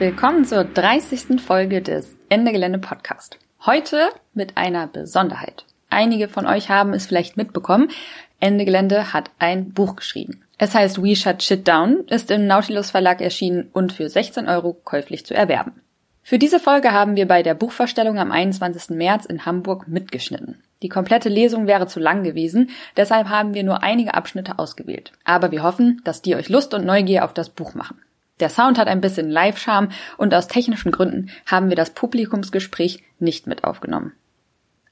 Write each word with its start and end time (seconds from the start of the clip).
Willkommen 0.00 0.46
zur 0.46 0.64
30. 0.64 1.42
Folge 1.42 1.82
des 1.82 2.16
Ende 2.30 2.52
Gelände 2.52 2.78
Podcast. 2.78 3.36
Heute 3.66 4.08
mit 4.32 4.56
einer 4.56 4.86
Besonderheit. 4.86 5.66
Einige 5.90 6.28
von 6.28 6.46
euch 6.46 6.70
haben 6.70 6.94
es 6.94 7.04
vielleicht 7.04 7.36
mitbekommen. 7.36 7.90
Ende 8.38 8.64
Gelände 8.64 9.12
hat 9.12 9.30
ein 9.38 9.74
Buch 9.74 9.96
geschrieben. 9.96 10.40
Es 10.56 10.74
heißt 10.74 11.02
We 11.02 11.14
Shut 11.16 11.42
Shit 11.42 11.68
Down, 11.68 12.06
ist 12.06 12.30
im 12.30 12.46
Nautilus 12.46 12.90
Verlag 12.90 13.20
erschienen 13.20 13.68
und 13.74 13.92
für 13.92 14.08
16 14.08 14.48
Euro 14.48 14.72
käuflich 14.72 15.26
zu 15.26 15.34
erwerben. 15.34 15.82
Für 16.22 16.38
diese 16.38 16.60
Folge 16.60 16.92
haben 16.92 17.14
wir 17.14 17.28
bei 17.28 17.42
der 17.42 17.52
Buchvorstellung 17.52 18.18
am 18.18 18.32
21. 18.32 18.96
März 18.96 19.26
in 19.26 19.44
Hamburg 19.44 19.86
mitgeschnitten. 19.86 20.62
Die 20.80 20.88
komplette 20.88 21.28
Lesung 21.28 21.66
wäre 21.66 21.88
zu 21.88 22.00
lang 22.00 22.22
gewesen, 22.22 22.70
deshalb 22.96 23.28
haben 23.28 23.52
wir 23.52 23.64
nur 23.64 23.82
einige 23.82 24.14
Abschnitte 24.14 24.58
ausgewählt. 24.58 25.12
Aber 25.24 25.50
wir 25.50 25.62
hoffen, 25.62 26.00
dass 26.04 26.22
die 26.22 26.36
euch 26.36 26.48
Lust 26.48 26.72
und 26.72 26.86
Neugier 26.86 27.26
auf 27.26 27.34
das 27.34 27.50
Buch 27.50 27.74
machen. 27.74 28.00
Der 28.40 28.48
Sound 28.48 28.78
hat 28.78 28.88
ein 28.88 29.00
bisschen 29.00 29.30
Live-Charme 29.30 29.90
und 30.16 30.34
aus 30.34 30.48
technischen 30.48 30.90
Gründen 30.90 31.30
haben 31.46 31.68
wir 31.68 31.76
das 31.76 31.90
Publikumsgespräch 31.90 33.02
nicht 33.18 33.46
mit 33.46 33.64
aufgenommen. 33.64 34.12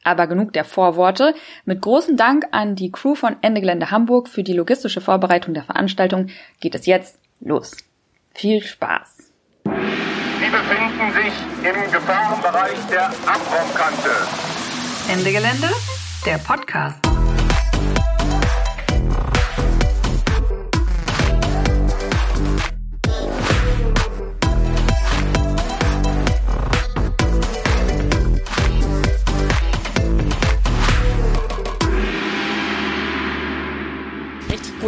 Aber 0.05 0.27
genug 0.27 0.53
der 0.53 0.65
Vorworte. 0.65 1.35
Mit 1.65 1.83
großem 1.83 2.17
Dank 2.17 2.47
an 2.53 2.77
die 2.77 2.93
Crew 2.93 3.15
von 3.15 3.37
Ende 3.41 3.61
Gelände 3.61 3.91
Hamburg 3.91 4.29
für 4.29 4.43
die 4.43 4.53
logistische 4.53 5.01
Vorbereitung 5.01 5.55
der 5.55 5.65
Veranstaltung 5.65 6.29
geht 6.61 6.75
es 6.75 6.87
jetzt 6.87 7.19
los. 7.41 7.77
Viel 8.35 8.63
Spaß! 8.63 9.33
Sie 9.65 10.51
befinden 10.51 11.13
sich 11.13 11.33
im 11.69 11.93
Gefahrenbereich 11.93 12.79
der 12.91 13.07
Abraumkante. 13.07 14.11
Ende 15.11 15.33
Gelände, 15.33 15.69
der 16.25 16.39
Podcast. 16.39 17.08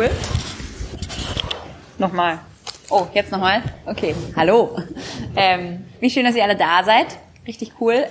Cool. 0.01 0.11
Nochmal. 1.99 2.39
Oh, 2.89 3.07
jetzt 3.13 3.31
nochmal? 3.31 3.63
Okay, 3.87 4.15
hallo. 4.35 4.77
Ähm, 5.37 5.85
wie 6.01 6.11
schön, 6.11 6.25
dass 6.25 6.35
ihr 6.35 6.43
alle 6.43 6.57
da 6.57 6.83
seid. 6.85 7.07
Richtig 7.47 7.73
cool. 7.81 8.07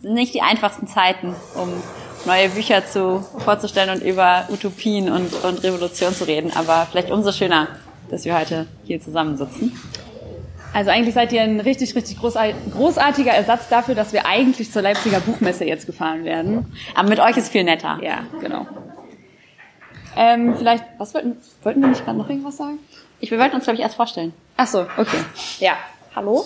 Sind 0.00 0.14
nicht 0.14 0.32
die 0.34 0.42
einfachsten 0.42 0.86
Zeiten, 0.86 1.34
um 1.56 1.70
neue 2.24 2.48
Bücher 2.50 2.86
zu, 2.86 3.24
vorzustellen 3.38 3.90
und 3.90 4.02
über 4.02 4.48
Utopien 4.50 5.10
und, 5.10 5.32
und 5.44 5.62
Revolution 5.62 6.14
zu 6.14 6.24
reden, 6.24 6.52
aber 6.54 6.86
vielleicht 6.90 7.10
umso 7.10 7.32
schöner, 7.32 7.68
dass 8.10 8.24
wir 8.24 8.38
heute 8.38 8.66
hier 8.84 9.00
zusammensitzen. 9.00 9.78
Also 10.72 10.90
eigentlich 10.90 11.14
seid 11.14 11.32
ihr 11.32 11.42
ein 11.42 11.60
richtig, 11.60 11.94
richtig 11.94 12.18
großartiger 12.18 13.32
Ersatz 13.32 13.68
dafür, 13.68 13.94
dass 13.94 14.12
wir 14.12 14.26
eigentlich 14.26 14.72
zur 14.72 14.82
Leipziger 14.82 15.20
Buchmesse 15.20 15.64
jetzt 15.64 15.86
gefahren 15.86 16.24
werden. 16.24 16.72
Aber 16.94 17.08
mit 17.08 17.20
euch 17.20 17.36
ist 17.36 17.50
viel 17.50 17.64
netter. 17.64 17.98
Ja, 18.02 18.20
genau. 18.40 18.66
Ähm, 20.16 20.54
vielleicht, 20.56 20.84
was 20.98 21.14
wollten, 21.14 21.36
wollten 21.62 21.80
wir 21.80 21.88
nicht 21.88 22.04
gerade 22.04 22.18
noch 22.18 22.28
irgendwas 22.28 22.56
sagen? 22.56 22.78
Ich, 23.20 23.30
wir 23.30 23.38
wollten 23.38 23.56
uns, 23.56 23.64
glaube 23.64 23.76
ich, 23.76 23.82
erst 23.82 23.96
vorstellen. 23.96 24.32
Ach 24.56 24.66
so, 24.66 24.86
okay. 24.96 25.18
Ja, 25.58 25.76
hallo. 26.14 26.44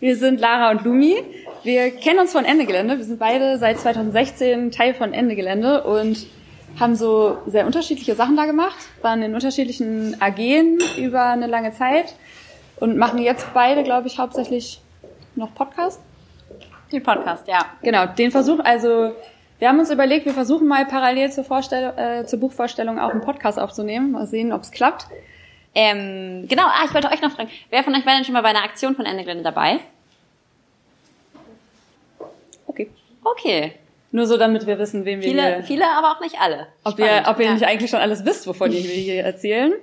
Wir 0.00 0.16
sind 0.16 0.40
Lara 0.40 0.70
und 0.70 0.84
Lumi. 0.84 1.16
Wir 1.62 1.90
kennen 1.90 2.18
uns 2.18 2.32
von 2.32 2.44
Ende 2.44 2.66
Gelände. 2.66 2.98
Wir 2.98 3.04
sind 3.04 3.18
beide 3.18 3.58
seit 3.58 3.78
2016 3.78 4.70
Teil 4.70 4.94
von 4.94 5.12
Ende 5.12 5.36
Gelände 5.36 5.84
und 5.84 6.26
haben 6.78 6.94
so 6.94 7.38
sehr 7.46 7.66
unterschiedliche 7.66 8.14
Sachen 8.14 8.36
da 8.36 8.44
gemacht, 8.44 8.76
waren 9.02 9.22
in 9.22 9.34
unterschiedlichen 9.34 10.20
AGen 10.20 10.78
über 10.98 11.24
eine 11.24 11.46
lange 11.46 11.72
Zeit 11.72 12.14
und 12.78 12.96
machen 12.98 13.18
jetzt 13.18 13.46
beide, 13.54 13.82
glaube 13.82 14.08
ich, 14.08 14.18
hauptsächlich 14.18 14.80
noch 15.34 15.54
Podcast. 15.54 16.00
Den 16.92 17.02
Podcast, 17.02 17.48
ja. 17.48 17.64
Genau, 17.82 18.06
den 18.06 18.30
Versuch, 18.30 18.60
also 18.62 19.12
wir 19.58 19.68
haben 19.68 19.78
uns 19.78 19.90
überlegt, 19.90 20.26
wir 20.26 20.34
versuchen 20.34 20.68
mal 20.68 20.84
parallel 20.84 21.32
zur, 21.32 21.44
Vorstell 21.44 21.92
äh, 21.96 22.26
zur 22.26 22.40
Buchvorstellung 22.40 22.98
auch 22.98 23.10
einen 23.10 23.22
Podcast 23.22 23.58
aufzunehmen. 23.58 24.12
Mal 24.12 24.26
sehen, 24.26 24.52
ob 24.52 24.62
es 24.62 24.70
klappt. 24.70 25.06
Ähm, 25.74 26.46
genau, 26.48 26.64
ah, 26.64 26.84
ich 26.86 26.94
wollte 26.94 27.08
euch 27.10 27.20
noch 27.20 27.32
fragen, 27.32 27.50
wer 27.70 27.84
von 27.84 27.94
euch 27.94 28.06
war 28.06 28.14
denn 28.14 28.24
schon 28.24 28.32
mal 28.32 28.42
bei 28.42 28.48
einer 28.48 28.64
Aktion 28.64 28.96
von 28.96 29.04
Ende 29.04 29.22
Gelände 29.22 29.44
dabei? 29.44 29.78
Okay. 32.66 32.90
Okay. 33.22 33.72
Nur 34.12 34.26
so, 34.26 34.38
damit 34.38 34.66
wir 34.66 34.78
wissen, 34.78 35.04
wem 35.04 35.20
wir 35.20 35.28
Viele, 35.28 35.54
hier, 35.56 35.62
viele, 35.64 35.84
aber 35.84 36.12
auch 36.12 36.20
nicht 36.20 36.40
alle. 36.40 36.68
ob 36.84 36.96
wir, 36.96 37.06
Spannend, 37.06 37.28
ob 37.28 37.38
ihr 37.40 37.46
ja. 37.46 37.52
nicht 37.52 37.66
eigentlich 37.66 37.90
schon 37.90 38.00
alles 38.00 38.24
wisst, 38.24 38.46
wovon 38.46 38.72
wir 38.72 38.80
hier 38.80 39.22
erzählen. 39.24 39.74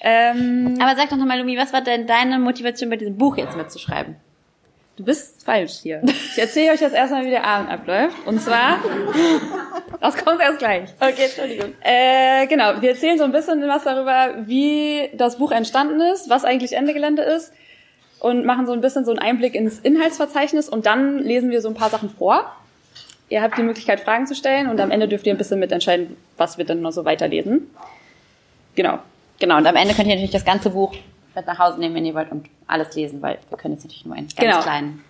Ähm, 0.00 0.78
Aber 0.80 0.96
sag 0.96 1.08
doch 1.10 1.16
nochmal, 1.16 1.38
Lumi, 1.38 1.56
was 1.56 1.72
war 1.72 1.80
denn 1.80 2.06
deine 2.06 2.38
Motivation 2.38 2.90
bei 2.90 2.96
diesem 2.96 3.16
Buch 3.16 3.36
jetzt 3.36 3.56
mitzuschreiben? 3.56 4.16
Du 4.96 5.04
bist 5.04 5.44
falsch 5.44 5.74
hier. 5.82 6.00
Ich 6.04 6.38
erzähle 6.38 6.72
euch 6.72 6.80
jetzt 6.80 6.94
erstmal, 6.94 7.26
wie 7.26 7.30
der 7.30 7.44
Abend 7.44 7.70
abläuft. 7.70 8.16
Und 8.24 8.40
zwar, 8.40 8.78
das 10.00 10.16
kommt 10.16 10.40
erst 10.40 10.58
gleich. 10.58 10.88
Okay, 10.98 11.24
Entschuldigung. 11.24 11.74
Äh, 11.82 12.46
genau, 12.46 12.80
wir 12.80 12.90
erzählen 12.90 13.18
so 13.18 13.24
ein 13.24 13.32
bisschen 13.32 13.60
was 13.68 13.84
darüber, 13.84 14.46
wie 14.46 15.10
das 15.12 15.36
Buch 15.36 15.52
entstanden 15.52 16.00
ist, 16.00 16.30
was 16.30 16.44
eigentlich 16.44 16.72
Ende 16.72 16.94
Gelände 16.94 17.22
ist 17.22 17.52
und 18.20 18.46
machen 18.46 18.66
so 18.66 18.72
ein 18.72 18.80
bisschen 18.80 19.04
so 19.04 19.10
einen 19.10 19.18
Einblick 19.18 19.54
ins 19.54 19.78
Inhaltsverzeichnis 19.80 20.66
und 20.66 20.86
dann 20.86 21.18
lesen 21.18 21.50
wir 21.50 21.60
so 21.60 21.68
ein 21.68 21.74
paar 21.74 21.90
Sachen 21.90 22.08
vor. 22.08 22.50
Ihr 23.28 23.42
habt 23.42 23.58
die 23.58 23.62
Möglichkeit, 23.62 24.00
Fragen 24.00 24.26
zu 24.26 24.34
stellen 24.34 24.66
und 24.66 24.80
am 24.80 24.90
Ende 24.90 25.08
dürft 25.08 25.26
ihr 25.26 25.34
ein 25.34 25.38
bisschen 25.38 25.60
mitentscheiden, 25.60 26.16
was 26.38 26.56
wir 26.56 26.64
dann 26.64 26.80
noch 26.80 26.92
so 26.92 27.04
weiterlesen. 27.04 27.70
Genau. 28.76 29.00
Genau, 29.40 29.58
und 29.58 29.66
am 29.66 29.76
Ende 29.76 29.92
könnt 29.92 30.08
ihr 30.08 30.14
natürlich 30.14 30.30
das 30.30 30.46
ganze 30.46 30.70
Buch 30.70 30.94
mit 31.36 31.46
nach 31.46 31.58
Hause 31.58 31.78
nehmen, 31.78 31.94
wenn 31.94 32.04
ihr 32.06 32.14
wollt, 32.14 32.32
und 32.32 32.48
alles 32.66 32.94
lesen, 32.94 33.22
weil 33.22 33.38
wir 33.48 33.58
können 33.58 33.74
jetzt 33.74 33.84
natürlich 33.84 34.04
nur 34.06 34.16
einen 34.16 34.26
ganz 34.28 34.36
Genau. 34.36 34.60
kleinen 34.60 35.04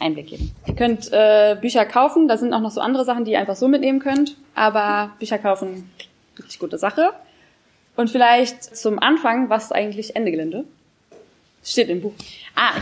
Einblick 0.00 0.28
geben. 0.28 0.54
Ihr 0.66 0.74
könnt 0.74 1.12
äh, 1.12 1.56
Bücher 1.60 1.84
kaufen, 1.84 2.28
da 2.28 2.36
sind 2.38 2.52
auch 2.54 2.60
noch 2.60 2.70
so 2.70 2.80
andere 2.80 3.04
Sachen, 3.04 3.24
die 3.24 3.32
ihr 3.32 3.38
einfach 3.38 3.56
so 3.56 3.68
mitnehmen 3.68 3.98
könnt. 4.00 4.36
Aber 4.54 5.12
Bücher 5.18 5.38
kaufen, 5.38 5.90
richtig 6.38 6.58
gute 6.58 6.78
Sache. 6.78 7.10
Und 7.96 8.08
vielleicht 8.10 8.74
zum 8.76 8.98
Anfang, 8.98 9.50
was 9.50 9.64
ist 9.64 9.72
eigentlich 9.72 10.16
Ende 10.16 10.30
Gelände? 10.30 10.64
Steht 11.62 11.88
im 11.90 12.00
Buch. 12.00 12.12
Ah, 12.56 12.72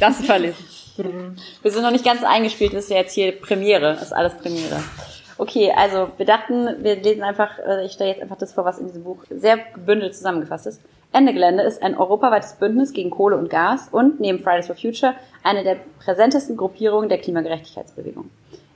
Das 0.00 0.20
verlesen. 0.24 0.64
wir 1.62 1.70
sind 1.72 1.82
noch 1.82 1.90
nicht 1.90 2.04
ganz 2.04 2.22
eingespielt, 2.22 2.72
das 2.72 2.84
ist 2.84 2.90
ja 2.90 2.96
jetzt 2.98 3.14
hier 3.14 3.32
Premiere, 3.32 3.94
das 3.94 4.02
ist 4.02 4.12
alles 4.12 4.34
Premiere. 4.34 4.82
Okay, 5.38 5.72
also 5.76 6.10
wir 6.16 6.26
dachten, 6.26 6.68
wir 6.84 6.96
lesen 6.96 7.22
einfach, 7.24 7.58
äh, 7.58 7.86
ich 7.86 7.92
stelle 7.92 8.10
jetzt 8.10 8.22
einfach 8.22 8.36
das 8.38 8.52
vor, 8.52 8.64
was 8.64 8.78
in 8.78 8.86
diesem 8.86 9.02
Buch 9.02 9.18
sehr 9.30 9.56
gebündelt 9.74 10.14
zusammengefasst 10.14 10.66
ist. 10.66 10.80
Ende 11.14 11.32
Gelände 11.32 11.62
ist 11.62 11.80
ein 11.80 11.96
europaweites 11.96 12.54
Bündnis 12.54 12.92
gegen 12.92 13.10
Kohle 13.10 13.36
und 13.36 13.48
Gas 13.48 13.88
und 13.92 14.18
neben 14.18 14.40
Fridays 14.40 14.66
for 14.66 14.74
Future 14.74 15.14
eine 15.44 15.62
der 15.62 15.76
präsentesten 16.04 16.56
Gruppierungen 16.56 17.08
der 17.08 17.18
Klimagerechtigkeitsbewegung. 17.18 18.30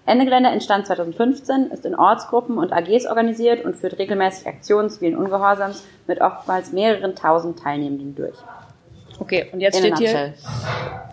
Ende 0.06 0.24
Gelände 0.24 0.50
entstand 0.50 0.86
2015, 0.86 1.72
ist 1.72 1.84
in 1.84 1.96
Ortsgruppen 1.96 2.56
und 2.56 2.72
AGs 2.72 3.06
organisiert 3.06 3.64
und 3.64 3.74
führt 3.74 3.98
regelmäßig 3.98 4.46
Aktionen 4.46 4.88
zivilen 4.88 5.16
Ungehorsams 5.16 5.84
mit 6.06 6.20
oftmals 6.20 6.70
mehreren 6.70 7.16
tausend 7.16 7.58
Teilnehmenden 7.58 8.14
durch. 8.14 8.36
Okay, 9.18 9.46
und 9.52 9.58
jetzt 9.58 9.80
In 9.80 9.96
steht 9.96 9.98
hier. 9.98 10.34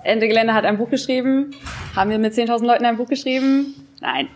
Ende 0.03 0.27
Gelände 0.27 0.53
hat 0.53 0.63
ein 0.63 0.77
Buch 0.77 0.91
geschrieben. 0.91 1.55
Haben 1.95 2.11
wir 2.11 2.19
mit 2.19 2.33
10.000 2.33 2.67
Leuten 2.67 2.85
ein 2.85 2.97
Buch 2.97 3.09
geschrieben? 3.09 3.87
Nein. 3.99 4.27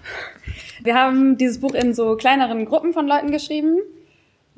Wir 0.81 0.95
haben 0.95 1.37
dieses 1.37 1.61
Buch 1.61 1.75
in 1.75 1.93
so 1.93 2.15
kleineren 2.15 2.65
Gruppen 2.65 2.93
von 2.93 3.07
Leuten 3.07 3.29
geschrieben. 3.29 3.77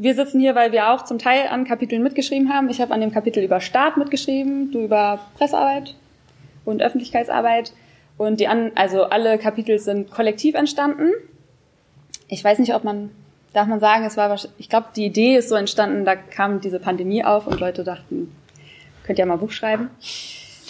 Wir 0.01 0.16
sitzen 0.16 0.39
hier, 0.39 0.56
weil 0.56 0.72
wir 0.72 0.89
auch 0.89 1.06
zum 1.06 1.19
Teil 1.19 1.47
an 1.50 1.63
Kapiteln 1.63 2.01
mitgeschrieben 2.01 2.51
haben. 2.51 2.72
Ich 2.72 2.81
habe 2.81 2.91
an 2.91 3.01
dem 3.01 3.12
Kapitel 3.12 3.44
über 3.44 3.62
Staat 3.62 3.97
mitgeschrieben, 3.97 4.72
du 4.72 4.79
über 4.79 5.19
Pressearbeit 5.38 5.94
und 6.66 6.81
Öffentlichkeitsarbeit. 6.81 7.72
Und 8.17 8.40
die 8.40 8.47
an, 8.47 8.72
also 8.73 9.03
alle 9.03 9.38
Kapitel 9.38 9.78
sind 9.78 10.09
kollektiv 10.09 10.56
entstanden. 10.56 11.11
Ich 12.29 12.44
weiß 12.44 12.57
nicht, 12.57 12.73
ob 12.73 12.84
man, 12.84 13.11
darf 13.53 13.67
man 13.67 13.79
sagen, 13.79 14.03
es 14.03 14.17
war 14.17 14.35
ich 14.57 14.69
glaube, 14.69 14.88
die 14.95 15.06
Idee 15.06 15.35
ist 15.35 15.50
so 15.50 15.56
entstanden, 15.56 16.03
da 16.03 16.16
kam 16.16 16.61
diese 16.61 16.79
Pandemie 16.79 17.23
auf 17.23 17.45
und 17.45 17.59
Leute 17.59 17.84
dachten, 17.84 18.35
könnt 19.03 19.20
ihr 19.20 19.28
mal 19.28 19.35
ein 19.35 19.40
Buch 19.40 19.52
schreiben. 19.52 19.91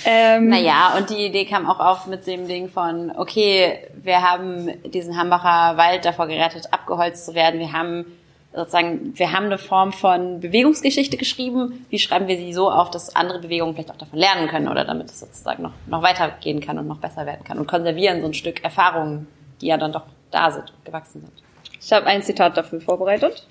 Ähm, 0.03 0.49
Naja, 0.49 0.95
und 0.97 1.09
die 1.09 1.27
Idee 1.27 1.45
kam 1.45 1.69
auch 1.69 1.79
auf 1.79 2.05
mit 2.05 2.27
dem 2.27 2.49
Ding 2.49 2.67
von, 2.67 3.13
okay, 3.15 3.79
wir 4.03 4.29
haben 4.29 4.71
diesen 4.91 5.17
Hambacher 5.17 5.77
Wald 5.77 6.03
davor 6.03 6.27
gerettet, 6.27 6.67
abgeholzt 6.71 7.25
zu 7.27 7.33
werden. 7.33 7.61
Wir 7.61 7.71
haben 7.71 8.05
sozusagen, 8.53 9.17
wir 9.17 9.31
haben 9.31 9.45
eine 9.45 9.57
Form 9.57 9.93
von 9.93 10.39
Bewegungsgeschichte 10.39 11.17
geschrieben. 11.17 11.85
Wie 11.89 11.99
schreiben 11.99 12.27
wir 12.27 12.37
sie 12.37 12.53
so 12.53 12.69
auf, 12.69 12.91
dass 12.91 13.15
andere 13.15 13.39
Bewegungen 13.39 13.73
vielleicht 13.73 13.91
auch 13.91 13.97
davon 13.97 14.19
lernen 14.19 14.47
können 14.47 14.67
oder 14.67 14.83
damit 14.83 15.09
es 15.09 15.19
sozusagen 15.19 15.63
noch, 15.63 15.73
noch 15.87 16.03
weitergehen 16.03 16.59
kann 16.59 16.77
und 16.77 16.87
noch 16.87 16.97
besser 16.97 17.25
werden 17.25 17.43
kann 17.43 17.57
und 17.57 17.67
konservieren 17.67 18.21
so 18.21 18.27
ein 18.27 18.33
Stück 18.33 18.63
Erfahrungen, 18.63 19.27
die 19.61 19.67
ja 19.67 19.77
dann 19.77 19.93
doch 19.93 20.03
da 20.31 20.51
sind, 20.51 20.73
gewachsen 20.83 21.21
sind. 21.21 21.33
Ich 21.79 21.91
habe 21.91 22.05
ein 22.05 22.21
Zitat 22.21 22.57
dafür 22.57 22.81
vorbereitet. 22.81 23.47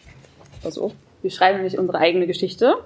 Auf. 0.64 0.92
Wir 1.22 1.30
schreiben 1.30 1.58
nämlich 1.58 1.78
unsere 1.78 1.98
eigene 1.98 2.26
Geschichte. 2.26 2.76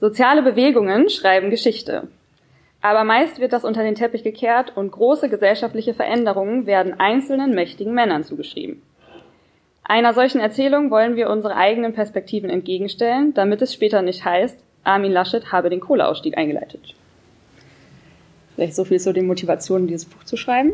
Soziale 0.00 0.42
Bewegungen 0.42 1.08
schreiben 1.08 1.50
Geschichte. 1.50 2.08
Aber 2.82 3.04
meist 3.04 3.40
wird 3.40 3.52
das 3.52 3.64
unter 3.64 3.82
den 3.82 3.94
Teppich 3.94 4.22
gekehrt 4.22 4.76
und 4.76 4.92
große 4.92 5.28
gesellschaftliche 5.28 5.94
Veränderungen 5.94 6.66
werden 6.66 6.98
einzelnen 7.00 7.54
mächtigen 7.54 7.94
Männern 7.94 8.24
zugeschrieben. 8.24 8.82
Einer 9.88 10.14
solchen 10.14 10.40
Erzählung 10.40 10.90
wollen 10.90 11.14
wir 11.14 11.30
unsere 11.30 11.54
eigenen 11.54 11.92
Perspektiven 11.92 12.50
entgegenstellen, 12.50 13.34
damit 13.34 13.62
es 13.62 13.72
später 13.72 14.02
nicht 14.02 14.24
heißt, 14.24 14.58
Armin 14.82 15.12
Laschet 15.12 15.52
habe 15.52 15.70
den 15.70 15.80
Kohleausstieg 15.80 16.36
eingeleitet. 16.36 16.94
Vielleicht 18.54 18.74
so 18.74 18.84
viel 18.84 18.98
zu 18.98 19.12
den 19.12 19.26
Motivationen, 19.26 19.86
dieses 19.86 20.06
Buch 20.06 20.24
zu 20.24 20.36
schreiben. 20.36 20.72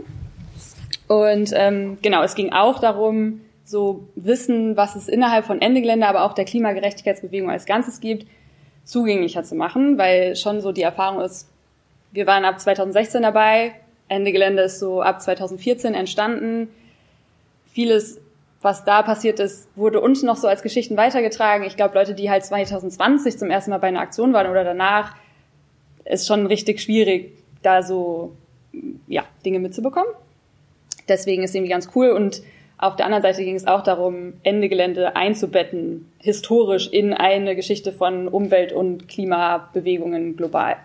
Und 1.08 1.52
ähm, 1.54 1.98
genau, 2.00 2.22
es 2.22 2.34
ging 2.34 2.52
auch 2.52 2.78
darum, 2.78 3.42
so 3.64 4.08
Wissen, 4.14 4.78
was 4.78 4.96
es 4.96 5.08
innerhalb 5.08 5.44
von 5.44 5.60
Ende 5.60 5.82
Gelände, 5.82 6.06
aber 6.06 6.24
auch 6.24 6.32
der 6.32 6.46
Klimagerechtigkeitsbewegung 6.46 7.50
als 7.50 7.66
Ganzes 7.66 8.00
gibt, 8.00 8.26
zugänglicher 8.84 9.44
zu 9.44 9.54
machen, 9.54 9.98
weil 9.98 10.36
schon 10.36 10.62
so 10.62 10.72
die 10.72 10.82
Erfahrung 10.82 11.20
ist, 11.20 11.48
wir 12.12 12.26
waren 12.26 12.44
ab 12.44 12.60
2016 12.60 13.22
dabei, 13.22 13.74
Ende 14.08 14.32
Gelände 14.32 14.62
ist 14.62 14.78
so 14.78 15.02
ab 15.02 15.20
2014 15.20 15.94
entstanden. 15.94 16.68
Vieles, 17.72 18.20
was 18.62 18.84
da 18.84 19.02
passiert 19.02 19.40
ist, 19.40 19.68
wurde 19.76 20.00
uns 20.00 20.22
noch 20.22 20.36
so 20.36 20.46
als 20.48 20.62
Geschichten 20.62 20.96
weitergetragen. 20.96 21.64
Ich 21.64 21.76
glaube, 21.76 21.94
Leute, 21.94 22.14
die 22.14 22.30
halt 22.30 22.44
2020 22.44 23.38
zum 23.38 23.50
ersten 23.50 23.70
Mal 23.70 23.78
bei 23.78 23.88
einer 23.88 24.00
Aktion 24.00 24.32
waren 24.32 24.50
oder 24.50 24.64
danach, 24.64 25.14
ist 26.04 26.26
schon 26.26 26.46
richtig 26.46 26.80
schwierig, 26.80 27.32
da 27.62 27.82
so 27.82 28.36
ja, 29.06 29.24
Dinge 29.44 29.58
mitzubekommen. 29.58 30.12
Deswegen 31.08 31.42
ist 31.42 31.54
irgendwie 31.54 31.70
ganz 31.70 31.90
cool 31.94 32.10
und 32.10 32.42
auf 32.78 32.96
der 32.96 33.06
anderen 33.06 33.22
Seite 33.22 33.44
ging 33.44 33.54
es 33.54 33.66
auch 33.66 33.82
darum, 33.82 34.34
Ende 34.42 34.68
Gelände 34.68 35.14
einzubetten, 35.14 36.10
historisch 36.18 36.88
in 36.88 37.12
eine 37.12 37.54
Geschichte 37.54 37.92
von 37.92 38.26
Umwelt- 38.26 38.72
und 38.72 39.08
Klimabewegungen 39.08 40.36
global. 40.36 40.76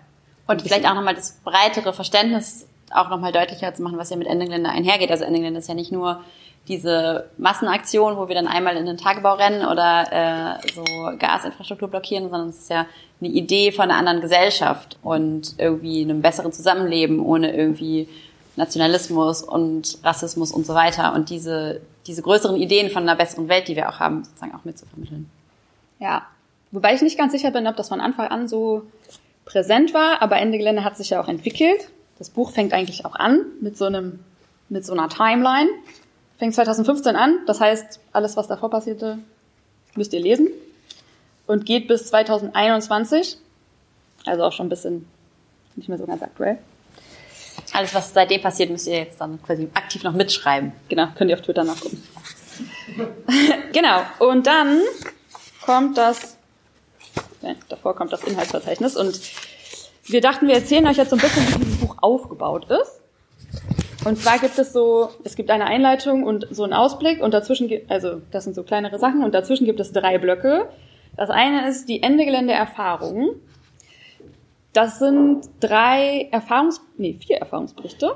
Und 0.46 0.62
vielleicht 0.62 0.88
auch 0.88 0.94
nochmal 0.94 1.14
das 1.14 1.40
breitere 1.44 1.92
Verständnis 1.92 2.66
auch 2.90 3.10
nochmal 3.10 3.32
deutlicher 3.32 3.74
zu 3.74 3.82
machen, 3.82 3.98
was 3.98 4.10
ja 4.10 4.16
mit 4.16 4.28
Ende 4.28 4.46
Gelände 4.46 4.70
einhergeht. 4.70 5.10
Also 5.10 5.24
Ende 5.24 5.40
Gelände 5.40 5.58
ist 5.58 5.68
ja 5.68 5.74
nicht 5.74 5.92
nur 5.92 6.20
diese 6.68 7.30
Massenaktion, 7.38 8.16
wo 8.16 8.28
wir 8.28 8.34
dann 8.34 8.46
einmal 8.46 8.76
in 8.76 8.86
den 8.86 8.98
Tagebau 8.98 9.34
rennen 9.34 9.66
oder 9.66 10.58
äh, 10.62 10.72
so 10.72 10.84
Gasinfrastruktur 11.18 11.88
blockieren, 11.88 12.30
sondern 12.30 12.50
es 12.50 12.58
ist 12.58 12.70
ja 12.70 12.86
eine 13.20 13.30
Idee 13.30 13.72
von 13.72 13.84
einer 13.84 13.96
anderen 13.96 14.20
Gesellschaft 14.20 14.98
und 15.02 15.54
irgendwie 15.58 16.02
einem 16.02 16.20
besseren 16.20 16.52
Zusammenleben 16.52 17.20
ohne 17.20 17.56
irgendwie 17.56 18.08
Nationalismus 18.56 19.42
und 19.42 19.98
Rassismus 20.04 20.52
und 20.52 20.66
so 20.66 20.74
weiter 20.74 21.14
und 21.14 21.30
diese, 21.30 21.80
diese 22.06 22.22
größeren 22.22 22.56
Ideen 22.56 22.90
von 22.90 23.04
einer 23.04 23.16
besseren 23.16 23.48
Welt, 23.48 23.68
die 23.68 23.76
wir 23.76 23.88
auch 23.88 23.98
haben, 23.98 24.24
sozusagen 24.24 24.54
auch 24.54 24.64
mitzuvermitteln. 24.64 25.30
Ja, 26.00 26.26
wobei 26.70 26.94
ich 26.94 27.02
nicht 27.02 27.16
ganz 27.16 27.32
sicher 27.32 27.50
bin, 27.50 27.66
ob 27.66 27.76
das 27.76 27.88
von 27.88 28.00
Anfang 28.00 28.28
an 28.28 28.46
so 28.46 28.82
präsent 29.44 29.94
war, 29.94 30.20
aber 30.20 30.36
Ende 30.36 30.58
Gelände 30.58 30.84
hat 30.84 30.96
sich 30.96 31.10
ja 31.10 31.20
auch 31.20 31.28
entwickelt. 31.28 31.88
Das 32.18 32.30
Buch 32.30 32.50
fängt 32.50 32.72
eigentlich 32.72 33.06
auch 33.06 33.14
an 33.14 33.40
mit 33.60 33.78
so 33.78 33.86
einem, 33.86 34.20
mit 34.68 34.84
so 34.84 34.92
einer 34.92 35.08
Timeline. 35.08 35.70
Fängt 36.38 36.54
2015 36.54 37.16
an, 37.16 37.40
das 37.46 37.60
heißt, 37.60 38.00
alles, 38.12 38.36
was 38.36 38.46
davor 38.46 38.70
passierte, 38.70 39.18
müsst 39.96 40.12
ihr 40.12 40.20
lesen. 40.20 40.48
Und 41.46 41.66
geht 41.66 41.88
bis 41.88 42.06
2021. 42.08 43.38
Also 44.24 44.44
auch 44.44 44.52
schon 44.52 44.66
ein 44.66 44.68
bisschen 44.68 45.08
nicht 45.74 45.88
mehr 45.88 45.98
so 45.98 46.06
ganz 46.06 46.22
aktuell. 46.22 46.58
Alles, 47.72 47.94
was 47.94 48.12
seitdem 48.12 48.40
passiert, 48.40 48.70
müsst 48.70 48.86
ihr 48.86 48.98
jetzt 48.98 49.20
dann 49.20 49.42
quasi 49.42 49.68
aktiv 49.74 50.04
noch 50.04 50.12
mitschreiben. 50.12 50.72
Genau, 50.88 51.08
könnt 51.16 51.30
ihr 51.30 51.36
auf 51.36 51.42
Twitter 51.42 51.64
nachgucken. 51.64 52.02
genau, 53.72 54.02
und 54.20 54.46
dann 54.46 54.80
kommt 55.64 55.98
das, 55.98 56.36
ja, 57.42 57.54
davor 57.68 57.94
kommt 57.96 58.12
das 58.12 58.24
Inhaltsverzeichnis 58.24 58.96
und 58.96 59.20
wir 60.06 60.20
dachten, 60.20 60.48
wir 60.48 60.54
erzählen 60.54 60.86
euch 60.86 60.96
jetzt 60.96 61.10
so 61.10 61.16
ein 61.16 61.20
bisschen, 61.20 61.46
wie 61.48 61.64
dieses 61.64 61.78
Buch 61.78 61.96
aufgebaut 62.00 62.70
ist. 62.70 62.97
Und 64.04 64.18
zwar 64.18 64.38
gibt 64.38 64.58
es 64.58 64.72
so, 64.72 65.10
es 65.24 65.34
gibt 65.34 65.50
eine 65.50 65.66
Einleitung 65.66 66.22
und 66.22 66.46
so 66.50 66.62
einen 66.62 66.72
Ausblick 66.72 67.20
und 67.20 67.34
dazwischen, 67.34 67.68
gibt, 67.68 67.90
also 67.90 68.20
das 68.30 68.44
sind 68.44 68.54
so 68.54 68.62
kleinere 68.62 68.98
Sachen 68.98 69.24
und 69.24 69.34
dazwischen 69.34 69.64
gibt 69.64 69.80
es 69.80 69.92
drei 69.92 70.18
Blöcke. 70.18 70.68
Das 71.16 71.30
eine 71.30 71.68
ist 71.68 71.88
die 71.88 72.02
Ende-Gelände-Erfahrung. 72.02 73.30
Das 74.72 75.00
sind 75.00 75.48
drei 75.60 76.28
Erfahrungs, 76.30 76.80
nee, 76.96 77.14
vier 77.14 77.38
Erfahrungsberichte. 77.38 78.14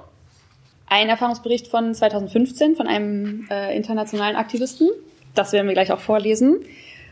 Ein 0.87 1.09
Erfahrungsbericht 1.09 1.67
von 1.67 1.95
2015 1.95 2.77
von 2.77 2.87
einem 2.87 3.49
äh, 3.51 3.77
internationalen 3.77 4.37
Aktivisten. 4.37 4.89
Das 5.35 5.53
werden 5.53 5.67
wir 5.67 5.75
gleich 5.75 5.91
auch 5.91 6.01
vorlesen, 6.01 6.61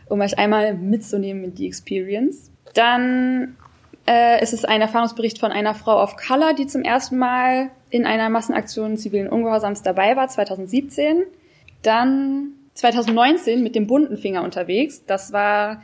um 0.07 0.21
euch 0.21 0.37
einmal 0.37 0.75
mitzunehmen 0.75 1.43
in 1.43 1.55
die 1.55 1.67
Experience. 1.67 2.51
Dann 2.73 3.57
äh, 4.07 4.41
ist 4.41 4.53
es 4.53 4.65
ein 4.65 4.81
Erfahrungsbericht 4.81 5.39
von 5.39 5.51
einer 5.51 5.75
Frau 5.75 6.01
of 6.01 6.15
Color, 6.15 6.53
die 6.53 6.67
zum 6.67 6.83
ersten 6.83 7.17
Mal 7.17 7.69
in 7.89 8.05
einer 8.05 8.29
Massenaktion 8.29 8.97
zivilen 8.97 9.27
Ungehorsams 9.27 9.83
dabei 9.83 10.15
war, 10.15 10.27
2017. 10.27 11.23
Dann 11.83 12.53
2019 12.73 13.61
mit 13.61 13.75
dem 13.75 13.87
bunten 13.87 14.17
Finger 14.17 14.43
unterwegs. 14.43 15.05
Das 15.05 15.33
war 15.33 15.83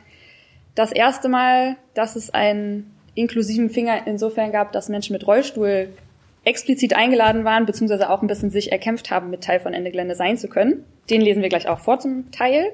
das 0.74 0.92
erste 0.92 1.28
Mal, 1.28 1.76
dass 1.94 2.16
es 2.16 2.30
einen 2.30 2.94
inklusiven 3.14 3.68
Finger 3.68 4.06
insofern 4.06 4.52
gab, 4.52 4.72
dass 4.72 4.88
Menschen 4.88 5.12
mit 5.12 5.26
Rollstuhl 5.26 5.88
explizit 6.44 6.94
eingeladen 6.94 7.44
waren, 7.44 7.66
beziehungsweise 7.66 8.08
auch 8.10 8.22
ein 8.22 8.28
bisschen 8.28 8.50
sich 8.50 8.72
erkämpft 8.72 9.10
haben, 9.10 9.28
mit 9.28 9.42
Teil 9.42 9.60
von 9.60 9.74
Ende 9.74 9.90
Gelände 9.90 10.14
sein 10.14 10.38
zu 10.38 10.48
können. 10.48 10.84
Den 11.10 11.20
lesen 11.20 11.42
wir 11.42 11.48
gleich 11.48 11.68
auch 11.68 11.80
vor 11.80 11.98
zum 11.98 12.30
Teil. 12.30 12.72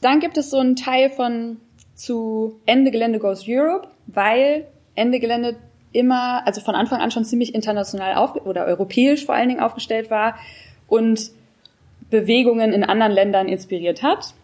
Dann 0.00 0.20
gibt 0.20 0.36
es 0.36 0.50
so 0.50 0.58
einen 0.58 0.76
Teil 0.76 1.10
von 1.10 1.56
zu 1.94 2.60
Ende 2.66 2.90
Gelände 2.90 3.18
Goes 3.18 3.44
Europe, 3.48 3.88
weil 4.06 4.66
Ende 4.96 5.20
Gelände 5.20 5.56
immer, 5.92 6.46
also 6.46 6.60
von 6.60 6.74
Anfang 6.74 7.00
an 7.00 7.10
schon 7.10 7.24
ziemlich 7.24 7.54
international 7.54 8.16
auf, 8.16 8.34
oder 8.44 8.66
europäisch 8.66 9.24
vor 9.24 9.34
allen 9.34 9.48
Dingen 9.48 9.60
aufgestellt 9.60 10.10
war 10.10 10.36
und 10.88 11.30
Bewegungen 12.10 12.72
in 12.72 12.84
anderen 12.84 13.12
Ländern 13.12 13.48
inspiriert 13.48 14.02
hat. 14.02 14.34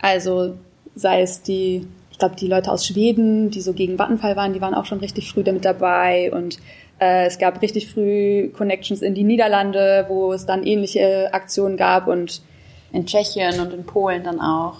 Also 0.00 0.56
sei 0.94 1.22
es 1.22 1.42
die 1.42 1.86
ich 2.14 2.18
glaube, 2.20 2.36
die 2.36 2.46
Leute 2.46 2.70
aus 2.70 2.86
Schweden, 2.86 3.50
die 3.50 3.60
so 3.60 3.72
gegen 3.72 3.98
Vattenfall 3.98 4.36
waren, 4.36 4.52
die 4.52 4.60
waren 4.60 4.74
auch 4.74 4.84
schon 4.84 5.00
richtig 5.00 5.32
früh 5.32 5.42
damit 5.42 5.64
dabei 5.64 6.30
und 6.32 6.60
äh, 7.00 7.26
es 7.26 7.38
gab 7.38 7.60
richtig 7.60 7.90
früh 7.90 8.50
Connections 8.50 9.02
in 9.02 9.16
die 9.16 9.24
Niederlande, 9.24 10.04
wo 10.06 10.32
es 10.32 10.46
dann 10.46 10.62
ähnliche 10.62 11.34
Aktionen 11.34 11.76
gab 11.76 12.06
und 12.06 12.40
in 12.92 13.04
Tschechien 13.06 13.58
und 13.58 13.72
in 13.72 13.84
Polen 13.84 14.22
dann 14.22 14.40
auch. 14.40 14.76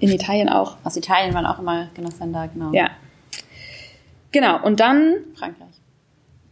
In 0.00 0.10
Italien 0.10 0.50
auch. 0.50 0.76
Aus 0.84 0.98
Italien 0.98 1.32
waren 1.32 1.46
auch 1.46 1.58
immer 1.58 1.88
Genossen 1.94 2.34
da, 2.34 2.44
genau. 2.44 2.72
Ja. 2.74 2.90
Genau, 4.36 4.62
und 4.62 4.80
dann 4.80 5.14
Frankreich. 5.34 5.80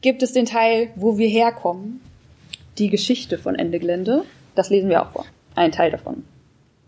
gibt 0.01 0.23
es 0.23 0.33
den 0.33 0.47
Teil, 0.47 0.89
wo 0.97 1.19
wir 1.19 1.29
herkommen, 1.29 2.01
die 2.79 2.89
Geschichte 2.89 3.37
von 3.37 3.57
Ende 3.57 3.79
Gelände. 3.79 4.25
Das 4.55 4.71
lesen 4.71 4.89
wir 4.89 5.03
auch 5.03 5.11
vor. 5.11 5.27
Ein 5.55 5.71
Teil 5.71 5.91
davon. 5.91 6.25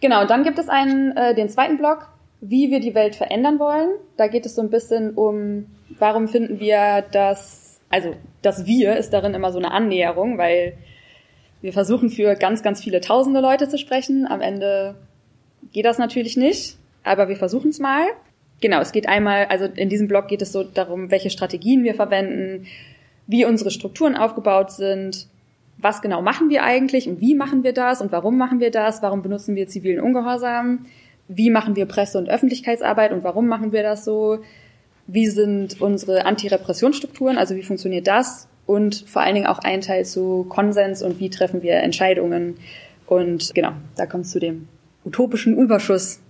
Genau, 0.01 0.23
und 0.23 0.31
dann 0.31 0.43
gibt 0.43 0.59
es 0.59 0.71
einen, 0.71 1.15
äh, 1.15 1.35
den 1.35 1.51
zweiten 1.51 1.77
Block, 1.77 2.09
wie 2.41 2.71
wir 2.71 2.81
die 2.81 2.95
Welt 2.95 3.15
verändern 3.15 3.59
wollen. 3.59 3.91
Da 4.17 4.27
geht 4.27 4.47
es 4.47 4.55
so 4.55 4.63
ein 4.63 4.71
bisschen 4.71 5.13
um, 5.13 5.67
warum 5.99 6.29
finden 6.29 6.61
wir 6.61 7.05
das, 7.13 7.79
also 7.91 8.15
das 8.41 8.65
Wir 8.65 8.97
ist 8.97 9.13
darin 9.13 9.35
immer 9.35 9.53
so 9.53 9.59
eine 9.59 9.73
Annäherung, 9.73 10.39
weil 10.39 10.79
wir 11.61 11.75
versuchen 11.75 12.09
für 12.09 12.37
ganz, 12.37 12.63
ganz 12.63 12.83
viele 12.83 13.03
tausende 13.03 13.41
Leute 13.41 13.69
zu 13.69 13.77
sprechen. 13.77 14.27
Am 14.27 14.41
Ende 14.41 14.95
geht 15.75 15.85
das 15.85 15.99
natürlich 15.99 16.39
nicht, 16.39 16.79
aber 17.05 17.29
wir 17.29 17.37
versuchen 17.37 17.69
es 17.69 17.81
mal. 17.81 18.07
Genau, 18.61 18.81
es 18.81 18.93
geht 18.93 19.09
einmal, 19.09 19.47
also 19.47 19.67
in 19.67 19.89
diesem 19.89 20.09
Blog 20.09 20.29
geht 20.29 20.43
es 20.43 20.53
so 20.53 20.63
darum, 20.63 21.11
welche 21.11 21.31
Strategien 21.31 21.85
wir 21.85 21.95
verwenden, 21.95 22.67
wie 23.27 23.45
unsere 23.45 23.71
Strukturen 23.71 24.17
aufgebaut 24.17 24.71
sind, 24.71 25.27
was 25.79 26.01
genau 26.01 26.23
machen 26.23 26.49
wir 26.49 26.63
eigentlich 26.63 27.09
und 27.09 27.21
wie 27.21 27.35
machen 27.35 27.65
wir 27.65 27.73
das 27.73 28.01
und 28.01 28.13
warum 28.13 28.39
machen 28.39 28.61
wir 28.61 28.71
das, 28.71 29.03
warum 29.03 29.23
benutzen 29.23 29.57
wir 29.57 29.69
zivilen 29.69 30.01
Ungehorsam, 30.01 30.87
wie 31.29 31.51
machen 31.51 31.77
wir 31.77 31.87
Presse- 31.87 32.19
und 32.19 32.31
Öffentlichkeitsarbeit 32.31 33.13
und 33.13 33.25
warum 33.25 33.47
machen 33.47 33.73
wir 33.73 33.83
das 33.83 34.05
so? 34.05 34.39
Wie 35.07 35.27
sind 35.27 35.81
unsere 35.81 36.25
Antirepressionsstrukturen, 36.25 37.37
also 37.39 37.57
wie 37.57 37.63
funktioniert 37.63 38.07
das? 38.07 38.49
Und 38.65 39.05
vor 39.07 39.23
allen 39.23 39.35
Dingen 39.35 39.47
auch 39.47 39.61
ein 39.61 39.81
Teil 39.81 40.05
zu 40.05 40.47
Konsens 40.49 41.03
und 41.03 41.21
wie 41.21 41.31
treffen 41.31 41.63
wir 41.63 41.75
Entscheidungen. 41.75 42.57
Und 43.07 43.55
genau, 43.55 43.73
da 43.97 44.07
kommt 44.07 44.25
es 44.25 44.33
zu 44.33 44.41
dem 44.41 44.67
utopischen 45.05 45.57
Überschuss, 45.57 46.21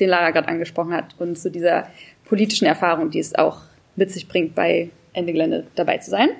den 0.00 0.08
Lara 0.08 0.30
gerade 0.30 0.48
angesprochen 0.48 0.92
hat, 0.92 1.14
und 1.18 1.38
zu 1.38 1.50
dieser 1.50 1.88
politischen 2.24 2.66
Erfahrung, 2.66 3.10
die 3.10 3.18
es 3.18 3.34
auch 3.34 3.58
mit 3.96 4.10
sich 4.10 4.28
bringt, 4.28 4.54
bei 4.54 4.90
Ende 5.12 5.32
Gelände 5.32 5.66
dabei 5.74 5.98
zu 5.98 6.10
sein. 6.10 6.30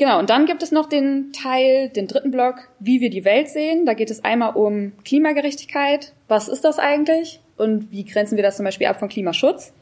Genau, 0.00 0.18
und 0.18 0.30
dann 0.30 0.46
gibt 0.46 0.62
es 0.62 0.72
noch 0.72 0.88
den 0.88 1.32
Teil, 1.32 1.90
den 1.90 2.06
dritten 2.06 2.30
Block, 2.30 2.68
wie 2.78 3.02
wir 3.02 3.10
die 3.10 3.26
Welt 3.26 3.50
sehen. 3.50 3.84
Da 3.84 3.92
geht 3.92 4.10
es 4.10 4.24
einmal 4.24 4.54
um 4.54 4.92
Klimagerechtigkeit. 5.04 6.14
Was 6.26 6.48
ist 6.48 6.64
das 6.64 6.78
eigentlich? 6.78 7.40
Und 7.58 7.90
wie 7.90 8.06
grenzen 8.06 8.36
wir 8.36 8.42
das 8.42 8.56
zum 8.56 8.64
Beispiel 8.64 8.86
ab 8.86 8.98
von 8.98 9.10
Klimaschutz? 9.10 9.74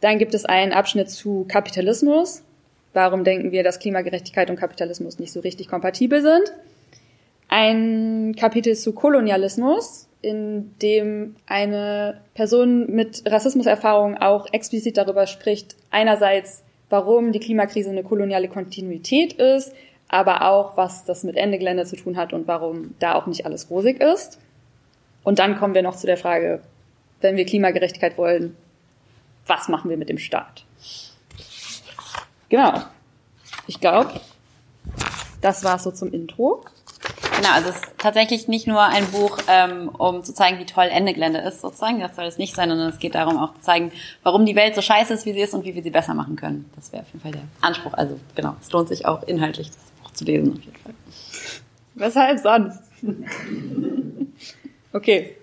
Dann 0.00 0.18
gibt 0.18 0.34
es 0.34 0.44
einen 0.44 0.72
Abschnitt 0.72 1.10
zu 1.10 1.44
Kapitalismus. 1.48 2.44
Warum 2.92 3.24
denken 3.24 3.50
wir, 3.50 3.64
dass 3.64 3.80
Klimagerechtigkeit 3.80 4.48
und 4.48 4.56
Kapitalismus 4.56 5.18
nicht 5.18 5.32
so 5.32 5.40
richtig 5.40 5.66
kompatibel 5.66 6.22
sind? 6.22 6.52
Ein 7.48 8.36
Kapitel 8.38 8.76
zu 8.76 8.92
Kolonialismus, 8.92 10.05
in 10.22 10.76
dem 10.78 11.36
eine 11.46 12.20
Person 12.34 12.90
mit 12.90 13.22
Rassismuserfahrung 13.26 14.16
auch 14.16 14.46
explizit 14.52 14.96
darüber 14.96 15.26
spricht, 15.26 15.76
einerseits 15.90 16.64
warum 16.88 17.32
die 17.32 17.40
Klimakrise 17.40 17.90
eine 17.90 18.02
koloniale 18.02 18.48
Kontinuität 18.48 19.34
ist, 19.34 19.72
aber 20.08 20.42
auch, 20.42 20.76
was 20.76 21.04
das 21.04 21.24
mit 21.24 21.36
Ende 21.36 21.58
Gelände 21.58 21.84
zu 21.84 21.96
tun 21.96 22.16
hat 22.16 22.32
und 22.32 22.46
warum 22.46 22.94
da 22.98 23.14
auch 23.14 23.26
nicht 23.26 23.44
alles 23.44 23.70
rosig 23.70 24.00
ist. 24.00 24.38
Und 25.24 25.38
dann 25.38 25.58
kommen 25.58 25.74
wir 25.74 25.82
noch 25.82 25.96
zu 25.96 26.06
der 26.06 26.16
Frage, 26.16 26.62
wenn 27.20 27.36
wir 27.36 27.44
Klimagerechtigkeit 27.44 28.16
wollen, 28.16 28.56
was 29.46 29.68
machen 29.68 29.90
wir 29.90 29.96
mit 29.96 30.08
dem 30.08 30.18
Staat? 30.18 30.64
Genau. 32.48 32.82
Ich 33.66 33.80
glaube, 33.80 34.20
das 35.40 35.64
war's 35.64 35.82
so 35.82 35.90
zum 35.90 36.12
Intro. 36.12 36.64
Genau, 37.36 37.50
also 37.52 37.70
es 37.70 37.76
ist 37.76 37.84
tatsächlich 37.98 38.48
nicht 38.48 38.66
nur 38.66 38.82
ein 38.82 39.06
Buch, 39.06 39.38
ähm, 39.48 39.88
um 39.88 40.22
zu 40.22 40.34
zeigen, 40.34 40.58
wie 40.58 40.66
toll 40.66 40.86
Ende 40.90 41.14
Gelände 41.14 41.40
ist, 41.40 41.60
sozusagen. 41.60 42.00
Das 42.00 42.16
soll 42.16 42.26
es 42.26 42.38
nicht 42.38 42.54
sein, 42.54 42.68
sondern 42.68 42.88
es 42.88 42.98
geht 42.98 43.14
darum, 43.14 43.38
auch 43.38 43.54
zu 43.54 43.60
zeigen, 43.62 43.92
warum 44.22 44.44
die 44.46 44.56
Welt 44.56 44.74
so 44.74 44.82
scheiße 44.82 45.14
ist, 45.14 45.26
wie 45.26 45.32
sie 45.32 45.40
ist 45.40 45.54
und 45.54 45.64
wie 45.64 45.74
wir 45.74 45.82
sie 45.82 45.90
besser 45.90 46.14
machen 46.14 46.36
können. 46.36 46.70
Das 46.76 46.92
wäre 46.92 47.02
auf 47.02 47.08
jeden 47.08 47.20
Fall 47.20 47.32
der 47.32 47.42
Anspruch. 47.60 47.94
Also 47.94 48.18
genau, 48.34 48.56
es 48.60 48.70
lohnt 48.72 48.88
sich 48.88 49.06
auch 49.06 49.22
inhaltlich, 49.24 49.68
das 49.68 49.76
Buch 50.02 50.10
zu 50.12 50.24
lesen 50.24 50.52
auf 50.52 50.64
jeden 50.64 50.76
Fall. 50.76 50.94
Weshalb 51.94 52.38
sonst? 52.38 52.82
okay. 54.92 55.36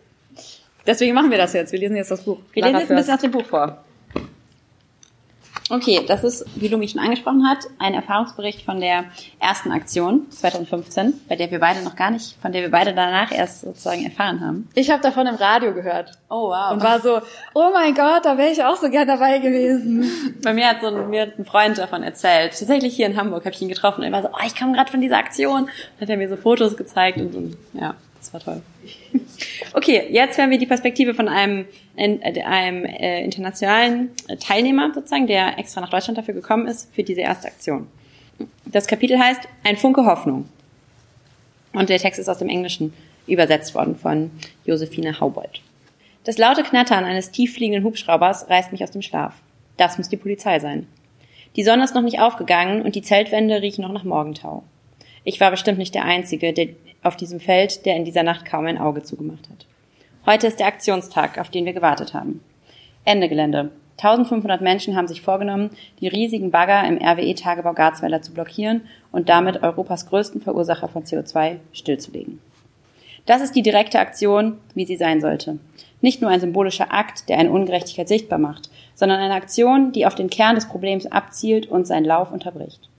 Deswegen 0.85 1.15
machen 1.15 1.31
wir 1.31 1.37
das 1.37 1.53
jetzt. 1.53 1.71
Wir 1.71 1.79
lesen 1.79 1.95
jetzt 1.95 2.11
das 2.11 2.23
Buch. 2.23 2.39
Wir 2.51 2.63
lesen 2.63 2.79
jetzt 2.79 2.91
ein 2.91 2.97
bisschen 2.97 3.13
aus 3.13 3.21
dem 3.21 3.31
Buch 3.31 3.45
vor. 3.45 3.83
Okay, 5.73 6.01
das 6.07 6.23
ist, 6.23 6.45
wie 6.53 6.67
Lumi 6.67 6.87
schon 6.87 6.99
angesprochen 6.99 7.49
hat, 7.49 7.65
ein 7.79 7.95
Erfahrungsbericht 7.95 8.61
von 8.61 8.79
der 8.79 9.05
ersten 9.39 9.71
Aktion 9.71 10.29
2015, 10.29 11.21
bei 11.27 11.35
der 11.35 11.49
wir 11.49 11.59
beide 11.59 11.81
noch 11.81 11.95
gar 11.95 12.11
nicht, 12.11 12.39
von 12.39 12.51
der 12.51 12.61
wir 12.61 12.69
beide 12.69 12.93
danach 12.93 13.31
erst 13.31 13.61
sozusagen 13.61 14.05
erfahren 14.05 14.39
haben. 14.39 14.69
Ich 14.75 14.91
habe 14.91 15.01
davon 15.01 15.25
im 15.25 15.33
Radio 15.33 15.73
gehört. 15.73 16.11
Oh 16.29 16.49
wow. 16.49 16.73
Und 16.73 16.83
war 16.83 16.99
so, 16.99 17.21
oh 17.55 17.71
mein 17.73 17.95
Gott, 17.95 18.23
da 18.23 18.37
wäre 18.37 18.51
ich 18.51 18.63
auch 18.63 18.75
so 18.75 18.87
gern 18.91 19.07
dabei 19.07 19.39
gewesen. 19.39 20.35
Bei 20.43 20.53
mir 20.53 20.67
hat 20.67 20.81
so 20.81 20.89
ein, 20.89 21.09
mir 21.09 21.23
hat 21.23 21.39
ein 21.39 21.45
Freund 21.45 21.79
davon 21.79 22.03
erzählt. 22.03 22.51
Tatsächlich 22.51 22.95
hier 22.95 23.07
in 23.07 23.17
Hamburg 23.17 23.43
habe 23.43 23.55
ich 23.55 23.61
ihn 23.63 23.67
getroffen 23.67 24.01
und 24.01 24.05
er 24.05 24.11
war 24.11 24.21
so, 24.21 24.27
oh, 24.27 24.45
ich 24.45 24.55
komme 24.55 24.73
gerade 24.73 24.91
von 24.91 25.01
dieser 25.01 25.17
Aktion. 25.17 25.63
Und 25.63 26.01
hat 26.01 26.09
er 26.09 26.17
mir 26.17 26.29
so 26.29 26.37
Fotos 26.37 26.77
gezeigt 26.77 27.17
und, 27.17 27.33
und 27.33 27.57
ja, 27.73 27.95
das 28.23 28.33
war 28.33 28.39
toll. 28.39 28.61
Okay, 29.75 30.07
jetzt 30.11 30.37
hören 30.37 30.51
wir 30.51 30.59
die 30.59 30.67
Perspektive 30.67 31.15
von 31.15 31.27
einem, 31.27 31.65
einem 31.95 32.85
äh, 32.85 33.23
internationalen 33.23 34.11
Teilnehmer 34.39 34.91
sozusagen, 34.93 35.25
der 35.25 35.57
extra 35.57 35.81
nach 35.81 35.89
Deutschland 35.89 36.17
dafür 36.17 36.35
gekommen 36.35 36.67
ist, 36.67 36.93
für 36.93 37.03
diese 37.03 37.21
erste 37.21 37.47
Aktion. 37.47 37.87
Das 38.65 38.85
Kapitel 38.87 39.17
heißt 39.17 39.41
Ein 39.63 39.77
Funke 39.77 40.05
Hoffnung. 40.05 40.47
Und 41.73 41.89
der 41.89 41.97
Text 41.97 42.19
ist 42.19 42.29
aus 42.29 42.37
dem 42.37 42.49
Englischen 42.49 42.93
übersetzt 43.25 43.73
worden 43.73 43.95
von 43.95 44.31
Josephine 44.65 45.19
Haubold. 45.19 45.61
Das 46.23 46.37
laute 46.37 46.63
Knattern 46.63 47.03
eines 47.03 47.31
tieffliegenden 47.31 47.83
Hubschraubers 47.83 48.49
reißt 48.49 48.71
mich 48.71 48.83
aus 48.83 48.91
dem 48.91 49.01
Schlaf. 49.01 49.41
Das 49.77 49.97
muss 49.97 50.09
die 50.09 50.17
Polizei 50.17 50.59
sein. 50.59 50.87
Die 51.55 51.63
Sonne 51.63 51.83
ist 51.83 51.95
noch 51.95 52.01
nicht 52.01 52.19
aufgegangen 52.19 52.83
und 52.83 52.95
die 52.95 53.01
Zeltwände 53.01 53.61
riechen 53.61 53.81
noch 53.81 53.91
nach 53.91 54.03
Morgentau. 54.03 54.63
Ich 55.23 55.39
war 55.39 55.51
bestimmt 55.51 55.77
nicht 55.77 55.95
der 55.95 56.05
Einzige, 56.05 56.53
der 56.53 56.69
auf 57.03 57.15
diesem 57.15 57.39
Feld, 57.39 57.85
der 57.85 57.95
in 57.95 58.05
dieser 58.05 58.23
Nacht 58.23 58.45
kaum 58.45 58.65
ein 58.65 58.77
Auge 58.77 59.03
zugemacht 59.03 59.49
hat. 59.49 59.65
Heute 60.25 60.47
ist 60.47 60.59
der 60.59 60.67
Aktionstag, 60.67 61.37
auf 61.37 61.49
den 61.49 61.65
wir 61.65 61.73
gewartet 61.73 62.13
haben. 62.13 62.41
Ende 63.05 63.27
Gelände. 63.27 63.71
1500 63.97 64.61
Menschen 64.61 64.95
haben 64.95 65.07
sich 65.07 65.21
vorgenommen, 65.21 65.69
die 65.99 66.07
riesigen 66.07 66.51
Bagger 66.51 66.85
im 66.87 66.97
RWE-Tagebau 66.97 67.73
Garzweiler 67.73 68.21
zu 68.21 68.33
blockieren 68.33 68.81
und 69.11 69.29
damit 69.29 69.61
Europas 69.61 70.07
größten 70.07 70.41
Verursacher 70.41 70.87
von 70.87 71.03
CO2 71.03 71.57
stillzulegen. 71.73 72.39
Das 73.25 73.41
ist 73.41 73.55
die 73.55 73.61
direkte 73.61 73.99
Aktion, 73.99 74.57
wie 74.73 74.85
sie 74.85 74.97
sein 74.97 75.21
sollte. 75.21 75.59
Nicht 76.01 76.21
nur 76.21 76.29
ein 76.29 76.41
symbolischer 76.41 76.93
Akt, 76.93 77.29
der 77.29 77.37
eine 77.37 77.51
Ungerechtigkeit 77.51 78.07
sichtbar 78.07 78.39
macht, 78.39 78.69
sondern 78.95 79.19
eine 79.19 79.35
Aktion, 79.35 79.93
die 79.93 80.05
auf 80.05 80.15
den 80.15 80.29
Kern 80.29 80.55
des 80.55 80.67
Problems 80.67 81.05
abzielt 81.05 81.67
und 81.67 81.87
seinen 81.87 82.05
Lauf 82.05 82.31
unterbricht. 82.31 82.89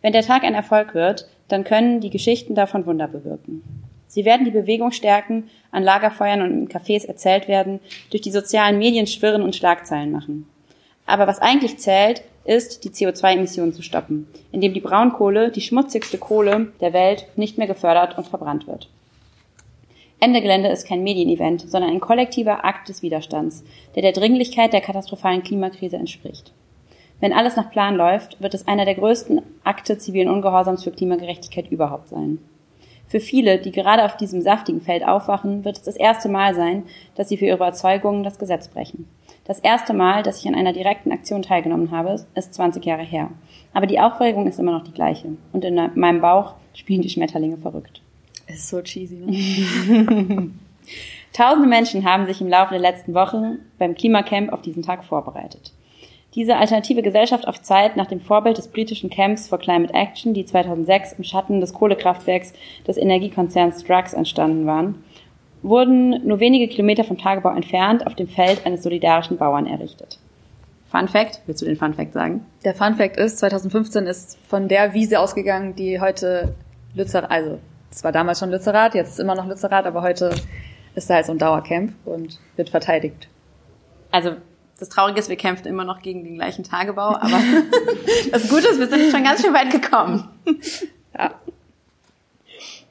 Wenn 0.00 0.12
der 0.12 0.22
Tag 0.22 0.44
ein 0.44 0.54
Erfolg 0.54 0.94
wird, 0.94 1.28
dann 1.48 1.64
können 1.64 2.00
die 2.00 2.10
Geschichten 2.10 2.54
davon 2.54 2.86
Wunder 2.86 3.08
bewirken. 3.08 3.62
Sie 4.06 4.24
werden 4.24 4.44
die 4.44 4.50
Bewegung 4.50 4.90
stärken, 4.92 5.50
an 5.70 5.82
Lagerfeuern 5.82 6.40
und 6.40 6.50
in 6.50 6.68
Cafés 6.68 7.06
erzählt 7.06 7.46
werden, 7.46 7.80
durch 8.10 8.22
die 8.22 8.30
sozialen 8.30 8.78
Medien 8.78 9.06
schwirren 9.06 9.42
und 9.42 9.54
Schlagzeilen 9.54 10.10
machen. 10.10 10.48
Aber 11.04 11.26
was 11.26 11.40
eigentlich 11.40 11.78
zählt, 11.78 12.22
ist, 12.44 12.84
die 12.84 12.90
CO2-Emissionen 12.90 13.74
zu 13.74 13.82
stoppen, 13.82 14.26
indem 14.52 14.72
die 14.72 14.80
Braunkohle, 14.80 15.50
die 15.50 15.60
schmutzigste 15.60 16.16
Kohle 16.16 16.72
der 16.80 16.94
Welt, 16.94 17.26
nicht 17.36 17.58
mehr 17.58 17.66
gefördert 17.66 18.16
und 18.16 18.26
verbrannt 18.26 18.66
wird. 18.66 18.88
Ende 20.20 20.40
Gelände 20.40 20.68
ist 20.68 20.86
kein 20.86 21.02
Medienevent, 21.02 21.70
sondern 21.70 21.90
ein 21.90 22.00
kollektiver 22.00 22.64
Akt 22.64 22.88
des 22.88 23.02
Widerstands, 23.02 23.62
der 23.94 24.02
der 24.02 24.12
Dringlichkeit 24.12 24.72
der 24.72 24.80
katastrophalen 24.80 25.44
Klimakrise 25.44 25.96
entspricht. 25.96 26.52
Wenn 27.20 27.32
alles 27.32 27.56
nach 27.56 27.70
Plan 27.70 27.96
läuft, 27.96 28.40
wird 28.40 28.54
es 28.54 28.68
einer 28.68 28.84
der 28.84 28.94
größten 28.94 29.42
Akte 29.64 29.98
zivilen 29.98 30.28
Ungehorsams 30.28 30.84
für 30.84 30.92
Klimagerechtigkeit 30.92 31.70
überhaupt 31.70 32.08
sein. 32.08 32.38
Für 33.08 33.20
viele, 33.20 33.58
die 33.58 33.72
gerade 33.72 34.04
auf 34.04 34.16
diesem 34.16 34.42
saftigen 34.42 34.82
Feld 34.82 35.02
aufwachen, 35.02 35.64
wird 35.64 35.78
es 35.78 35.82
das 35.82 35.96
erste 35.96 36.28
Mal 36.28 36.54
sein, 36.54 36.84
dass 37.14 37.28
sie 37.28 37.38
für 37.38 37.46
ihre 37.46 37.56
Überzeugungen 37.56 38.22
das 38.22 38.38
Gesetz 38.38 38.68
brechen. 38.68 39.08
Das 39.46 39.58
erste 39.58 39.94
Mal, 39.94 40.22
dass 40.22 40.40
ich 40.40 40.46
an 40.46 40.54
einer 40.54 40.74
direkten 40.74 41.10
Aktion 41.10 41.40
teilgenommen 41.40 41.90
habe, 41.90 42.22
ist 42.34 42.54
20 42.54 42.84
Jahre 42.84 43.02
her. 43.02 43.30
Aber 43.72 43.86
die 43.86 43.98
Aufregung 43.98 44.46
ist 44.46 44.58
immer 44.58 44.72
noch 44.72 44.84
die 44.84 44.92
gleiche. 44.92 45.28
Und 45.54 45.64
in 45.64 45.90
meinem 45.94 46.20
Bauch 46.20 46.54
spielen 46.74 47.00
die 47.00 47.08
Schmetterlinge 47.08 47.56
verrückt. 47.56 48.02
Ist 48.46 48.68
so 48.68 48.82
cheesy, 48.82 49.16
ne? 49.16 50.50
Tausende 51.32 51.68
Menschen 51.68 52.04
haben 52.04 52.26
sich 52.26 52.40
im 52.40 52.48
Laufe 52.48 52.70
der 52.70 52.80
letzten 52.80 53.14
Wochen 53.14 53.58
beim 53.78 53.94
Klimacamp 53.94 54.52
auf 54.52 54.62
diesen 54.62 54.82
Tag 54.82 55.04
vorbereitet. 55.04 55.72
Diese 56.38 56.56
alternative 56.56 57.02
Gesellschaft 57.02 57.48
auf 57.48 57.62
Zeit 57.62 57.96
nach 57.96 58.06
dem 58.06 58.20
Vorbild 58.20 58.58
des 58.58 58.68
britischen 58.68 59.10
Camps 59.10 59.48
for 59.48 59.58
Climate 59.58 59.92
Action, 59.92 60.34
die 60.34 60.44
2006 60.44 61.14
im 61.14 61.24
Schatten 61.24 61.60
des 61.60 61.74
Kohlekraftwerks 61.74 62.52
des 62.86 62.96
Energiekonzerns 62.96 63.82
Drugs 63.82 64.12
entstanden 64.12 64.64
waren, 64.64 65.02
wurden 65.62 66.24
nur 66.24 66.38
wenige 66.38 66.68
Kilometer 66.68 67.02
vom 67.02 67.18
Tagebau 67.18 67.50
entfernt 67.50 68.06
auf 68.06 68.14
dem 68.14 68.28
Feld 68.28 68.64
eines 68.66 68.84
solidarischen 68.84 69.36
Bauern 69.36 69.66
errichtet. 69.66 70.20
Fun 70.92 71.08
Fact, 71.08 71.42
willst 71.46 71.60
du 71.60 71.66
den 71.66 71.74
Fun 71.74 71.94
Fact 71.94 72.12
sagen? 72.12 72.46
Der 72.64 72.76
Fun 72.76 72.94
Fact 72.94 73.16
ist, 73.16 73.38
2015 73.38 74.06
ist 74.06 74.38
von 74.46 74.68
der 74.68 74.94
Wiese 74.94 75.18
ausgegangen, 75.18 75.74
die 75.74 76.00
heute 76.00 76.54
Lützerath, 76.94 77.32
also 77.32 77.58
es 77.90 78.04
war 78.04 78.12
damals 78.12 78.38
schon 78.38 78.52
Lützerath, 78.52 78.94
jetzt 78.94 79.08
ist 79.10 79.18
immer 79.18 79.34
noch 79.34 79.48
Lützerath, 79.48 79.86
aber 79.86 80.02
heute 80.02 80.32
ist 80.94 81.10
da 81.10 81.14
halt 81.14 81.26
so 81.26 81.32
ein 81.32 81.38
Dauercamp 81.38 81.94
und 82.04 82.38
wird 82.54 82.70
verteidigt. 82.70 83.26
Also 84.12 84.36
das 84.78 84.88
Traurige 84.88 85.18
ist, 85.18 85.28
wir 85.28 85.36
kämpfen 85.36 85.66
immer 85.66 85.84
noch 85.84 86.02
gegen 86.02 86.24
den 86.24 86.36
gleichen 86.36 86.64
Tagebau, 86.64 87.08
aber 87.08 87.40
das 88.32 88.48
Gute 88.48 88.68
ist, 88.68 88.78
wir 88.78 88.88
sind 88.88 89.10
schon 89.10 89.24
ganz 89.24 89.42
schön 89.42 89.52
weit 89.52 89.70
gekommen. 89.70 90.28
Ja. 91.16 91.34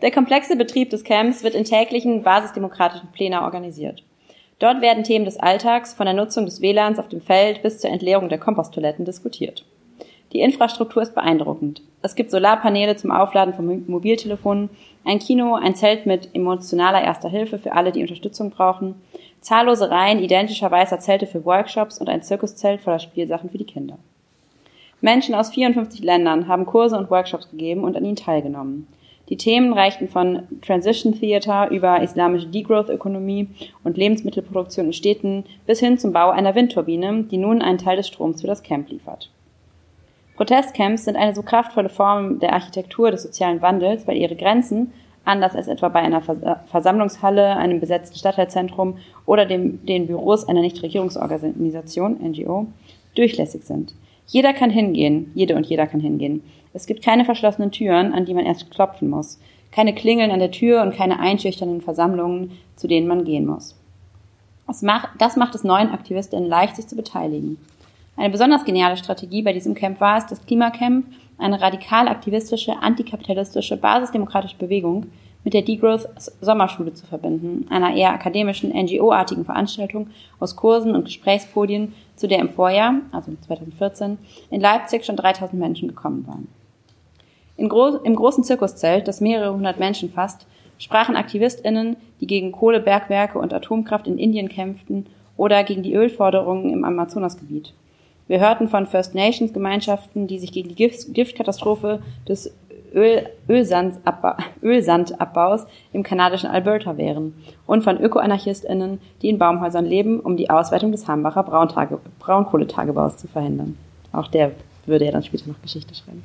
Der 0.01 0.11
komplexe 0.11 0.55
Betrieb 0.55 0.89
des 0.89 1.03
Camps 1.03 1.43
wird 1.43 1.55
in 1.55 1.63
täglichen 1.63 2.23
basisdemokratischen 2.23 3.11
Plänen 3.11 3.39
organisiert. 3.39 4.03
Dort 4.59 4.81
werden 4.81 5.03
Themen 5.03 5.25
des 5.25 5.37
Alltags 5.37 5.93
von 5.93 6.05
der 6.05 6.15
Nutzung 6.15 6.45
des 6.45 6.61
WLANs 6.61 6.99
auf 6.99 7.07
dem 7.07 7.21
Feld 7.21 7.61
bis 7.61 7.79
zur 7.79 7.89
Entleerung 7.89 8.27
der 8.27 8.39
Komposttoiletten 8.39 9.05
diskutiert. 9.05 9.65
Die 10.33 10.41
Infrastruktur 10.41 11.01
ist 11.01 11.15
beeindruckend. 11.15 11.81
Es 12.01 12.15
gibt 12.15 12.31
Solarpaneele 12.31 12.95
zum 12.95 13.11
Aufladen 13.11 13.53
von 13.53 13.85
Mobiltelefonen, 13.87 14.69
ein 15.05 15.19
Kino, 15.19 15.55
ein 15.55 15.75
Zelt 15.75 16.05
mit 16.05 16.29
emotionaler 16.33 17.01
Erster 17.01 17.29
Hilfe 17.29 17.57
für 17.57 17.71
alle, 17.71 17.91
die 17.91 18.01
Unterstützung 18.01 18.49
brauchen, 18.49 18.95
zahllose 19.39 19.89
Reihen 19.89 20.19
identischer 20.19 20.69
weißer 20.69 20.99
Zelte 20.99 21.27
für 21.27 21.45
Workshops 21.45 21.99
und 21.99 22.09
ein 22.09 22.23
Zirkuszelt 22.23 22.81
voller 22.81 22.99
Spielsachen 22.99 23.49
für 23.49 23.57
die 23.57 23.63
Kinder. 23.63 23.97
Menschen 24.99 25.35
aus 25.35 25.51
54 25.51 26.03
Ländern 26.03 26.47
haben 26.47 26.65
Kurse 26.65 26.97
und 26.97 27.09
Workshops 27.09 27.49
gegeben 27.49 27.83
und 27.83 27.95
an 27.95 28.03
ihnen 28.03 28.15
teilgenommen. 28.15 28.87
Die 29.29 29.37
Themen 29.37 29.73
reichten 29.73 30.07
von 30.07 30.43
Transition 30.61 31.13
Theater 31.13 31.69
über 31.69 32.01
islamische 32.01 32.47
Degrowth-Ökonomie 32.47 33.47
und 33.83 33.97
Lebensmittelproduktion 33.97 34.87
in 34.87 34.93
Städten 34.93 35.43
bis 35.65 35.79
hin 35.79 35.97
zum 35.97 36.13
Bau 36.13 36.29
einer 36.29 36.55
Windturbine, 36.55 37.23
die 37.23 37.37
nun 37.37 37.61
einen 37.61 37.77
Teil 37.77 37.97
des 37.97 38.07
Stroms 38.07 38.41
für 38.41 38.47
das 38.47 38.63
Camp 38.63 38.89
liefert. 38.89 39.29
Protestcamps 40.37 41.05
sind 41.05 41.15
eine 41.15 41.33
so 41.33 41.41
kraftvolle 41.41 41.89
Form 41.89 42.39
der 42.39 42.53
Architektur 42.53 43.09
des 43.09 43.23
sozialen 43.23 43.61
Wandels, 43.61 44.07
weil 44.07 44.17
ihre 44.17 44.35
Grenzen 44.35 44.93
anders 45.25 45.55
als 45.55 45.67
etwa 45.67 45.89
bei 45.89 45.99
einer 45.99 46.21
Versammlungshalle, 46.67 47.57
einem 47.57 47.79
besetzten 47.79 48.17
Stadtteilzentrum 48.17 48.97
oder 49.25 49.45
dem, 49.45 49.85
den 49.85 50.07
Büros 50.07 50.47
einer 50.47 50.61
Nichtregierungsorganisation, 50.61 52.17
NGO, 52.21 52.67
durchlässig 53.15 53.63
sind. 53.63 53.93
Jeder 54.27 54.53
kann 54.53 54.69
hingehen, 54.69 55.31
jede 55.35 55.55
und 55.55 55.65
jeder 55.65 55.87
kann 55.87 55.99
hingehen. 55.99 56.43
Es 56.73 56.85
gibt 56.85 57.03
keine 57.03 57.25
verschlossenen 57.25 57.71
Türen, 57.71 58.13
an 58.13 58.25
die 58.25 58.33
man 58.33 58.45
erst 58.45 58.69
klopfen 58.71 59.09
muss, 59.09 59.39
keine 59.71 59.93
Klingeln 59.93 60.31
an 60.31 60.39
der 60.39 60.51
Tür 60.51 60.81
und 60.83 60.95
keine 60.95 61.19
einschüchternden 61.19 61.81
Versammlungen, 61.81 62.51
zu 62.75 62.87
denen 62.87 63.07
man 63.07 63.25
gehen 63.25 63.45
muss. 63.45 63.75
Das 64.67 64.81
macht, 64.81 65.09
das 65.17 65.35
macht 65.35 65.55
es 65.55 65.63
neuen 65.63 65.91
Aktivistinnen 65.91 66.47
leicht, 66.47 66.75
sich 66.75 66.87
zu 66.87 66.95
beteiligen. 66.95 67.57
Eine 68.17 68.31
besonders 68.31 68.65
geniale 68.65 68.97
Strategie 68.97 69.43
bei 69.43 69.53
diesem 69.53 69.75
Camp 69.75 70.01
war 70.01 70.17
es, 70.17 70.25
das 70.25 70.43
Klimacamp 70.43 71.05
eine 71.37 71.61
radikal 71.61 72.07
aktivistische, 72.07 72.81
antikapitalistische, 72.81 73.77
basisdemokratische 73.77 74.57
Bewegung 74.57 75.05
mit 75.43 75.53
der 75.53 75.61
Degrowth 75.61 76.09
Sommerschule 76.41 76.95
zu 76.95 77.05
verbinden, 77.05 77.67
einer 77.69 77.95
eher 77.95 78.11
akademischen, 78.11 78.71
NGO-artigen 78.71 79.45
Veranstaltung 79.45 80.07
aus 80.39 80.55
Kursen 80.55 80.95
und 80.95 81.05
Gesprächspodien, 81.05 81.93
zu 82.15 82.27
der 82.27 82.39
im 82.39 82.49
Vorjahr, 82.49 82.95
also 83.11 83.31
2014, 83.45 84.17
in 84.49 84.61
Leipzig 84.61 85.05
schon 85.05 85.15
3000 85.15 85.61
Menschen 85.61 85.87
gekommen 85.87 86.25
waren. 86.27 86.47
Gro 87.69 87.97
Im 87.97 88.15
großen 88.15 88.43
Zirkuszelt, 88.43 89.07
das 89.07 89.21
mehrere 89.21 89.53
hundert 89.53 89.79
Menschen 89.79 90.09
fasst, 90.09 90.47
sprachen 90.79 91.15
AktivistInnen, 91.15 91.97
die 92.19 92.27
gegen 92.27 92.51
Kohlebergwerke 92.51 93.37
und 93.37 93.53
Atomkraft 93.53 94.07
in 94.07 94.17
Indien 94.17 94.49
kämpften 94.49 95.05
oder 95.37 95.63
gegen 95.63 95.83
die 95.83 95.93
Ölforderungen 95.93 96.73
im 96.73 96.83
Amazonasgebiet. 96.83 97.73
Wir 98.27 98.39
hörten 98.39 98.67
von 98.67 98.87
First 98.87 99.15
Nations 99.15 99.53
Gemeinschaften, 99.53 100.27
die 100.27 100.39
sich 100.39 100.51
gegen 100.51 100.69
die 100.69 100.75
Gift 100.75 101.13
Giftkatastrophe 101.13 102.01
des 102.27 102.53
Öl 102.93 103.27
Ölsandabbau 103.49 104.35
Ölsandabbaus 104.61 105.65
im 105.93 106.03
kanadischen 106.03 106.49
Alberta 106.49 106.97
wehren 106.97 107.33
und 107.65 107.83
von 107.83 107.99
Ökoanarchistinnen, 107.99 108.99
die 109.21 109.29
in 109.29 109.37
Baumhäusern 109.37 109.85
leben, 109.85 110.19
um 110.19 110.37
die 110.37 110.49
Ausweitung 110.49 110.91
des 110.91 111.07
Hambacher 111.07 111.43
Brauntage 111.43 111.99
Braunkohletagebaus 112.19 113.17
zu 113.17 113.27
verhindern. 113.27 113.77
Auch 114.11 114.27
der 114.27 114.51
würde 114.85 115.05
ja 115.05 115.11
dann 115.11 115.23
später 115.23 115.49
noch 115.49 115.61
Geschichte 115.61 115.93
schreiben. 115.95 116.23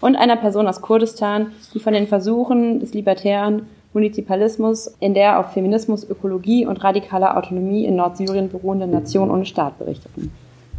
und 0.00 0.16
einer 0.16 0.36
Person 0.36 0.66
aus 0.66 0.82
Kurdistan, 0.82 1.52
die 1.72 1.80
von 1.80 1.94
den 1.94 2.06
Versuchen 2.06 2.80
des 2.80 2.94
libertären 2.94 3.66
Munizipalismus 3.94 4.94
in 5.00 5.14
der 5.14 5.38
auf 5.38 5.52
Feminismus, 5.52 6.08
Ökologie 6.08 6.66
und 6.66 6.82
radikaler 6.82 7.36
Autonomie 7.36 7.84
in 7.84 7.96
Nordsyrien 7.96 8.50
beruhenden 8.50 8.90
Nation 8.90 9.30
ohne 9.30 9.46
Staat 9.46 9.78
berichteten, 9.78 10.32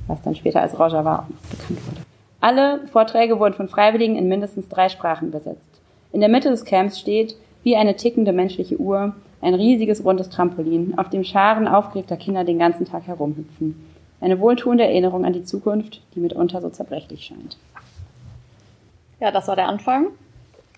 was 0.07 0.21
dann 0.21 0.35
später 0.35 0.61
als 0.61 0.77
Rojava 0.77 1.27
bekannt 1.49 1.79
wurde. 1.87 2.01
Alle 2.41 2.85
Vorträge 2.87 3.39
wurden 3.39 3.53
von 3.53 3.69
Freiwilligen 3.69 4.17
in 4.17 4.27
mindestens 4.27 4.67
drei 4.67 4.89
Sprachen 4.89 5.29
übersetzt. 5.29 5.74
In 6.15 6.21
der 6.21 6.29
Mitte 6.29 6.49
des 6.49 6.63
Camps 6.63 6.97
steht, 6.97 7.35
wie 7.63 7.75
eine 7.75 7.97
tickende 7.97 8.31
menschliche 8.31 8.79
Uhr, 8.79 9.13
ein 9.41 9.53
riesiges 9.53 10.05
rundes 10.05 10.29
Trampolin, 10.29 10.97
auf 10.97 11.09
dem 11.09 11.25
Scharen 11.25 11.67
aufgeregter 11.67 12.15
Kinder 12.15 12.45
den 12.45 12.57
ganzen 12.57 12.85
Tag 12.85 13.05
herumhüpfen. 13.05 13.85
Eine 14.21 14.39
wohltuende 14.39 14.85
Erinnerung 14.85 15.25
an 15.25 15.33
die 15.33 15.43
Zukunft, 15.43 16.01
die 16.15 16.21
mitunter 16.21 16.61
so 16.61 16.69
zerbrechlich 16.69 17.25
scheint. 17.25 17.57
Ja, 19.19 19.31
das 19.31 19.49
war 19.49 19.57
der 19.57 19.67
Anfang. 19.67 20.07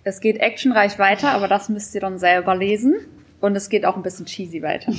Es 0.04 0.22
geht 0.22 0.38
actionreich 0.38 0.98
weiter, 0.98 1.34
aber 1.34 1.48
das 1.48 1.70
müsst 1.70 1.94
ihr 1.94 2.02
dann 2.02 2.18
selber 2.18 2.56
lesen. 2.56 2.96
Und 3.40 3.56
es 3.56 3.70
geht 3.70 3.86
auch 3.86 3.96
ein 3.96 4.02
bisschen 4.02 4.26
cheesy 4.26 4.64
weiter. 4.64 4.92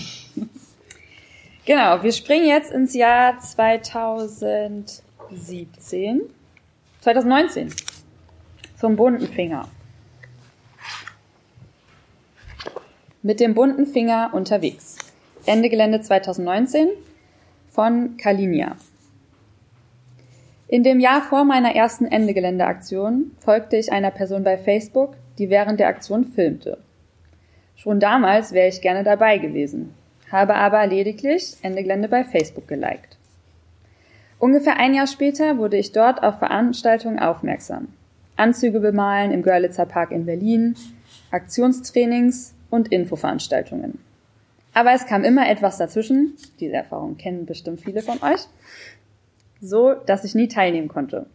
genau, 1.67 2.01
wir 2.01 2.13
springen 2.13 2.47
jetzt 2.47 2.71
ins 2.71 2.95
Jahr 2.95 3.41
2017. 3.41 6.21
2019. 7.01 7.75
Zum 8.77 8.95
bunten 8.95 9.27
Finger. 9.27 9.67
Mit 13.29 13.41
dem 13.41 13.53
bunten 13.53 13.85
Finger 13.85 14.31
unterwegs. 14.33 14.97
Ende 15.45 15.69
Gelände 15.69 16.01
2019 16.01 16.89
von 17.69 18.17
Kalinia. 18.17 18.77
In 20.67 20.83
dem 20.83 20.99
Jahr 20.99 21.21
vor 21.21 21.45
meiner 21.45 21.77
ersten 21.77 22.07
Ende 22.07 22.33
Gelände-Aktion 22.33 23.33
folgte 23.39 23.77
ich 23.77 23.93
einer 23.93 24.13
Person 24.13 24.45
bei 24.45 24.57
Facebook, 24.57 25.15
die 25.37 25.51
während 25.51 25.79
der 25.79 25.89
Aktion 25.89 26.25
filmte. 26.25 26.79
Schon 27.77 28.01
damals 28.01 28.53
wäre 28.53 28.69
ich 28.69 28.81
gerne 28.81 29.05
dabei 29.05 29.37
gewesen, 29.37 29.93
habe 30.33 30.55
aber 30.55 30.87
lediglich 30.87 31.55
Ende 31.61 31.83
Gelände 31.83 32.09
bei 32.09 32.25
Facebook 32.25 32.67
geliked. 32.67 33.19
Ungefähr 34.39 34.79
ein 34.79 34.95
Jahr 34.95 35.07
später 35.07 35.59
wurde 35.59 35.77
ich 35.77 35.93
dort 35.93 36.23
auf 36.23 36.39
Veranstaltungen 36.39 37.19
aufmerksam. 37.19 37.89
Anzüge 38.37 38.81
bemalen 38.81 39.33
im 39.33 39.43
Görlitzer 39.43 39.85
Park 39.85 40.13
in 40.13 40.25
Berlin, 40.25 40.77
Aktionstrainings, 41.31 42.55
und 42.71 42.93
Infoveranstaltungen. 42.93 43.99
Aber 44.75 44.93
es 44.93 45.07
kam 45.07 45.25
immer 45.25 45.49
etwas 45.49 45.79
dazwischen, 45.79 46.37
diese 46.61 46.75
Erfahrung 46.75 47.17
kennen 47.17 47.47
bestimmt 47.47 47.81
viele 47.81 48.03
von 48.03 48.23
euch, 48.23 48.47
so 49.61 49.95
dass 49.95 50.25
ich 50.25 50.35
nie 50.35 50.49
teilnehmen 50.49 50.89
konnte. 50.89 51.27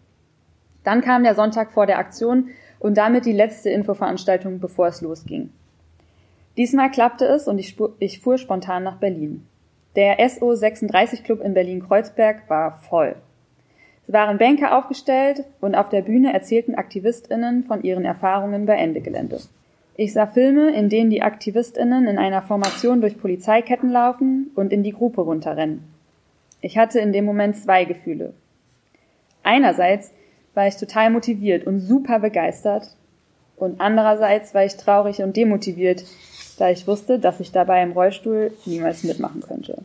Dann 0.83 1.01
kam 1.01 1.23
der 1.23 1.35
Sonntag 1.35 1.71
vor 1.71 1.85
der 1.85 1.97
Aktion 1.97 2.49
und 2.79 2.97
damit 2.97 3.25
die 3.25 3.33
letzte 3.33 3.69
Infoveranstaltung, 3.69 4.59
bevor 4.59 4.87
es 4.87 5.01
losging. 5.01 5.49
Diesmal 6.57 6.91
klappte 6.91 7.25
es 7.25 7.47
und 7.47 7.57
ich, 7.57 7.75
ich 7.99 8.19
fuhr 8.19 8.37
spontan 8.37 8.83
nach 8.83 8.97
Berlin. 8.97 9.47
Der 9.95 10.19
SO36 10.19 11.23
Club 11.23 11.41
in 11.41 11.53
Berlin-Kreuzberg 11.53 12.49
war 12.49 12.79
voll. 12.79 13.15
Es 14.07 14.13
waren 14.13 14.37
Bänke 14.37 14.75
aufgestellt 14.75 15.45
und 15.61 15.75
auf 15.75 15.89
der 15.89 16.01
Bühne 16.01 16.33
erzählten 16.33 16.75
AktivistInnen 16.75 17.63
von 17.63 17.83
ihren 17.83 18.05
Erfahrungen 18.05 18.65
bei 18.65 18.75
Ende 18.75 19.01
Gelände. 19.01 19.39
Ich 19.95 20.13
sah 20.13 20.25
Filme, 20.25 20.71
in 20.71 20.89
denen 20.89 21.11
die 21.11 21.21
AktivistInnen 21.21 22.07
in 22.07 22.17
einer 22.17 22.41
Formation 22.41 22.99
durch 22.99 23.19
Polizeiketten 23.19 23.91
laufen 23.91 24.49
und 24.55 24.73
in 24.73 24.81
die 24.81 24.93
Gruppe 24.93 25.21
runterrennen. 25.21 25.83
Ich 26.61 26.77
hatte 26.77 26.99
in 26.99 27.13
dem 27.13 27.25
Moment 27.25 27.57
zwei 27.57 27.85
Gefühle. 27.85 28.33
Einerseits 29.43 30.11
war 30.55 30.67
ich 30.67 30.77
total 30.77 31.11
motiviert 31.11 31.67
und 31.67 31.79
super 31.79 32.19
begeistert 32.19 32.95
und 33.55 33.81
andererseits 33.81 34.55
war 34.55 34.65
ich 34.65 34.77
traurig 34.77 35.21
und 35.21 35.37
demotiviert, 35.37 36.03
da 36.57 36.69
ich 36.69 36.87
wusste, 36.87 37.19
dass 37.19 37.39
ich 37.39 37.51
dabei 37.51 37.83
im 37.83 37.91
Rollstuhl 37.91 38.51
niemals 38.65 39.03
mitmachen 39.03 39.41
könnte. 39.41 39.77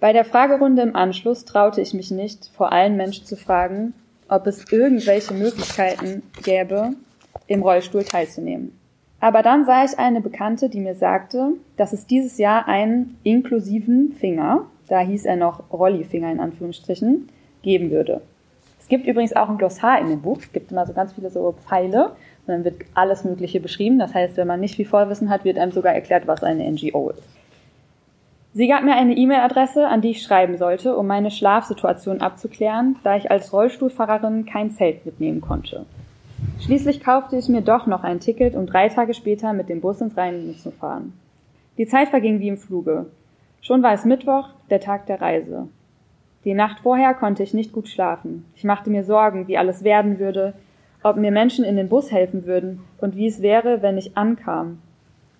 Bei 0.00 0.12
der 0.12 0.24
Fragerunde 0.24 0.82
im 0.82 0.96
Anschluss 0.96 1.44
traute 1.44 1.80
ich 1.80 1.92
mich 1.92 2.10
nicht, 2.10 2.50
vor 2.54 2.72
allen 2.72 2.96
Menschen 2.96 3.26
zu 3.26 3.36
fragen, 3.36 3.92
ob 4.28 4.46
es 4.46 4.72
irgendwelche 4.72 5.34
Möglichkeiten 5.34 6.22
gäbe, 6.42 6.92
im 7.46 7.62
Rollstuhl 7.62 8.04
teilzunehmen. 8.04 8.78
Aber 9.22 9.44
dann 9.44 9.64
sah 9.64 9.84
ich 9.84 10.00
eine 10.00 10.20
Bekannte, 10.20 10.68
die 10.68 10.80
mir 10.80 10.96
sagte, 10.96 11.52
dass 11.76 11.92
es 11.92 12.08
dieses 12.08 12.38
Jahr 12.38 12.66
einen 12.66 13.18
inklusiven 13.22 14.14
Finger, 14.14 14.66
da 14.88 14.98
hieß 14.98 15.26
er 15.26 15.36
noch 15.36 15.62
Rollifinger 15.72 16.32
in 16.32 16.40
Anführungsstrichen, 16.40 17.28
geben 17.62 17.92
würde. 17.92 18.20
Es 18.80 18.88
gibt 18.88 19.06
übrigens 19.06 19.32
auch 19.36 19.48
ein 19.48 19.58
Glossar 19.58 20.00
in 20.00 20.08
dem 20.08 20.22
Buch. 20.22 20.38
Es 20.40 20.52
gibt 20.52 20.72
immer 20.72 20.84
so 20.86 20.92
ganz 20.92 21.12
viele 21.12 21.30
so 21.30 21.52
Pfeile 21.52 22.06
und 22.06 22.48
dann 22.48 22.64
wird 22.64 22.82
alles 22.94 23.22
Mögliche 23.22 23.60
beschrieben. 23.60 24.00
Das 24.00 24.12
heißt, 24.12 24.36
wenn 24.36 24.48
man 24.48 24.58
nicht 24.58 24.74
viel 24.74 24.86
Vorwissen 24.86 25.30
hat, 25.30 25.44
wird 25.44 25.56
einem 25.56 25.70
sogar 25.70 25.94
erklärt, 25.94 26.26
was 26.26 26.42
eine 26.42 26.68
NGO 26.68 27.10
ist. 27.10 27.22
Sie 28.54 28.66
gab 28.66 28.82
mir 28.82 28.96
eine 28.96 29.16
E-Mail-Adresse, 29.16 29.86
an 29.86 30.00
die 30.00 30.10
ich 30.10 30.22
schreiben 30.24 30.58
sollte, 30.58 30.96
um 30.96 31.06
meine 31.06 31.30
Schlafsituation 31.30 32.20
abzuklären, 32.20 32.96
da 33.04 33.16
ich 33.16 33.30
als 33.30 33.52
Rollstuhlfahrerin 33.52 34.46
kein 34.46 34.72
Zelt 34.72 35.06
mitnehmen 35.06 35.40
konnte. 35.40 35.86
Schließlich 36.64 37.02
kaufte 37.02 37.36
ich 37.36 37.48
mir 37.48 37.60
doch 37.60 37.88
noch 37.88 38.04
ein 38.04 38.20
Ticket, 38.20 38.54
um 38.54 38.66
drei 38.66 38.88
Tage 38.88 39.14
später 39.14 39.52
mit 39.52 39.68
dem 39.68 39.80
Bus 39.80 40.00
ins 40.00 40.16
Rheinland 40.16 40.60
zu 40.60 40.70
fahren. 40.70 41.12
Die 41.76 41.88
Zeit 41.88 42.10
verging 42.10 42.38
wie 42.38 42.46
im 42.46 42.56
Fluge. 42.56 43.06
Schon 43.60 43.82
war 43.82 43.92
es 43.92 44.04
Mittwoch, 44.04 44.48
der 44.70 44.78
Tag 44.78 45.06
der 45.06 45.20
Reise. 45.20 45.66
Die 46.44 46.54
Nacht 46.54 46.78
vorher 46.78 47.14
konnte 47.14 47.42
ich 47.42 47.52
nicht 47.52 47.72
gut 47.72 47.88
schlafen. 47.88 48.44
Ich 48.54 48.62
machte 48.62 48.90
mir 48.90 49.02
Sorgen, 49.02 49.48
wie 49.48 49.58
alles 49.58 49.82
werden 49.82 50.20
würde, 50.20 50.54
ob 51.02 51.16
mir 51.16 51.32
Menschen 51.32 51.64
in 51.64 51.74
den 51.74 51.88
Bus 51.88 52.12
helfen 52.12 52.46
würden 52.46 52.84
und 52.98 53.16
wie 53.16 53.26
es 53.26 53.42
wäre, 53.42 53.82
wenn 53.82 53.98
ich 53.98 54.16
ankam. 54.16 54.78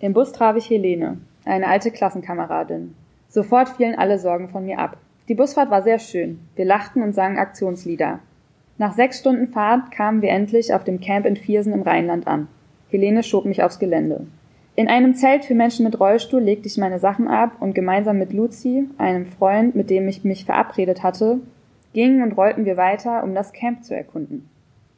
Im 0.00 0.14
Bus 0.14 0.32
traf 0.32 0.56
ich 0.56 0.68
Helene, 0.70 1.18
eine 1.44 1.68
alte 1.68 1.92
Klassenkameradin. 1.92 2.96
Sofort 3.28 3.68
fielen 3.68 3.94
alle 3.94 4.18
Sorgen 4.18 4.48
von 4.48 4.66
mir 4.66 4.80
ab. 4.80 4.96
Die 5.28 5.34
Busfahrt 5.34 5.70
war 5.70 5.82
sehr 5.82 6.00
schön. 6.00 6.40
Wir 6.56 6.64
lachten 6.64 7.00
und 7.00 7.12
sangen 7.12 7.38
Aktionslieder. 7.38 8.18
Nach 8.78 8.94
sechs 8.94 9.18
Stunden 9.18 9.48
Fahrt 9.48 9.90
kamen 9.90 10.22
wir 10.22 10.30
endlich 10.30 10.72
auf 10.72 10.82
dem 10.82 11.00
Camp 11.00 11.26
in 11.26 11.36
Viersen 11.36 11.72
im 11.72 11.82
Rheinland 11.82 12.26
an. 12.26 12.48
Helene 12.90 13.22
schob 13.22 13.44
mich 13.44 13.62
aufs 13.62 13.78
Gelände. 13.78 14.26
In 14.74 14.88
einem 14.88 15.14
Zelt 15.14 15.44
für 15.44 15.54
Menschen 15.54 15.84
mit 15.84 16.00
Rollstuhl 16.00 16.40
legte 16.40 16.66
ich 16.66 16.78
meine 16.78 16.98
Sachen 16.98 17.28
ab 17.28 17.52
und 17.60 17.74
gemeinsam 17.74 18.18
mit 18.18 18.32
Luzi, 18.32 18.88
einem 18.96 19.26
Freund, 19.26 19.74
mit 19.76 19.90
dem 19.90 20.08
ich 20.08 20.24
mich 20.24 20.46
verabredet 20.46 21.02
hatte, 21.02 21.40
gingen 21.92 22.22
und 22.22 22.32
rollten 22.32 22.64
wir 22.64 22.78
weiter, 22.78 23.22
um 23.22 23.34
das 23.34 23.52
Camp 23.52 23.84
zu 23.84 23.94
erkunden. 23.94 24.48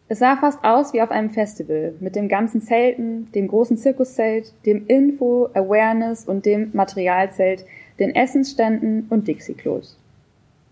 Es 0.07 0.21
sah 0.21 0.37
fast 0.37 0.63
aus 0.63 0.93
wie 0.93 1.03
auf 1.03 1.11
einem 1.11 1.31
Festival, 1.31 1.95
mit 1.99 2.15
dem 2.15 2.29
ganzen 2.29 2.63
Zelten, 2.63 3.33
dem 3.33 3.49
großen 3.49 3.77
Zirkuszelt, 3.77 4.53
dem 4.65 4.87
Info, 4.87 5.49
Awareness 5.55 6.25
und 6.27 6.47
dem 6.47 6.71
Materialzelt, 6.73 7.65
den 7.99 8.15
Essensständen 8.15 9.07
und 9.11 9.27
Dixie-Klos. 9.27 9.99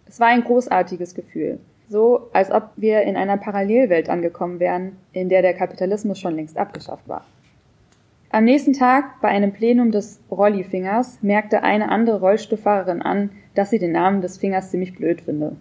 Es 0.06 0.20
war 0.20 0.28
ein 0.28 0.44
großartiges 0.44 1.14
Gefühl 1.14 1.58
so 1.92 2.30
als 2.32 2.50
ob 2.50 2.70
wir 2.76 3.02
in 3.02 3.16
einer 3.16 3.36
Parallelwelt 3.36 4.08
angekommen 4.08 4.58
wären, 4.58 4.96
in 5.12 5.28
der 5.28 5.42
der 5.42 5.54
Kapitalismus 5.54 6.18
schon 6.18 6.34
längst 6.34 6.56
abgeschafft 6.56 7.06
war. 7.06 7.24
Am 8.30 8.44
nächsten 8.44 8.72
Tag, 8.72 9.20
bei 9.20 9.28
einem 9.28 9.52
Plenum 9.52 9.92
des 9.92 10.18
Rollifingers, 10.30 11.18
merkte 11.20 11.62
eine 11.62 11.90
andere 11.90 12.18
Rollstuhlfahrerin 12.20 13.02
an, 13.02 13.30
dass 13.54 13.68
sie 13.68 13.78
den 13.78 13.92
Namen 13.92 14.22
des 14.22 14.38
Fingers 14.38 14.70
ziemlich 14.70 14.96
blöd 14.96 15.20
finde. 15.20 15.54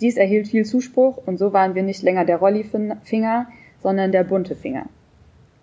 Dies 0.00 0.16
erhielt 0.16 0.48
viel 0.48 0.64
Zuspruch 0.64 1.18
und 1.24 1.38
so 1.38 1.52
waren 1.52 1.76
wir 1.76 1.84
nicht 1.84 2.02
länger 2.02 2.24
der 2.24 2.38
Rollifinger, 2.38 3.46
sondern 3.80 4.10
der 4.10 4.24
bunte 4.24 4.56
Finger. 4.56 4.86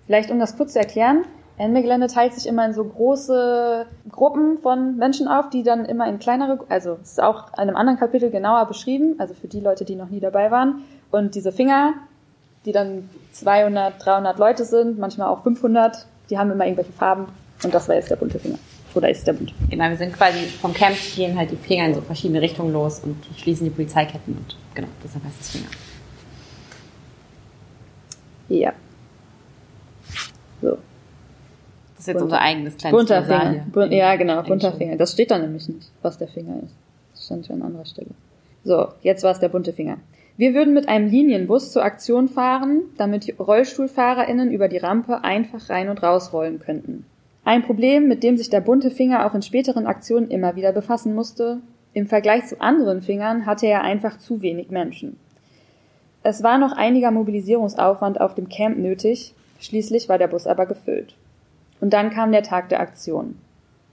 Vielleicht 0.06 0.32
um 0.32 0.40
das 0.40 0.56
kurz 0.56 0.72
zu 0.72 0.80
erklären, 0.80 1.26
Ende-Gelände 1.58 2.08
teilt 2.08 2.34
sich 2.34 2.48
immer 2.48 2.66
in 2.66 2.74
so 2.74 2.84
große 2.84 3.86
Gruppen 4.12 4.58
von 4.58 4.98
Menschen 4.98 5.28
auf, 5.28 5.50
die 5.50 5.64
dann 5.64 5.86
immer 5.86 6.08
in 6.08 6.20
kleinere, 6.20 6.60
also 6.70 6.98
es 7.02 7.12
ist 7.12 7.22
auch 7.22 7.54
in 7.54 7.60
einem 7.60 7.76
anderen 7.76 8.00
Kapitel 8.00 8.32
genauer 8.32 8.66
beschrieben, 8.66 9.16
also 9.20 9.34
für 9.34 9.48
die 9.48 9.60
Leute, 9.60 9.86
die 9.86 9.96
noch 9.96 10.10
nie 10.10 10.20
dabei 10.20 10.50
waren. 10.50 10.84
Und 11.12 11.36
diese 11.36 11.52
Finger, 11.52 11.94
die 12.66 12.72
dann 12.72 13.10
200, 13.34 14.04
300 14.04 14.40
Leute 14.40 14.66
sind, 14.66 14.98
manchmal 14.98 15.28
auch 15.28 15.44
500, 15.44 16.08
Die 16.30 16.38
haben 16.38 16.52
immer 16.52 16.66
irgendwelche 16.66 16.94
Farben 16.94 17.28
und 17.64 17.74
das 17.74 17.88
war 17.88 17.96
jetzt 17.96 18.10
der 18.10 18.16
bunte 18.16 18.40
Finger. 18.40 18.58
Oder 18.96 19.10
ist 19.10 19.28
der 19.28 19.34
bunte? 19.34 19.54
Genau, 19.70 19.90
wir 19.90 19.98
sind 19.98 20.14
quasi 20.14 20.40
vom 20.40 20.74
Camp 20.74 20.96
gehen 21.16 21.38
halt 21.38 21.52
die 21.52 21.56
Finger 21.56 21.86
in 21.86 21.96
so 21.96 22.02
verschiedene 22.02 22.42
Richtungen 22.42 22.74
los 22.74 23.02
und 23.04 23.18
schließen 23.38 23.66
die 23.66 23.72
Polizeiketten 23.72 24.36
und 24.36 24.56
genau, 24.74 24.88
deshalb 25.04 25.24
heißt 25.26 25.42
es 25.42 25.50
Finger. 25.52 25.68
Ja. 28.50 28.74
So. 30.62 30.78
Das 32.04 32.10
ist 32.10 32.16
jetzt 32.16 32.24
unser 32.24 32.42
eigenes 32.42 32.76
kleines 32.76 32.98
Bunter 32.98 33.24
Finger. 33.24 33.66
Bun 33.72 33.92
ja, 33.94 34.16
genau, 34.18 34.34
Eigentlich 34.34 34.48
bunter 34.50 34.70
schon. 34.72 34.78
Finger. 34.78 34.98
Das 34.98 35.14
steht 35.14 35.32
da 35.32 35.38
nämlich 35.38 35.70
nicht, 35.70 35.90
was 36.02 36.18
der 36.18 36.28
Finger 36.28 36.58
ist. 36.62 36.76
Das 37.14 37.26
stand 37.26 37.48
ja 37.48 37.56
an 37.56 37.62
anderer 37.62 37.86
Stelle. 37.86 38.10
So, 38.66 38.90
jetzt 39.04 39.24
war 39.24 39.32
es 39.32 39.40
der 39.40 39.48
bunte 39.48 39.72
Finger. 39.72 40.00
Wir 40.36 40.54
würden 40.54 40.74
mit 40.74 40.90
einem 40.90 41.10
Linienbus 41.10 41.72
zur 41.72 41.86
Aktion 41.86 42.28
fahren, 42.28 42.82
damit 42.98 43.28
die 43.28 43.32
RollstuhlfahrerInnen 43.32 44.52
über 44.52 44.68
die 44.68 44.80
Rampe 44.80 45.24
einfach 45.24 45.70
rein 45.70 45.88
und 45.88 46.04
rausrollen 46.04 46.60
könnten. 46.60 47.06
Ein 47.46 47.64
Problem, 47.64 48.10
mit 48.10 48.22
dem 48.22 48.36
sich 48.36 48.50
der 48.50 48.60
bunte 48.60 48.92
Finger 48.92 49.26
auch 49.26 49.34
in 49.34 49.42
späteren 49.42 49.88
Aktionen 49.88 50.30
immer 50.30 50.58
wieder 50.58 50.74
befassen 50.74 51.16
musste. 51.16 51.60
Im 51.94 52.08
Vergleich 52.08 52.48
zu 52.48 52.60
anderen 52.60 53.02
Fingern 53.02 53.46
hatte 53.46 53.68
er 53.68 53.82
einfach 53.82 54.18
zu 54.18 54.42
wenig 54.42 54.72
Menschen. 54.72 55.18
Es 56.22 56.44
war 56.44 56.58
noch 56.58 56.74
einiger 56.74 57.12
Mobilisierungsaufwand 57.12 58.20
auf 58.20 58.36
dem 58.36 58.50
Camp 58.50 58.78
nötig, 58.78 59.34
schließlich 59.62 60.10
war 60.10 60.18
der 60.18 60.28
Bus 60.28 60.48
aber 60.48 60.66
gefüllt. 60.66 61.16
Und 61.84 61.92
dann 61.92 62.12
kam 62.12 62.32
der 62.32 62.44
Tag 62.44 62.70
der 62.70 62.80
Aktion. 62.80 63.38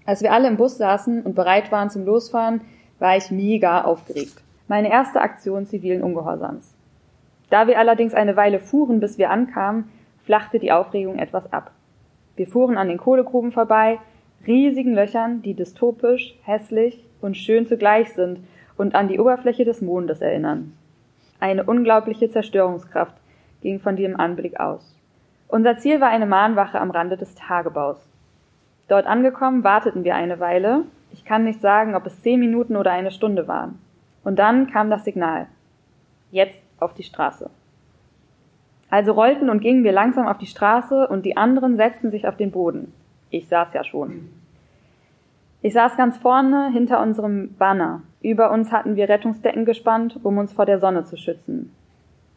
Als 0.06 0.22
wir 0.22 0.32
alle 0.32 0.46
im 0.46 0.56
Bus 0.56 0.78
saßen 0.78 1.22
und 1.22 1.34
bereit 1.34 1.72
waren 1.72 1.90
zum 1.90 2.04
Losfahren, 2.04 2.60
war 3.00 3.16
ich 3.16 3.32
mega 3.32 3.82
aufgeregt. 3.82 4.44
Meine 4.68 4.92
erste 4.92 5.20
Aktion 5.20 5.66
zivilen 5.66 6.00
Ungehorsams. 6.00 6.72
Da 7.50 7.66
wir 7.66 7.80
allerdings 7.80 8.14
eine 8.14 8.36
Weile 8.36 8.60
fuhren, 8.60 9.00
bis 9.00 9.18
wir 9.18 9.30
ankamen, 9.30 9.90
flachte 10.24 10.60
die 10.60 10.70
Aufregung 10.70 11.18
etwas 11.18 11.52
ab. 11.52 11.72
Wir 12.36 12.46
fuhren 12.46 12.78
an 12.78 12.86
den 12.86 12.98
Kohlegruben 12.98 13.50
vorbei, 13.50 13.98
riesigen 14.46 14.94
Löchern, 14.94 15.42
die 15.42 15.54
dystopisch, 15.54 16.38
hässlich 16.44 17.04
und 17.20 17.36
schön 17.36 17.66
zugleich 17.66 18.12
sind 18.12 18.38
und 18.76 18.94
an 18.94 19.08
die 19.08 19.18
Oberfläche 19.18 19.64
des 19.64 19.82
Mondes 19.82 20.20
erinnern. 20.20 20.76
Eine 21.40 21.64
unglaubliche 21.64 22.30
Zerstörungskraft 22.30 23.16
ging 23.62 23.80
von 23.80 23.96
diesem 23.96 24.14
Anblick 24.14 24.60
aus. 24.60 24.99
Unser 25.50 25.78
Ziel 25.78 26.00
war 26.00 26.08
eine 26.08 26.26
Mahnwache 26.26 26.80
am 26.80 26.92
Rande 26.92 27.16
des 27.16 27.34
Tagebaus. 27.34 27.96
Dort 28.86 29.06
angekommen 29.06 29.64
warteten 29.64 30.04
wir 30.04 30.14
eine 30.14 30.38
Weile. 30.38 30.84
Ich 31.12 31.24
kann 31.24 31.42
nicht 31.42 31.60
sagen, 31.60 31.96
ob 31.96 32.06
es 32.06 32.22
zehn 32.22 32.38
Minuten 32.38 32.76
oder 32.76 32.92
eine 32.92 33.10
Stunde 33.10 33.48
waren. 33.48 33.80
Und 34.22 34.38
dann 34.38 34.70
kam 34.70 34.90
das 34.90 35.04
Signal. 35.04 35.48
Jetzt 36.30 36.62
auf 36.78 36.94
die 36.94 37.02
Straße. 37.02 37.50
Also 38.90 39.12
rollten 39.12 39.50
und 39.50 39.60
gingen 39.60 39.82
wir 39.82 39.90
langsam 39.90 40.28
auf 40.28 40.38
die 40.38 40.46
Straße 40.46 41.08
und 41.08 41.26
die 41.26 41.36
anderen 41.36 41.74
setzten 41.74 42.12
sich 42.12 42.28
auf 42.28 42.36
den 42.36 42.52
Boden. 42.52 42.92
Ich 43.30 43.48
saß 43.48 43.72
ja 43.74 43.82
schon. 43.82 44.30
Ich 45.62 45.72
saß 45.72 45.96
ganz 45.96 46.16
vorne 46.16 46.70
hinter 46.72 47.02
unserem 47.02 47.56
Banner. 47.56 48.02
Über 48.22 48.52
uns 48.52 48.70
hatten 48.70 48.94
wir 48.94 49.08
Rettungsdecken 49.08 49.64
gespannt, 49.64 50.20
um 50.22 50.38
uns 50.38 50.52
vor 50.52 50.66
der 50.66 50.78
Sonne 50.78 51.06
zu 51.06 51.16
schützen. 51.16 51.74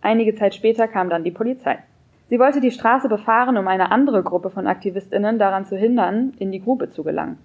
Einige 0.02 0.34
Zeit 0.34 0.56
später 0.56 0.88
kam 0.88 1.12
dann 1.12 1.24
die 1.24 1.32
Polizei. 1.32 1.78
Sie 2.30 2.40
wollte 2.40 2.62
die 2.62 2.72
Straße 2.72 3.10
befahren, 3.10 3.58
um 3.58 3.68
eine 3.68 3.92
andere 3.92 4.24
Gruppe 4.24 4.50
von 4.50 4.68
Aktivistinnen 4.68 5.38
daran 5.38 5.66
zu 5.66 5.76
hindern, 5.76 6.34
in 6.40 6.52
die 6.52 6.62
Grube 6.62 6.90
zu 6.90 7.04
gelangen. 7.04 7.38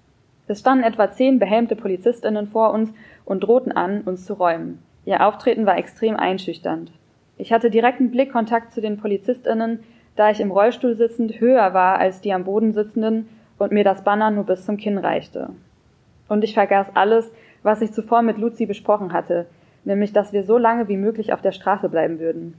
Es 0.47 0.61
standen 0.61 0.83
etwa 0.83 1.11
zehn 1.11 1.37
behelmte 1.37 1.75
Polizistinnen 1.75 2.47
vor 2.47 2.73
uns 2.73 2.91
und 3.23 3.41
drohten 3.41 3.71
an, 3.71 4.01
uns 4.01 4.25
zu 4.25 4.33
räumen. 4.33 4.81
Ihr 5.05 5.25
Auftreten 5.25 5.65
war 5.65 5.77
extrem 5.77 6.15
einschüchternd. 6.15 6.91
Ich 7.37 7.53
hatte 7.53 7.69
direkten 7.69 8.09
Blickkontakt 8.09 8.73
zu 8.73 8.81
den 8.81 8.97
Polizistinnen, 8.97 9.79
da 10.15 10.31
ich 10.31 10.41
im 10.41 10.51
Rollstuhl 10.51 10.95
sitzend 10.95 11.39
höher 11.39 11.73
war 11.73 11.99
als 11.99 12.21
die 12.21 12.33
am 12.33 12.45
Boden 12.45 12.73
sitzenden 12.73 13.29
und 13.59 13.71
mir 13.71 13.83
das 13.83 14.03
Banner 14.03 14.31
nur 14.31 14.45
bis 14.45 14.65
zum 14.65 14.77
Kinn 14.77 14.97
reichte. 14.97 15.51
Und 16.27 16.43
ich 16.43 16.53
vergaß 16.53 16.95
alles, 16.95 17.31
was 17.63 17.81
ich 17.81 17.91
zuvor 17.91 18.21
mit 18.21 18.37
Luzi 18.37 18.65
besprochen 18.65 19.13
hatte, 19.13 19.45
nämlich 19.83 20.13
dass 20.13 20.33
wir 20.33 20.43
so 20.43 20.57
lange 20.57 20.87
wie 20.87 20.97
möglich 20.97 21.31
auf 21.31 21.41
der 21.41 21.51
Straße 21.51 21.89
bleiben 21.89 22.19
würden. 22.19 22.55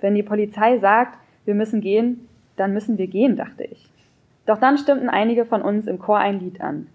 Wenn 0.00 0.14
die 0.14 0.22
Polizei 0.22 0.78
sagt, 0.78 1.18
wir 1.50 1.56
müssen 1.56 1.80
gehen, 1.80 2.28
dann 2.54 2.72
müssen 2.72 2.96
wir 2.96 3.08
gehen, 3.08 3.34
dachte 3.34 3.64
ich. 3.64 3.90
Doch 4.46 4.58
dann 4.58 4.78
stimmten 4.78 5.08
einige 5.08 5.44
von 5.44 5.62
uns 5.62 5.88
im 5.88 5.98
Chor 5.98 6.18
ein 6.18 6.38
Lied 6.38 6.60
an. 6.60 6.86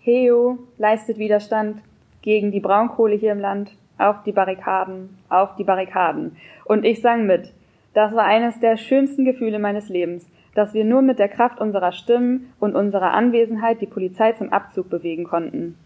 Heo 0.00 0.58
leistet 0.76 1.16
Widerstand 1.16 1.78
gegen 2.20 2.52
die 2.52 2.60
Braunkohle 2.60 3.14
hier 3.14 3.32
im 3.32 3.40
Land, 3.40 3.70
auf 3.96 4.22
die 4.24 4.32
Barrikaden, 4.32 5.16
auf 5.30 5.56
die 5.56 5.64
Barrikaden. 5.64 6.36
Und 6.66 6.84
ich 6.84 7.00
sang 7.00 7.26
mit. 7.26 7.50
Das 7.94 8.14
war 8.14 8.24
eines 8.24 8.60
der 8.60 8.76
schönsten 8.76 9.24
Gefühle 9.24 9.58
meines 9.58 9.88
Lebens, 9.88 10.28
dass 10.54 10.74
wir 10.74 10.84
nur 10.84 11.00
mit 11.00 11.18
der 11.18 11.30
Kraft 11.30 11.60
unserer 11.62 11.92
Stimmen 11.92 12.52
und 12.60 12.76
unserer 12.76 13.12
Anwesenheit 13.12 13.80
die 13.80 13.86
Polizei 13.86 14.32
zum 14.32 14.52
Abzug 14.52 14.90
bewegen 14.90 15.24
konnten. 15.24 15.78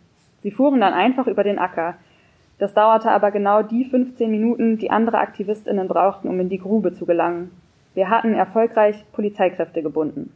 Sie 0.42 0.50
fuhren 0.50 0.80
dann 0.80 0.92
einfach 0.92 1.28
über 1.28 1.44
den 1.44 1.61
Acker. 1.61 1.94
Das 2.59 2.74
dauerte 2.74 3.11
aber 3.11 3.30
genau 3.30 3.62
die 3.62 3.85
15 3.85 4.28
Minuten, 4.28 4.76
die 4.76 4.90
andere 4.90 5.18
Aktivistinnen 5.18 5.87
brauchten, 5.87 6.28
um 6.28 6.40
in 6.40 6.48
die 6.48 6.59
Grube 6.59 6.92
zu 6.92 7.06
gelangen. 7.06 7.50
Wir 7.94 8.09
hatten 8.09 8.35
erfolgreich 8.35 9.05
Polizeikräfte 9.12 9.83
gebunden. 9.83 10.33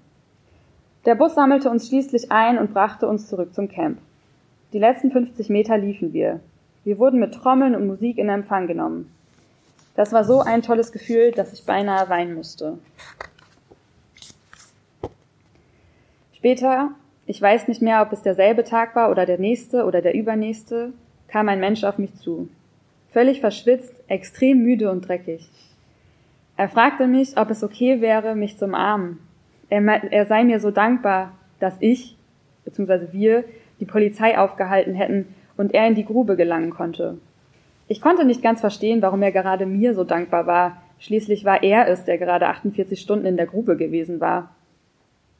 Der 1.04 1.14
Bus 1.14 1.34
sammelte 1.34 1.70
uns 1.70 1.88
schließlich 1.88 2.32
ein 2.32 2.58
und 2.58 2.72
brachte 2.72 3.06
uns 3.06 3.28
zurück 3.28 3.54
zum 3.54 3.68
Camp. 3.68 3.98
Die 4.72 4.78
letzten 4.78 5.10
50 5.10 5.50
Meter 5.50 5.78
liefen 5.78 6.12
wir. 6.12 6.40
Wir 6.84 6.98
wurden 6.98 7.20
mit 7.20 7.34
Trommeln 7.34 7.76
und 7.76 7.86
Musik 7.86 8.18
in 8.18 8.28
Empfang 8.28 8.66
genommen. 8.66 9.10
Das 9.94 10.12
war 10.12 10.24
so 10.24 10.40
ein 10.40 10.62
tolles 10.62 10.92
Gefühl, 10.92 11.30
dass 11.30 11.52
ich 11.52 11.64
beinahe 11.64 12.08
weinen 12.08 12.34
musste. 12.34 12.78
Später, 16.32 16.90
ich 17.26 17.40
weiß 17.40 17.68
nicht 17.68 17.80
mehr, 17.80 18.02
ob 18.02 18.12
es 18.12 18.22
derselbe 18.22 18.64
Tag 18.64 18.96
war 18.96 19.10
oder 19.10 19.24
der 19.24 19.38
nächste 19.38 19.84
oder 19.84 20.02
der 20.02 20.14
übernächste, 20.14 20.92
kam 21.28 21.48
ein 21.48 21.60
Mensch 21.60 21.84
auf 21.84 21.98
mich 21.98 22.14
zu. 22.16 22.48
Völlig 23.12 23.40
verschwitzt, 23.40 23.94
extrem 24.08 24.58
müde 24.58 24.90
und 24.90 25.08
dreckig. 25.08 25.48
Er 26.56 26.68
fragte 26.68 27.06
mich, 27.06 27.36
ob 27.36 27.50
es 27.50 27.64
okay 27.64 28.00
wäre, 28.00 28.34
mich 28.34 28.58
zu 28.58 28.66
umarmen. 28.66 29.18
Er, 29.70 29.82
er 29.82 30.26
sei 30.26 30.44
mir 30.44 30.60
so 30.60 30.70
dankbar, 30.70 31.32
dass 31.58 31.76
ich, 31.80 32.16
beziehungsweise 32.64 33.12
wir, 33.12 33.44
die 33.80 33.86
Polizei 33.86 34.38
aufgehalten 34.38 34.94
hätten 34.94 35.34
und 35.56 35.74
er 35.74 35.86
in 35.88 35.94
die 35.94 36.04
Grube 36.04 36.36
gelangen 36.36 36.70
konnte. 36.70 37.18
Ich 37.88 38.00
konnte 38.00 38.24
nicht 38.24 38.42
ganz 38.42 38.60
verstehen, 38.60 39.02
warum 39.02 39.22
er 39.22 39.32
gerade 39.32 39.66
mir 39.66 39.94
so 39.94 40.04
dankbar 40.04 40.46
war. 40.46 40.82
Schließlich 40.98 41.44
war 41.44 41.62
er 41.62 41.88
es, 41.88 42.04
der 42.04 42.18
gerade 42.18 42.46
48 42.46 43.00
Stunden 43.00 43.26
in 43.26 43.36
der 43.36 43.46
Grube 43.46 43.76
gewesen 43.76 44.20
war. 44.20 44.54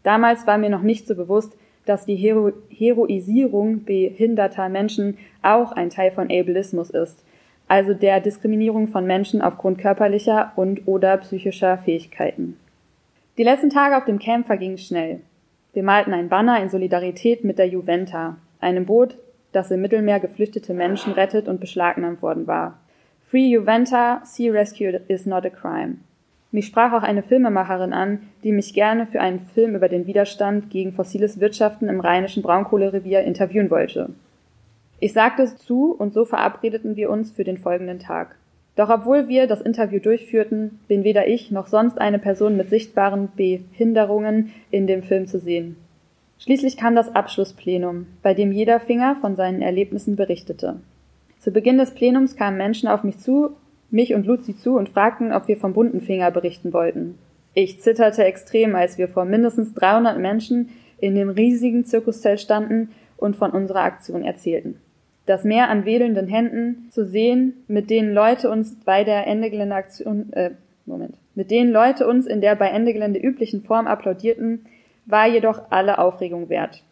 Damals 0.03 0.47
war 0.47 0.59
mir 0.59 0.69
noch 0.69 0.83
nicht 0.83 1.07
so 1.07 1.15
bewusst, 1.15 1.57
dass 1.87 2.05
die 2.05 2.17
Hero 2.17 2.53
Heroisierung 2.71 3.85
behinderter 3.85 4.69
Menschen 4.69 5.19
auch 5.43 5.73
ein 5.73 5.91
Teil 5.91 6.11
von 6.11 6.31
Ableismus 6.31 6.91
ist, 6.91 7.25
also 7.69 7.95
der 7.95 8.21
Diskriminierung 8.21 8.89
von 8.89 9.07
Menschen 9.07 9.41
aufgrund 9.43 9.79
körperlicher 9.79 10.53
und 10.57 10.87
oder 10.87 11.17
psychischer 11.19 11.79
Fähigkeiten. 11.79 12.59
Die 13.37 13.43
letzten 13.43 13.71
Tage 13.71 13.97
auf 13.97 14.05
dem 14.05 14.19
Camp 14.19 14.47
vergingen 14.47 14.79
schnell. 14.79 15.21
Wir 15.73 15.83
malten 15.83 16.13
ein 16.13 16.29
Banner 16.29 16.63
in 16.63 16.69
Solidarität 16.69 17.43
mit 17.43 17.59
der 17.59 17.67
Juventa, 17.67 18.37
einem 18.61 18.87
Boot, 18.87 19.17
das 19.53 19.71
im 19.71 19.81
Mittelmeer 19.81 20.21
geflüchtete 20.21 20.75
Menschen 20.75 21.13
rettet 21.13 21.49
und 21.49 21.61
beschlagnahmt 21.61 22.23
worden 22.23 22.47
war. 22.47 22.79
Free 23.29 23.49
Juventa, 23.49 24.21
Sea 24.25 24.53
Rescue 24.53 25.01
is 25.09 25.27
not 25.27 25.45
a 25.45 25.51
crime. 25.51 25.97
Mich 26.53 26.67
sprach 26.67 26.93
auch 26.93 27.03
eine 27.03 27.25
Filmemacherin 27.25 27.93
an, 27.93 28.21
die 28.45 28.53
mich 28.53 28.75
gerne 28.75 29.07
für 29.07 29.21
einen 29.21 29.41
Film 29.41 29.75
über 29.75 29.89
den 29.89 30.07
Widerstand 30.07 30.71
gegen 30.71 30.93
fossiles 30.93 31.41
Wirtschaften 31.41 31.89
im 31.89 31.99
rheinischen 31.99 32.45
Braunkohlerevier 32.45 33.23
interviewen 33.23 33.71
wollte. 33.71 34.11
Ich 35.01 35.13
sagte 35.13 35.43
es 35.43 35.57
zu 35.57 35.93
und 35.93 36.15
so 36.15 36.25
verabredeten 36.25 36.97
wir 36.97 37.11
uns 37.11 37.33
für 37.33 37.45
den 37.45 37.59
folgenden 37.59 37.99
Tag. 37.99 38.37
Doch 38.77 38.91
obwohl 38.91 39.29
wir 39.29 39.47
das 39.47 39.61
Interview 39.61 40.01
durchführten, 40.01 40.81
bin 40.89 41.05
weder 41.05 41.29
ich 41.29 41.51
noch 41.51 41.69
sonst 41.69 42.01
eine 42.01 42.19
Person 42.19 42.57
mit 42.57 42.71
sichtbaren 42.71 43.29
Behinderungen 43.37 44.53
in 44.71 44.87
dem 44.87 45.03
Film 45.03 45.27
zu 45.27 45.39
sehen. 45.39 45.77
Schließlich 46.39 46.77
kam 46.77 46.95
das 46.95 47.15
Abschlussplenum, 47.15 48.07
bei 48.23 48.35
dem 48.35 48.51
jeder 48.51 48.81
Finger 48.81 49.17
von 49.21 49.37
seinen 49.37 49.63
Erlebnissen 49.63 50.17
berichtete. 50.17 50.81
Zu 51.39 51.53
Beginn 51.53 51.79
des 51.79 51.93
Plenums 51.93 52.37
kamen 52.37 52.57
Menschen 52.57 52.89
auf 52.89 53.05
mich 53.05 53.19
zu, 53.19 53.51
mich 53.91 54.15
und 54.15 54.27
Luzi 54.27 54.57
zu 54.57 54.77
und 54.77 54.89
fragten, 54.89 55.33
ob 55.33 55.47
wir 55.47 55.57
vom 55.57 55.73
bunten 55.73 56.01
Finger 56.01 56.31
berichten 56.31 56.73
wollten. 56.73 57.17
Ich 57.55 57.81
zitterte 57.81 58.25
extrem, 58.25 58.75
als 58.75 58.99
wir 58.99 59.07
vor 59.07 59.25
mindestens 59.25 59.75
300 59.75 60.19
Menschen 60.19 60.71
in 60.99 61.15
dem 61.15 61.29
riesigen 61.29 61.85
Zirkuszelt 61.85 62.41
standen 62.41 62.91
und 63.17 63.37
von 63.37 63.53
unserer 63.53 63.83
Aktion 63.83 64.25
erzählten. 64.25 64.81
Das 65.27 65.43
Meer 65.45 65.71
an 65.71 65.87
wedelnden 65.87 66.29
Händen 66.29 66.89
zu 66.91 67.07
sehen, 67.07 67.65
mit 67.67 67.89
denen 67.89 68.13
Leute 68.13 68.51
uns 68.51 68.77
bei 68.85 69.05
der 69.05 69.27
Ende 69.27 69.51
Gelände 69.51 69.75
Aktion, 69.75 70.33
äh, 70.35 70.51
Moment, 70.85 71.17
mit 71.35 71.51
denen 71.51 71.73
Leute 71.73 72.07
uns 72.07 72.27
in 72.27 72.43
der 72.43 72.57
bei 72.57 72.69
Ende 72.69 72.93
Gelände 72.93 73.19
üblichen 73.21 73.63
Form 73.63 73.87
applaudierten, 73.87 74.67
war 75.07 75.27
jedoch 75.27 75.71
alle 75.71 75.99
Aufregung 75.99 76.51
wert. 76.51 76.83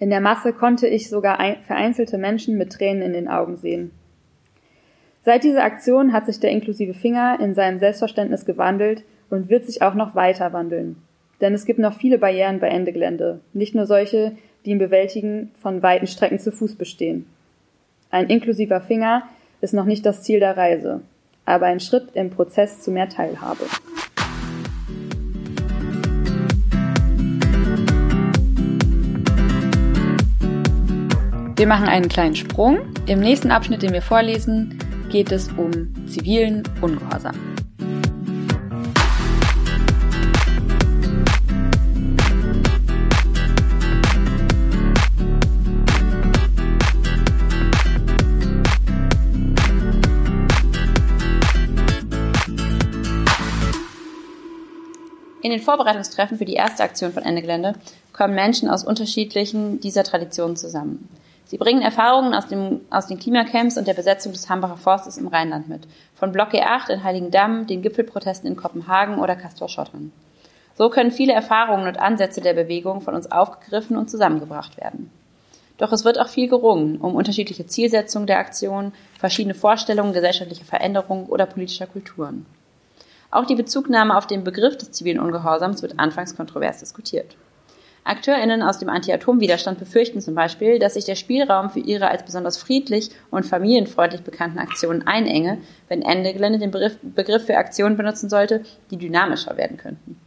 In 0.00 0.08
der 0.10 0.20
Masse 0.20 0.52
konnte 0.52 0.86
ich 0.86 1.10
sogar 1.10 1.38
ein, 1.38 1.56
vereinzelte 1.66 2.16
Menschen 2.16 2.56
mit 2.56 2.72
Tränen 2.72 3.02
in 3.02 3.12
den 3.12 3.28
Augen 3.28 3.56
sehen. 3.58 3.90
Seit 5.24 5.44
dieser 5.44 5.62
Aktion 5.62 6.12
hat 6.12 6.26
sich 6.26 6.40
der 6.40 6.50
inklusive 6.50 6.94
Finger 6.94 7.38
in 7.38 7.54
seinem 7.54 7.78
Selbstverständnis 7.78 8.44
gewandelt 8.44 9.04
und 9.30 9.50
wird 9.50 9.66
sich 9.66 9.82
auch 9.82 9.94
noch 9.94 10.14
weiter 10.14 10.52
wandeln. 10.52 10.96
Denn 11.40 11.54
es 11.54 11.66
gibt 11.66 11.78
noch 11.78 11.94
viele 11.94 12.18
Barrieren 12.18 12.60
bei 12.60 12.68
Ende 12.68 12.92
Gelände, 12.92 13.40
nicht 13.52 13.74
nur 13.74 13.86
solche, 13.86 14.32
die 14.64 14.72
im 14.72 14.78
Bewältigen 14.78 15.50
von 15.60 15.82
weiten 15.82 16.06
Strecken 16.06 16.38
zu 16.38 16.50
Fuß 16.50 16.76
bestehen. 16.76 17.26
Ein 18.12 18.26
inklusiver 18.26 18.82
Finger 18.82 19.22
ist 19.62 19.72
noch 19.72 19.86
nicht 19.86 20.04
das 20.04 20.22
Ziel 20.22 20.38
der 20.38 20.54
Reise, 20.54 21.00
aber 21.46 21.64
ein 21.64 21.80
Schritt 21.80 22.08
im 22.12 22.28
Prozess 22.28 22.82
zu 22.82 22.90
mehr 22.90 23.08
Teilhabe. 23.08 23.64
Wir 31.56 31.66
machen 31.66 31.86
einen 31.88 32.10
kleinen 32.10 32.36
Sprung. 32.36 32.80
Im 33.06 33.20
nächsten 33.20 33.50
Abschnitt, 33.50 33.80
den 33.80 33.94
wir 33.94 34.02
vorlesen, 34.02 34.78
geht 35.10 35.32
es 35.32 35.48
um 35.52 35.70
zivilen 36.06 36.64
Ungehorsam. 36.82 37.51
Den 55.52 55.60
Vorbereitungstreffen 55.60 56.38
für 56.38 56.44
die 56.44 56.54
erste 56.54 56.82
Aktion 56.82 57.12
von 57.12 57.22
Ende 57.22 57.42
Gelände 57.42 57.74
kommen 58.12 58.34
Menschen 58.34 58.68
aus 58.68 58.84
unterschiedlichen 58.84 59.80
dieser 59.80 60.04
Traditionen 60.04 60.56
zusammen. 60.56 61.08
Sie 61.52 61.58
bringen 61.58 61.82
Erfahrungen 61.82 62.34
aus, 62.34 62.46
dem, 62.46 62.80
aus 62.90 63.06
den 63.06 63.18
Klimacamps 63.18 63.76
und 63.76 63.86
der 63.86 63.94
Besetzung 63.94 64.32
des 64.32 64.48
Hambacher 64.48 64.78
Forstes 64.78 65.18
im 65.18 65.28
Rheinland 65.28 65.68
mit. 65.68 65.82
Von 66.14 66.32
Block 66.32 66.54
E8 66.54 66.90
in 66.90 67.04
Heiligendamm, 67.04 67.66
den 67.66 67.82
Gipfelprotesten 67.82 68.48
in 68.48 68.56
Kopenhagen 68.56 69.18
oder 69.18 69.36
Castor-Schottern. 69.36 70.12
So 70.74 70.88
können 70.88 71.10
viele 71.10 71.34
Erfahrungen 71.34 71.86
und 71.86 71.98
Ansätze 71.98 72.40
der 72.40 72.54
Bewegung 72.54 73.02
von 73.02 73.14
uns 73.14 73.30
aufgegriffen 73.30 73.98
und 73.98 74.08
zusammengebracht 74.08 74.78
werden. 74.78 75.10
Doch 75.76 75.92
es 75.92 76.04
wird 76.04 76.18
auch 76.18 76.28
viel 76.28 76.48
gerungen 76.48 76.96
um 76.98 77.14
unterschiedliche 77.14 77.66
Zielsetzungen 77.66 78.26
der 78.26 78.38
Aktion, 78.38 78.92
verschiedene 79.18 79.54
Vorstellungen 79.54 80.12
gesellschaftlicher 80.12 80.64
Veränderung 80.64 81.26
oder 81.26 81.44
politischer 81.44 81.86
Kulturen. 81.86 82.46
Auch 83.32 83.46
die 83.46 83.54
Bezugnahme 83.56 84.16
auf 84.16 84.26
den 84.26 84.44
Begriff 84.44 84.76
des 84.76 84.92
zivilen 84.92 85.18
Ungehorsams 85.18 85.80
wird 85.82 85.98
anfangs 85.98 86.36
kontrovers 86.36 86.80
diskutiert. 86.80 87.34
AkteurInnen 88.04 88.62
aus 88.62 88.78
dem 88.78 88.90
Anti-Atom-Widerstand 88.90 89.78
befürchten 89.78 90.20
zum 90.20 90.34
Beispiel, 90.34 90.78
dass 90.78 90.94
sich 90.94 91.06
der 91.06 91.14
Spielraum 91.14 91.70
für 91.70 91.80
ihre 91.80 92.08
als 92.08 92.24
besonders 92.24 92.58
friedlich 92.58 93.10
und 93.30 93.46
familienfreundlich 93.46 94.22
bekannten 94.22 94.58
Aktionen 94.58 95.06
einenge, 95.06 95.58
wenn 95.88 96.02
Ende 96.02 96.34
Gelände 96.34 96.58
den 96.58 96.70
Begriff 96.70 97.46
für 97.46 97.56
Aktionen 97.56 97.96
benutzen 97.96 98.28
sollte, 98.28 98.64
die 98.90 98.98
dynamischer 98.98 99.56
werden 99.56 99.78
könnten. 99.78 100.20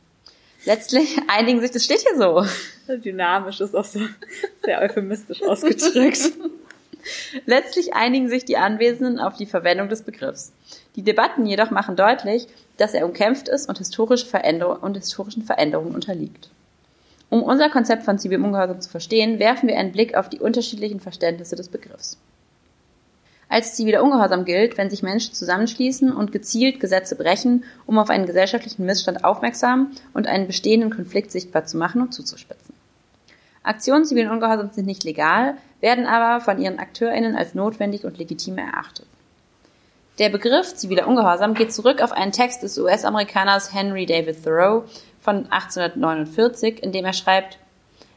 Letztlich 0.65 1.17
einigen 1.27 1.61
sich, 1.61 1.69
das 1.69 1.85
steht 1.85 2.01
hier 2.01 2.17
so. 2.17 2.43
Dynamisch 2.87 3.61
ist 3.61 3.75
auch 3.75 3.85
so 3.85 3.99
sehr 4.63 4.81
euphemistisch 4.81 5.43
ausgedrückt. 5.43 6.31
Letztlich 7.45 7.93
einigen 7.93 8.29
sich 8.29 8.45
die 8.45 8.57
Anwesenden 8.57 9.19
auf 9.19 9.35
die 9.35 9.45
Verwendung 9.45 9.89
des 9.89 10.01
Begriffs. 10.01 10.53
Die 10.95 11.03
Debatten 11.03 11.45
jedoch 11.45 11.69
machen 11.69 11.95
deutlich, 11.95 12.47
dass 12.77 12.93
er 12.93 13.05
umkämpft 13.05 13.47
ist 13.47 13.69
und, 13.69 13.77
historische 13.77 14.25
Veränderung, 14.25 14.77
und 14.77 14.95
historischen 14.95 15.43
Veränderungen 15.43 15.95
unterliegt. 15.95 16.49
Um 17.29 17.43
unser 17.43 17.69
Konzept 17.69 18.03
von 18.03 18.19
zivilem 18.19 18.45
Ungehorsam 18.45 18.81
zu 18.81 18.89
verstehen, 18.89 19.39
werfen 19.39 19.67
wir 19.67 19.77
einen 19.77 19.91
Blick 19.91 20.15
auf 20.15 20.29
die 20.29 20.39
unterschiedlichen 20.39 20.99
Verständnisse 20.99 21.55
des 21.55 21.69
Begriffs. 21.69 22.17
Als 23.47 23.75
ziviler 23.75 24.03
Ungehorsam 24.03 24.45
gilt, 24.45 24.77
wenn 24.77 24.89
sich 24.89 25.03
Menschen 25.03 25.33
zusammenschließen 25.33 26.11
und 26.11 26.31
gezielt 26.31 26.79
Gesetze 26.79 27.15
brechen, 27.15 27.63
um 27.85 27.99
auf 27.99 28.09
einen 28.09 28.25
gesellschaftlichen 28.25 28.85
Missstand 28.85 29.23
aufmerksam 29.23 29.91
und 30.13 30.27
einen 30.27 30.47
bestehenden 30.47 30.89
Konflikt 30.89 31.31
sichtbar 31.31 31.65
zu 31.65 31.77
machen 31.77 32.01
und 32.01 32.13
zuzuspitzen. 32.13 32.73
Aktionen 33.63 34.05
zivilen 34.05 34.31
Ungehorsams 34.31 34.75
sind 34.75 34.85
nicht 34.85 35.03
legal, 35.03 35.57
werden 35.81 36.05
aber 36.05 36.43
von 36.43 36.59
ihren 36.59 36.79
AkteurInnen 36.79 37.35
als 37.35 37.55
notwendig 37.55 38.03
und 38.03 38.17
legitim 38.17 38.57
erachtet. 38.57 39.07
Der 40.17 40.30
Begriff 40.30 40.73
ziviler 40.73 41.10
Ungehorsam 41.10 41.56
geht 41.56 41.73
zurück 41.73 42.01
auf 42.01 42.13
einen 42.13 42.32
Text 42.32 42.63
des 42.63 42.78
US-Amerikaners 42.78 43.73
Henry 43.73 44.06
David 44.06 44.41
Thoreau 44.45 44.86
von 45.19 45.51
1849, 45.51 46.82
in 46.82 46.93
dem 46.93 47.04
er 47.04 47.12
schreibt, 47.12 47.58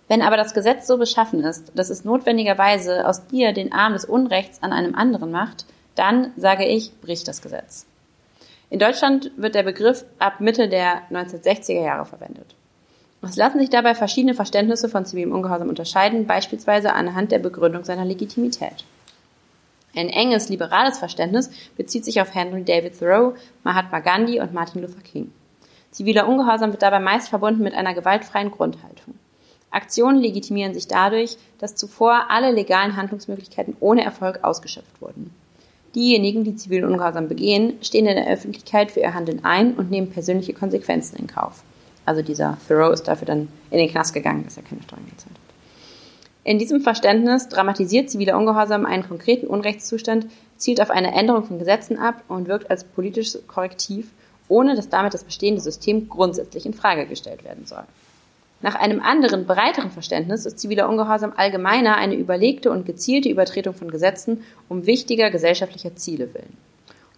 wenn 0.06 0.22
aber 0.22 0.36
das 0.36 0.54
Gesetz 0.54 0.86
so 0.86 0.96
beschaffen 0.96 1.42
ist, 1.42 1.72
dass 1.74 1.90
es 1.90 2.04
notwendigerweise 2.04 3.04
aus 3.04 3.26
dir 3.26 3.52
den 3.52 3.72
Arm 3.72 3.94
des 3.94 4.04
Unrechts 4.04 4.62
an 4.62 4.72
einem 4.72 4.94
anderen 4.94 5.32
macht, 5.32 5.66
dann, 5.96 6.32
sage 6.36 6.64
ich, 6.66 6.92
bricht 7.00 7.26
das 7.26 7.42
Gesetz. 7.42 7.84
In 8.70 8.78
Deutschland 8.78 9.32
wird 9.36 9.56
der 9.56 9.64
Begriff 9.64 10.04
ab 10.20 10.40
Mitte 10.40 10.68
der 10.68 11.02
1960er 11.10 11.82
Jahre 11.82 12.06
verwendet. 12.06 12.54
Es 13.22 13.34
lassen 13.34 13.58
sich 13.58 13.70
dabei 13.70 13.96
verschiedene 13.96 14.34
Verständnisse 14.34 14.88
von 14.88 15.04
zivilem 15.04 15.32
Ungehorsam 15.32 15.68
unterscheiden, 15.68 16.28
beispielsweise 16.28 16.92
anhand 16.92 17.32
der 17.32 17.40
Begründung 17.40 17.82
seiner 17.82 18.04
Legitimität. 18.04 18.84
Ein 19.98 20.10
enges 20.10 20.48
liberales 20.48 20.96
Verständnis 20.96 21.50
bezieht 21.76 22.04
sich 22.04 22.20
auf 22.20 22.32
Henry 22.32 22.62
David 22.62 22.96
Thoreau, 22.96 23.34
Mahatma 23.64 23.98
Gandhi 23.98 24.40
und 24.40 24.54
Martin 24.54 24.82
Luther 24.82 25.00
King. 25.00 25.32
Ziviler 25.90 26.28
Ungehorsam 26.28 26.70
wird 26.70 26.82
dabei 26.82 27.00
meist 27.00 27.28
verbunden 27.28 27.64
mit 27.64 27.74
einer 27.74 27.94
gewaltfreien 27.94 28.52
Grundhaltung. 28.52 29.14
Aktionen 29.72 30.20
legitimieren 30.20 30.72
sich 30.72 30.86
dadurch, 30.86 31.36
dass 31.58 31.74
zuvor 31.74 32.26
alle 32.30 32.52
legalen 32.52 32.96
Handlungsmöglichkeiten 32.96 33.76
ohne 33.80 34.04
Erfolg 34.04 34.44
ausgeschöpft 34.44 35.02
wurden. 35.02 35.34
Diejenigen, 35.96 36.44
die 36.44 36.54
zivilen 36.54 36.84
Ungehorsam 36.84 37.26
begehen, 37.26 37.78
stehen 37.82 38.06
in 38.06 38.14
der 38.14 38.30
Öffentlichkeit 38.30 38.92
für 38.92 39.00
ihr 39.00 39.14
Handeln 39.14 39.44
ein 39.44 39.74
und 39.74 39.90
nehmen 39.90 40.10
persönliche 40.10 40.52
Konsequenzen 40.52 41.16
in 41.16 41.26
Kauf. 41.26 41.64
Also 42.04 42.22
dieser 42.22 42.56
Thoreau 42.68 42.92
ist 42.92 43.08
dafür 43.08 43.26
dann 43.26 43.48
in 43.72 43.78
den 43.78 43.90
Knast 43.90 44.14
gegangen, 44.14 44.44
dass 44.44 44.56
er 44.56 44.62
keine 44.62 44.82
Steuern 44.84 45.06
gezahlt 45.10 45.34
hat. 45.34 45.47
In 46.48 46.58
diesem 46.58 46.80
Verständnis 46.80 47.48
dramatisiert 47.50 48.08
ziviler 48.08 48.38
Ungehorsam 48.38 48.86
einen 48.86 49.06
konkreten 49.06 49.48
Unrechtszustand, 49.48 50.28
zielt 50.56 50.80
auf 50.80 50.88
eine 50.88 51.12
Änderung 51.12 51.44
von 51.44 51.58
Gesetzen 51.58 51.98
ab 51.98 52.22
und 52.26 52.48
wirkt 52.48 52.70
als 52.70 52.84
politisches 52.84 53.46
Korrektiv, 53.46 54.12
ohne 54.48 54.74
dass 54.74 54.88
damit 54.88 55.12
das 55.12 55.24
bestehende 55.24 55.60
System 55.60 56.08
grundsätzlich 56.08 56.64
in 56.64 56.72
Frage 56.72 57.04
gestellt 57.04 57.44
werden 57.44 57.66
soll. 57.66 57.82
Nach 58.62 58.76
einem 58.76 59.02
anderen, 59.02 59.44
breiteren 59.44 59.90
Verständnis 59.90 60.46
ist 60.46 60.58
ziviler 60.58 60.88
Ungehorsam 60.88 61.34
allgemeiner 61.36 61.98
eine 61.98 62.14
überlegte 62.14 62.70
und 62.70 62.86
gezielte 62.86 63.28
Übertretung 63.28 63.74
von 63.74 63.90
Gesetzen 63.90 64.42
um 64.70 64.86
wichtiger 64.86 65.28
gesellschaftlicher 65.28 65.96
Ziele 65.96 66.32
willen. 66.32 66.56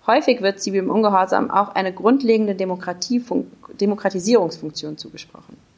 Häufig 0.08 0.42
wird 0.42 0.58
zivilem 0.58 0.90
Ungehorsam 0.90 1.52
auch 1.52 1.76
eine 1.76 1.92
grundlegende 1.92 2.56
Demokratisierungsfunktion 2.56 4.98
zugesprochen. 4.98 5.69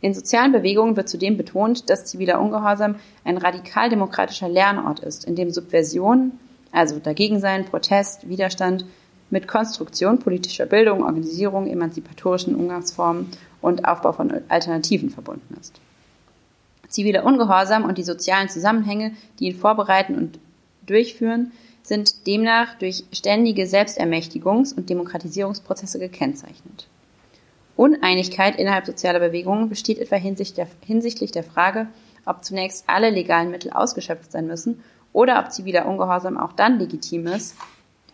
In 0.00 0.14
sozialen 0.14 0.52
Bewegungen 0.52 0.96
wird 0.96 1.08
zudem 1.08 1.36
betont, 1.36 1.90
dass 1.90 2.04
ziviler 2.04 2.40
Ungehorsam 2.40 2.96
ein 3.24 3.36
radikal 3.36 3.90
demokratischer 3.90 4.48
Lernort 4.48 5.00
ist, 5.00 5.24
in 5.24 5.34
dem 5.34 5.50
Subversion, 5.50 6.32
also 6.70 6.98
Dagegensein, 6.98 7.64
Protest, 7.64 8.28
Widerstand, 8.28 8.84
mit 9.30 9.48
Konstruktion 9.48 10.20
politischer 10.20 10.66
Bildung, 10.66 11.02
Organisierung, 11.02 11.66
emanzipatorischen 11.66 12.54
Umgangsformen 12.54 13.28
und 13.60 13.84
Aufbau 13.84 14.12
von 14.12 14.32
Alternativen 14.48 15.10
verbunden 15.10 15.56
ist. 15.60 15.80
Ziviler 16.88 17.24
Ungehorsam 17.24 17.84
und 17.84 17.98
die 17.98 18.04
sozialen 18.04 18.48
Zusammenhänge, 18.48 19.12
die 19.38 19.46
ihn 19.46 19.56
vorbereiten 19.56 20.14
und 20.14 20.38
durchführen, 20.86 21.52
sind 21.82 22.26
demnach 22.26 22.78
durch 22.78 23.04
ständige 23.12 23.64
Selbstermächtigungs- 23.64 24.74
und 24.74 24.88
Demokratisierungsprozesse 24.88 25.98
gekennzeichnet. 25.98 26.86
Uneinigkeit 27.78 28.56
innerhalb 28.56 28.86
sozialer 28.86 29.20
Bewegungen 29.20 29.68
besteht 29.68 29.98
etwa 29.98 30.16
hinsichtlich 30.16 31.30
der 31.30 31.44
Frage, 31.44 31.86
ob 32.26 32.42
zunächst 32.42 32.84
alle 32.88 33.08
legalen 33.08 33.52
Mittel 33.52 33.72
ausgeschöpft 33.72 34.32
sein 34.32 34.48
müssen 34.48 34.82
oder 35.12 35.38
ob 35.38 35.52
ziviler 35.52 35.86
Ungehorsam 35.86 36.36
auch 36.38 36.52
dann 36.52 36.80
legitim 36.80 37.28
ist, 37.28 37.54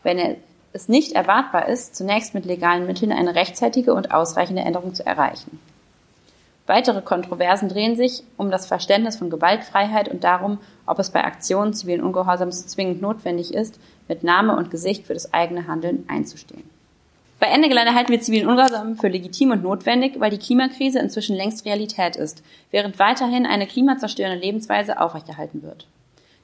wenn 0.02 0.36
es 0.74 0.88
nicht 0.88 1.12
erwartbar 1.12 1.66
ist, 1.66 1.96
zunächst 1.96 2.34
mit 2.34 2.44
legalen 2.44 2.86
Mitteln 2.86 3.10
eine 3.10 3.34
rechtzeitige 3.34 3.94
und 3.94 4.12
ausreichende 4.12 4.60
Änderung 4.60 4.92
zu 4.92 5.06
erreichen. 5.06 5.58
Weitere 6.66 7.00
Kontroversen 7.00 7.70
drehen 7.70 7.96
sich 7.96 8.22
um 8.36 8.50
das 8.50 8.66
Verständnis 8.66 9.16
von 9.16 9.30
Gewaltfreiheit 9.30 10.08
und 10.10 10.24
darum, 10.24 10.58
ob 10.84 10.98
es 10.98 11.08
bei 11.08 11.24
Aktionen 11.24 11.72
zivilen 11.72 12.02
Ungehorsams 12.02 12.66
zwingend 12.66 13.00
notwendig 13.00 13.54
ist, 13.54 13.80
mit 14.08 14.24
Name 14.24 14.56
und 14.56 14.70
Gesicht 14.70 15.06
für 15.06 15.14
das 15.14 15.32
eigene 15.32 15.66
Handeln 15.66 16.04
einzustehen. 16.08 16.73
Bei 17.40 17.48
Ende 17.48 17.68
Gelände 17.68 17.94
halten 17.94 18.12
wir 18.12 18.20
zivilen 18.20 18.48
Ungehorsam 18.48 18.96
für 18.96 19.08
legitim 19.08 19.50
und 19.50 19.62
notwendig, 19.62 20.20
weil 20.20 20.30
die 20.30 20.38
Klimakrise 20.38 21.00
inzwischen 21.00 21.36
längst 21.36 21.66
Realität 21.66 22.16
ist, 22.16 22.42
während 22.70 22.98
weiterhin 22.98 23.44
eine 23.44 23.66
klimazerstörende 23.66 24.38
Lebensweise 24.38 25.00
aufrechterhalten 25.00 25.62
wird. 25.62 25.86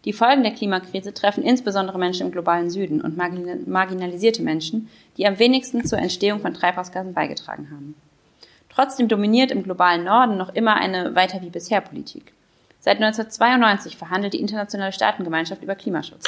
Die 0.05 0.13
Folgen 0.13 0.43
der 0.43 0.53
Klimakrise 0.53 1.13
treffen 1.13 1.45
insbesondere 1.45 1.99
Menschen 1.99 2.27
im 2.27 2.33
globalen 2.33 2.71
Süden 2.71 3.03
und 3.03 3.17
marginalisierte 3.17 4.43
Menschen, 4.43 4.89
die 5.17 5.27
am 5.27 5.39
wenigsten 5.39 5.85
zur 5.85 5.99
Entstehung 5.99 6.41
von 6.41 6.55
Treibhausgasen 6.55 7.13
beigetragen 7.13 7.69
haben. 7.71 7.95
Trotzdem 8.71 9.09
dominiert 9.09 9.51
im 9.51 9.63
globalen 9.63 10.05
Norden 10.05 10.39
noch 10.39 10.55
immer 10.55 10.77
eine 10.77 11.15
weiter 11.15 11.43
wie 11.43 11.51
bisher 11.51 11.83
Politik. 11.83 12.33
Seit 12.81 12.97
1992 12.97 13.97
verhandelt 13.99 14.33
die 14.33 14.41
internationale 14.41 14.93
Staatengemeinschaft 14.93 15.63
über 15.63 15.75
Klimaschutz. 15.75 16.25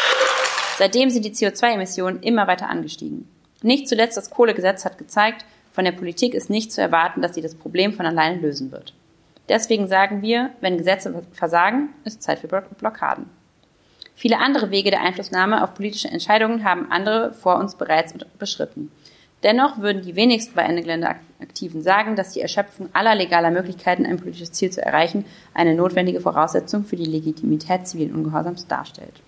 Seitdem 0.77 1.09
sind 1.09 1.25
die 1.25 1.33
CO2-Emissionen 1.33 2.23
immer 2.23 2.47
weiter 2.47 2.69
angestiegen. 2.69 3.27
Nicht 3.63 3.89
zuletzt 3.89 4.17
das 4.17 4.31
Kohlegesetz 4.31 4.85
hat 4.85 4.99
gezeigt, 4.99 5.45
Von 5.73 5.87
der 5.87 5.93
Politik 5.93 6.35
ist 6.35 6.51
nicht 6.51 6.71
zu 6.71 6.83
erwarten, 6.83 7.23
dass 7.23 7.35
sie 7.35 7.41
das 7.41 7.55
Problem 7.55 7.95
von 7.95 8.05
alleine 8.05 8.41
lösen 8.41 8.71
wird. 8.73 8.93
Deswegen 9.49 9.89
sagen 9.89 10.21
wir, 10.23 10.51
wenn 10.61 10.77
Gesetze 10.77 11.23
versagen, 11.33 11.89
ist 12.05 12.23
Zeit 12.23 12.41
für 12.41 12.49
Blockaden. 12.49 13.27
Viele 14.15 14.39
andere 14.39 14.71
Wege 14.71 14.91
der 14.91 15.01
Einflussnahme 15.01 15.65
auf 15.65 15.75
politische 15.75 16.09
Entscheidungen 16.09 16.65
haben 16.65 16.91
andere 16.93 17.33
vor 17.33 17.57
uns 17.57 17.75
bereits 17.75 18.15
beschritten. 18.39 18.93
Dennoch 19.43 19.79
würden 19.79 20.03
die 20.03 20.15
wenigsten 20.15 20.55
bei 20.55 20.63
Ende 20.63 20.83
Gelände 20.83 21.17
Aktiven 21.41 21.83
sagen, 21.83 22.15
dass 22.15 22.33
die 22.33 22.41
Erschöpfung 22.41 22.89
aller 22.93 23.17
legaler 23.17 23.51
Möglichkeiten, 23.51 24.07
ein 24.07 24.19
politisches 24.19 24.53
Ziel 24.53 24.71
zu 24.71 24.85
erreichen, 24.85 25.25
eine 25.55 25.75
notwendige 25.75 26.21
Voraussetzung 26.21 26.85
für 26.85 26.95
die 26.95 27.07
Legitimität 27.07 27.89
zivilen 27.89 28.15
Ungehorsams 28.15 28.69
darstellt. 28.69 29.21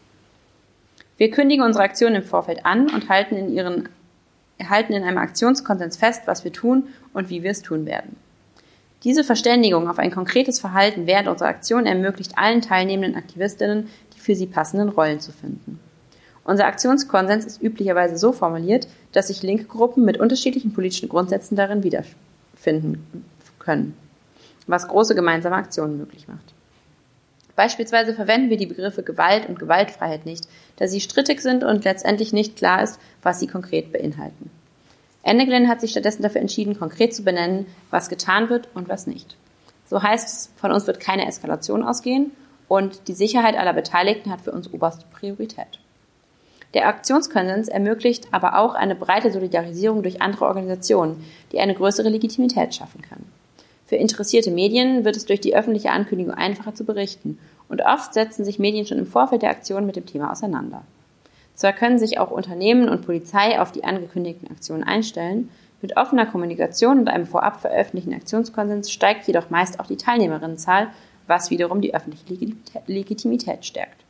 Wir 1.16 1.30
kündigen 1.30 1.64
unsere 1.64 1.84
Aktionen 1.84 2.16
im 2.16 2.22
Vorfeld 2.22 2.64
an 2.64 2.90
und 2.90 3.08
halten 3.08 3.36
in, 3.36 3.52
ihren, 3.52 3.88
halten 4.62 4.92
in 4.92 5.02
einem 5.02 5.18
Aktionskonsens 5.18 5.96
fest, 5.96 6.22
was 6.26 6.44
wir 6.44 6.52
tun 6.52 6.88
und 7.12 7.30
wie 7.30 7.42
wir 7.42 7.50
es 7.50 7.62
tun 7.62 7.86
werden. 7.86 8.16
Diese 9.02 9.22
Verständigung 9.22 9.88
auf 9.88 9.98
ein 9.98 10.10
konkretes 10.10 10.58
Verhalten 10.58 11.06
während 11.06 11.28
unserer 11.28 11.48
Aktion 11.48 11.84
ermöglicht 11.84 12.38
allen 12.38 12.62
teilnehmenden 12.62 13.16
Aktivistinnen, 13.16 13.90
die 14.14 14.20
für 14.20 14.34
sie 14.34 14.46
passenden 14.46 14.88
Rollen 14.88 15.20
zu 15.20 15.30
finden. 15.30 15.78
Unser 16.44 16.66
Aktionskonsens 16.66 17.44
ist 17.44 17.62
üblicherweise 17.62 18.16
so 18.16 18.32
formuliert, 18.32 18.86
dass 19.12 19.28
sich 19.28 19.42
linke 19.42 19.64
Gruppen 19.64 20.04
mit 20.04 20.18
unterschiedlichen 20.18 20.72
politischen 20.72 21.08
Grundsätzen 21.08 21.56
darin 21.56 21.82
wiederfinden 21.82 23.24
können, 23.58 23.94
was 24.66 24.88
große 24.88 25.14
gemeinsame 25.14 25.56
Aktionen 25.56 25.98
möglich 25.98 26.26
macht. 26.28 26.53
Beispielsweise 27.56 28.14
verwenden 28.14 28.50
wir 28.50 28.56
die 28.56 28.66
Begriffe 28.66 29.02
Gewalt 29.02 29.48
und 29.48 29.58
Gewaltfreiheit 29.58 30.26
nicht, 30.26 30.48
da 30.76 30.88
sie 30.88 31.00
strittig 31.00 31.40
sind 31.40 31.62
und 31.62 31.84
letztendlich 31.84 32.32
nicht 32.32 32.56
klar 32.56 32.82
ist, 32.82 32.98
was 33.22 33.38
sie 33.38 33.46
konkret 33.46 33.92
beinhalten. 33.92 34.50
Enneglin 35.22 35.68
hat 35.68 35.80
sich 35.80 35.92
stattdessen 35.92 36.22
dafür 36.22 36.40
entschieden, 36.40 36.78
konkret 36.78 37.14
zu 37.14 37.22
benennen, 37.22 37.66
was 37.90 38.08
getan 38.08 38.50
wird 38.50 38.68
und 38.74 38.88
was 38.88 39.06
nicht. 39.06 39.36
So 39.86 40.02
heißt 40.02 40.28
es, 40.28 40.50
von 40.56 40.72
uns 40.72 40.86
wird 40.86 41.00
keine 41.00 41.26
Eskalation 41.26 41.82
ausgehen 41.82 42.32
und 42.68 43.08
die 43.08 43.14
Sicherheit 43.14 43.56
aller 43.56 43.72
Beteiligten 43.72 44.30
hat 44.30 44.40
für 44.40 44.52
uns 44.52 44.72
oberste 44.72 45.06
Priorität. 45.12 45.78
Der 46.74 46.88
Aktionskonsens 46.88 47.68
ermöglicht 47.68 48.26
aber 48.32 48.58
auch 48.58 48.74
eine 48.74 48.96
breite 48.96 49.30
Solidarisierung 49.30 50.02
durch 50.02 50.20
andere 50.20 50.46
Organisationen, 50.46 51.24
die 51.52 51.60
eine 51.60 51.74
größere 51.74 52.08
Legitimität 52.08 52.74
schaffen 52.74 53.00
kann. 53.00 53.24
Für 53.94 53.98
interessierte 53.98 54.50
Medien 54.50 55.04
wird 55.04 55.16
es 55.16 55.24
durch 55.24 55.40
die 55.40 55.54
öffentliche 55.54 55.92
Ankündigung 55.92 56.34
einfacher 56.34 56.74
zu 56.74 56.84
berichten 56.84 57.38
und 57.68 57.80
oft 57.80 58.12
setzen 58.12 58.44
sich 58.44 58.58
Medien 58.58 58.86
schon 58.86 58.98
im 58.98 59.06
Vorfeld 59.06 59.42
der 59.42 59.50
Aktion 59.50 59.86
mit 59.86 59.94
dem 59.94 60.04
Thema 60.04 60.32
auseinander. 60.32 60.82
Zwar 61.54 61.72
können 61.72 62.00
sich 62.00 62.18
auch 62.18 62.32
Unternehmen 62.32 62.88
und 62.88 63.06
Polizei 63.06 63.60
auf 63.60 63.70
die 63.70 63.84
angekündigten 63.84 64.50
Aktionen 64.50 64.82
einstellen, 64.82 65.48
mit 65.80 65.96
offener 65.96 66.26
Kommunikation 66.26 66.98
und 66.98 67.06
einem 67.06 67.24
vorab 67.24 67.60
veröffentlichten 67.60 68.14
Aktionskonsens 68.14 68.90
steigt 68.90 69.28
jedoch 69.28 69.50
meist 69.50 69.78
auch 69.78 69.86
die 69.86 69.96
Teilnehmerinnenzahl, 69.96 70.88
was 71.28 71.50
wiederum 71.50 71.80
die 71.80 71.94
öffentliche 71.94 72.52
Legitimität 72.88 73.64
stärkt. 73.64 74.02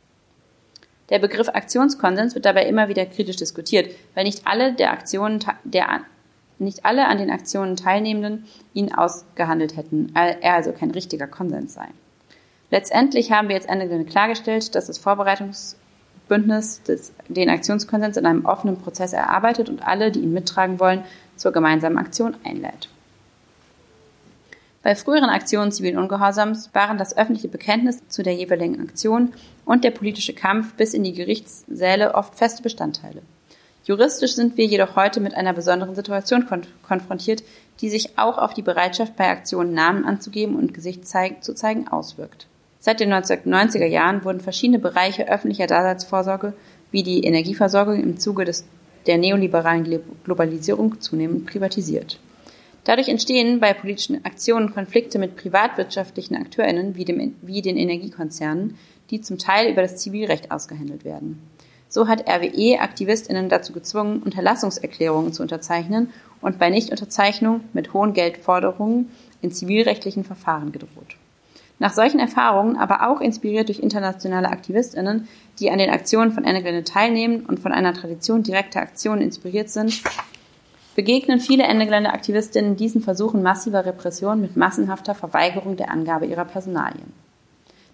Der 1.11 1.19
Begriff 1.19 1.49
Aktionskonsens 1.49 2.33
wird 2.33 2.45
dabei 2.45 2.65
immer 2.65 2.89
wieder 2.89 3.05
kritisch 3.05 3.35
diskutiert, 3.35 3.91
weil 4.15 4.23
nicht 4.23 4.47
alle 4.47 4.73
der 4.73 4.91
Aktionen 4.91 5.45
der 5.63 5.91
nicht 6.57 6.85
alle 6.85 7.07
an 7.07 7.17
den 7.17 7.31
Aktionen 7.31 7.75
Teilnehmenden 7.75 8.45
ihn 8.73 8.93
ausgehandelt 8.93 9.75
hätten, 9.75 10.11
er 10.15 10.53
also 10.53 10.71
kein 10.71 10.91
richtiger 10.91 11.27
Konsens 11.27 11.73
sei. 11.73 11.87
Letztendlich 12.71 13.31
haben 13.31 13.47
wir 13.47 13.55
jetzt 13.55 13.69
Ende 13.69 14.03
klargestellt, 14.05 14.75
dass 14.75 14.87
das 14.87 14.97
Vorbereitungs 14.97 15.77
Bündnis 16.27 16.81
des, 16.83 17.13
den 17.27 17.49
Aktionskonsens 17.49 18.17
in 18.17 18.25
einem 18.25 18.45
offenen 18.45 18.77
Prozess 18.77 19.13
erarbeitet 19.13 19.69
und 19.69 19.85
alle, 19.85 20.11
die 20.11 20.21
ihn 20.21 20.33
mittragen 20.33 20.79
wollen, 20.79 21.03
zur 21.35 21.51
gemeinsamen 21.51 21.97
Aktion 21.97 22.35
einlädt. 22.43 22.89
Bei 24.81 24.95
früheren 24.95 25.29
Aktionen 25.29 25.71
zivilen 25.71 25.97
Ungehorsams 25.97 26.69
waren 26.73 26.97
das 26.97 27.17
öffentliche 27.17 27.47
Bekenntnis 27.47 28.07
zu 28.07 28.21
der 28.21 28.35
jeweiligen 28.35 28.79
Aktion 28.81 29.33
und 29.65 29.83
der 29.83 29.91
politische 29.91 30.33
Kampf 30.33 30.75
bis 30.75 30.93
in 30.93 31.03
die 31.03 31.13
Gerichtssäle 31.13 32.13
oft 32.13 32.35
feste 32.35 32.61
Bestandteile. 32.61 33.21
Juristisch 33.85 34.33
sind 34.33 34.57
wir 34.57 34.65
jedoch 34.65 34.95
heute 34.95 35.19
mit 35.19 35.35
einer 35.35 35.53
besonderen 35.53 35.93
Situation 35.93 36.47
konf 36.47 36.67
konfrontiert, 36.87 37.43
die 37.81 37.89
sich 37.89 38.17
auch 38.17 38.39
auf 38.39 38.55
die 38.55 38.63
Bereitschaft 38.63 39.15
bei 39.15 39.29
Aktionen 39.29 39.73
Namen 39.73 40.05
anzugeben 40.05 40.55
und 40.55 40.73
Gesicht 40.73 41.07
zeig 41.07 41.43
zu 41.43 41.53
zeigen 41.53 41.87
auswirkt. 41.87 42.47
Seit 42.79 42.99
den 42.99 43.13
1990er 43.13 43.85
Jahren 43.85 44.23
wurden 44.23 44.41
verschiedene 44.41 44.79
Bereiche 44.79 45.29
öffentlicher 45.29 45.67
Daseinsvorsorge 45.67 46.53
wie 46.91 47.03
die 47.03 47.23
Energieversorgung 47.23 48.01
im 48.01 48.17
Zuge 48.17 48.45
des, 48.45 48.65
der 49.05 49.19
neoliberalen 49.19 50.01
Globalisierung 50.23 50.99
zunehmend 50.99 51.45
privatisiert. 51.45 52.19
Dadurch 52.85 53.09
entstehen 53.09 53.59
bei 53.59 53.73
politischen 53.73 54.23
Aktionen 54.25 54.73
Konflikte 54.73 55.19
mit 55.19 55.35
privatwirtschaftlichen 55.35 56.35
AkteurInnen 56.35 56.95
wie, 56.95 57.05
dem, 57.05 57.35
wie 57.41 57.61
den 57.61 57.77
Energiekonzernen, 57.77 58.77
die 59.11 59.21
zum 59.21 59.37
Teil 59.37 59.71
über 59.71 59.81
das 59.81 59.97
Zivilrecht 59.97 60.51
ausgehandelt 60.51 61.05
werden. 61.05 61.41
So 61.89 62.07
hat 62.07 62.27
RWE 62.27 62.79
AktivistInnen 62.79 63.49
dazu 63.49 63.73
gezwungen, 63.73 64.21
Unterlassungserklärungen 64.23 65.33
zu 65.33 65.43
unterzeichnen 65.43 66.11
und 66.41 66.59
bei 66.59 66.69
Nichtunterzeichnung 66.69 67.61
mit 67.73 67.93
hohen 67.93 68.13
Geldforderungen 68.13 69.11
in 69.41 69.51
zivilrechtlichen 69.51 70.23
Verfahren 70.23 70.71
gedroht. 70.71 71.15
Nach 71.77 71.93
solchen 71.93 72.19
Erfahrungen, 72.19 72.77
aber 72.77 73.09
auch 73.09 73.19
inspiriert 73.19 73.67
durch 73.67 73.79
internationale 73.79 74.49
AktivistInnen, 74.49 75.27
die 75.59 75.71
an 75.71 75.77
den 75.77 75.89
Aktionen 75.89 76.31
von 76.31 76.45
Ende 76.45 76.83
teilnehmen 76.83 77.45
und 77.45 77.59
von 77.59 77.73
einer 77.73 77.93
Tradition 77.93 78.43
direkter 78.43 78.81
Aktionen 78.81 79.21
inspiriert 79.21 79.69
sind, 79.69 80.01
begegnen 80.95 81.41
viele 81.41 81.63
Ende 81.63 82.09
Aktivistinnen 82.13 82.77
diesen 82.77 83.01
Versuchen 83.01 83.43
massiver 83.43 83.85
Repression 83.85 84.39
mit 84.39 84.55
massenhafter 84.55 85.13
Verweigerung 85.13 85.75
der 85.75 85.91
Angabe 85.91 86.25
ihrer 86.25 86.45
Personalien. 86.45 87.11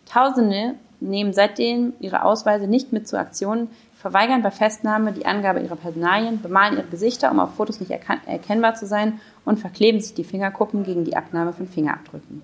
Tausende 0.05 0.75
nehmen 1.01 1.33
seitdem 1.33 1.93
ihre 1.99 2.23
Ausweise 2.23 2.67
nicht 2.67 2.93
mit 2.93 3.07
zu 3.07 3.17
Aktionen, 3.19 3.69
verweigern 3.95 4.41
bei 4.41 4.51
Festnahme 4.51 5.11
die 5.11 5.25
Angabe 5.25 5.59
ihrer 5.59 5.75
Personalien, 5.75 6.41
bemalen 6.41 6.77
ihre 6.77 6.87
Gesichter, 6.87 7.29
um 7.31 7.39
auf 7.39 7.55
Fotos 7.55 7.79
nicht 7.79 7.91
erkennbar 7.91 8.73
zu 8.75 8.87
sein 8.87 9.19
und 9.45 9.59
verkleben 9.59 9.99
sich 9.99 10.13
die 10.13 10.23
Fingerkuppen 10.23 10.83
gegen 10.83 11.05
die 11.05 11.15
Abnahme 11.15 11.53
von 11.53 11.67
Fingerabdrücken. 11.67 12.41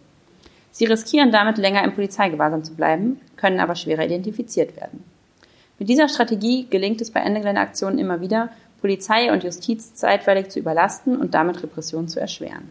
Sie 0.71 0.85
riskieren 0.85 1.31
damit 1.31 1.57
länger 1.57 1.83
im 1.83 1.93
Polizeigewahrsam 1.93 2.63
zu 2.63 2.75
bleiben, 2.75 3.19
können 3.35 3.59
aber 3.59 3.75
schwerer 3.75 4.05
identifiziert 4.05 4.75
werden. 4.75 5.03
Mit 5.79 5.89
dieser 5.89 6.09
Strategie 6.09 6.67
gelingt 6.69 7.01
es 7.01 7.11
bei 7.11 7.21
Ende-Gelände-Aktionen 7.21 7.97
immer 7.97 8.21
wieder, 8.21 8.49
Polizei 8.81 9.31
und 9.31 9.43
Justiz 9.43 9.95
zeitweilig 9.95 10.49
zu 10.49 10.59
überlasten 10.59 11.17
und 11.17 11.33
damit 11.33 11.63
Repression 11.63 12.07
zu 12.07 12.19
erschweren. 12.19 12.69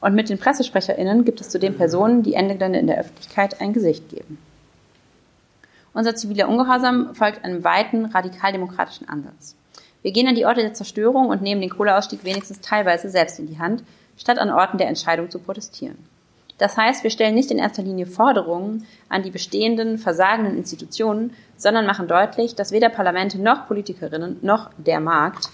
Und 0.00 0.14
mit 0.14 0.28
den 0.28 0.38
PressesprecherInnen 0.38 1.24
gibt 1.24 1.40
es 1.40 1.48
zudem 1.48 1.76
Personen, 1.76 2.22
die 2.22 2.34
Ende 2.34 2.64
in 2.64 2.86
der 2.86 2.98
Öffentlichkeit 2.98 3.60
ein 3.60 3.72
Gesicht 3.72 4.08
geben. 4.08 4.38
Unser 5.96 6.14
ziviler 6.14 6.50
Ungehorsam 6.50 7.14
folgt 7.14 7.42
einem 7.42 7.64
weiten, 7.64 8.04
radikaldemokratischen 8.04 9.08
Ansatz. 9.08 9.56
Wir 10.02 10.12
gehen 10.12 10.28
an 10.28 10.34
die 10.34 10.44
Orte 10.44 10.60
der 10.60 10.74
Zerstörung 10.74 11.28
und 11.28 11.40
nehmen 11.40 11.62
den 11.62 11.70
Kohleausstieg 11.70 12.22
wenigstens 12.22 12.60
teilweise 12.60 13.08
selbst 13.08 13.38
in 13.38 13.46
die 13.46 13.58
Hand, 13.58 13.82
statt 14.18 14.38
an 14.38 14.50
Orten 14.50 14.76
der 14.76 14.88
Entscheidung 14.88 15.30
zu 15.30 15.38
protestieren. 15.38 15.96
Das 16.58 16.76
heißt, 16.76 17.02
wir 17.02 17.08
stellen 17.08 17.34
nicht 17.34 17.50
in 17.50 17.56
erster 17.56 17.82
Linie 17.82 18.04
Forderungen 18.04 18.86
an 19.08 19.22
die 19.22 19.30
bestehenden, 19.30 19.96
versagenden 19.96 20.58
Institutionen, 20.58 21.32
sondern 21.56 21.86
machen 21.86 22.08
deutlich, 22.08 22.54
dass 22.54 22.72
weder 22.72 22.90
Parlamente 22.90 23.40
noch 23.40 23.66
Politikerinnen 23.66 24.36
noch 24.42 24.68
der 24.76 25.00
Markt 25.00 25.48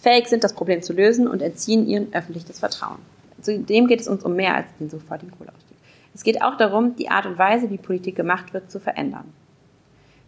fähig 0.00 0.28
sind, 0.28 0.44
das 0.44 0.54
Problem 0.54 0.82
zu 0.82 0.92
lösen 0.92 1.26
und 1.26 1.42
entziehen 1.42 1.88
ihnen 1.88 2.14
öffentlich 2.14 2.44
das 2.44 2.60
Vertrauen. 2.60 2.98
Zudem 3.40 3.88
geht 3.88 4.02
es 4.02 4.06
uns 4.06 4.22
um 4.22 4.36
mehr 4.36 4.54
als 4.54 4.66
den 4.78 4.88
sofortigen 4.88 5.32
Kohleausstieg. 5.36 5.78
Es 6.14 6.22
geht 6.22 6.42
auch 6.42 6.56
darum, 6.56 6.94
die 6.94 7.10
Art 7.10 7.26
und 7.26 7.38
Weise, 7.38 7.70
wie 7.70 7.78
Politik 7.78 8.14
gemacht 8.14 8.54
wird, 8.54 8.70
zu 8.70 8.78
verändern. 8.78 9.32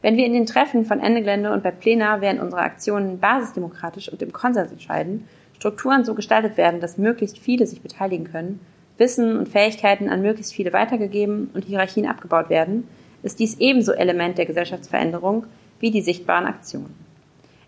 Wenn 0.02 0.16
wir 0.16 0.26
in 0.26 0.34
den 0.34 0.46
Treffen 0.46 0.84
von 0.84 1.00
Ende 1.00 1.20
Gelände 1.20 1.52
und 1.52 1.62
bei 1.62 1.70
Plena 1.70 2.20
während 2.20 2.40
unserer 2.40 2.62
Aktionen 2.62 3.18
basisdemokratisch 3.18 4.08
und 4.10 4.22
im 4.22 4.32
Konsens 4.32 4.70
entscheiden, 4.70 5.26
Strukturen 5.54 6.04
so 6.04 6.14
gestaltet 6.14 6.56
werden, 6.56 6.80
dass 6.80 6.98
möglichst 6.98 7.38
viele 7.38 7.66
sich 7.66 7.80
beteiligen 7.80 8.30
können, 8.30 8.60
Wissen 8.98 9.38
und 9.38 9.48
Fähigkeiten 9.48 10.08
an 10.08 10.22
möglichst 10.22 10.54
viele 10.54 10.72
weitergegeben 10.72 11.50
und 11.54 11.64
Hierarchien 11.64 12.06
abgebaut 12.06 12.50
werden, 12.50 12.88
ist 13.22 13.40
dies 13.40 13.58
ebenso 13.58 13.92
Element 13.92 14.38
der 14.38 14.46
Gesellschaftsveränderung 14.46 15.46
wie 15.80 15.90
die 15.90 16.02
sichtbaren 16.02 16.46
Aktionen. 16.46 16.94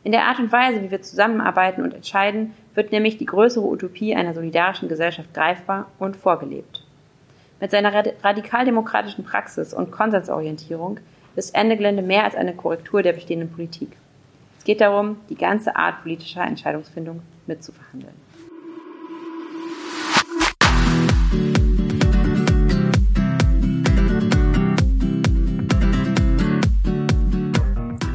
In 0.05 0.13
der 0.13 0.25
Art 0.25 0.39
und 0.39 0.53
Weise, 0.53 0.83
wie 0.83 0.91
wir 0.91 1.03
zusammenarbeiten 1.03 1.83
und 1.83 1.93
entscheiden, 1.93 2.55
wird 2.75 2.93
nämlich 2.93 3.19
die 3.19 3.27
größere 3.27 3.67
Utopie 3.67 4.15
einer 4.15 4.33
solidarischen 4.33 4.89
Gesellschaft 4.89 5.35
greifbar 5.35 5.91
und 5.99 6.17
vorgelebt. 6.17 6.85
Mit 7.61 7.73
seiner 7.73 7.93
radikaldemokratischen 8.23 9.25
Praxis 9.25 9.75
und 9.75 9.91
Konsensorientierung 9.91 11.01
ist 11.39 11.55
Ende 11.55 11.77
Gelände 11.77 12.03
mehr 12.03 12.25
als 12.25 12.35
eine 12.35 12.53
Korrektur 12.53 13.03
der 13.03 13.13
bestehenden 13.13 13.51
Politik. 13.51 13.97
Es 14.59 14.65
geht 14.65 14.81
darum, 14.81 15.17
die 15.31 15.37
ganze 15.37 15.77
Art 15.77 16.03
politischer 16.03 16.43
Entscheidungsfindung 16.43 17.23
mitzuverhandeln. 17.47 18.15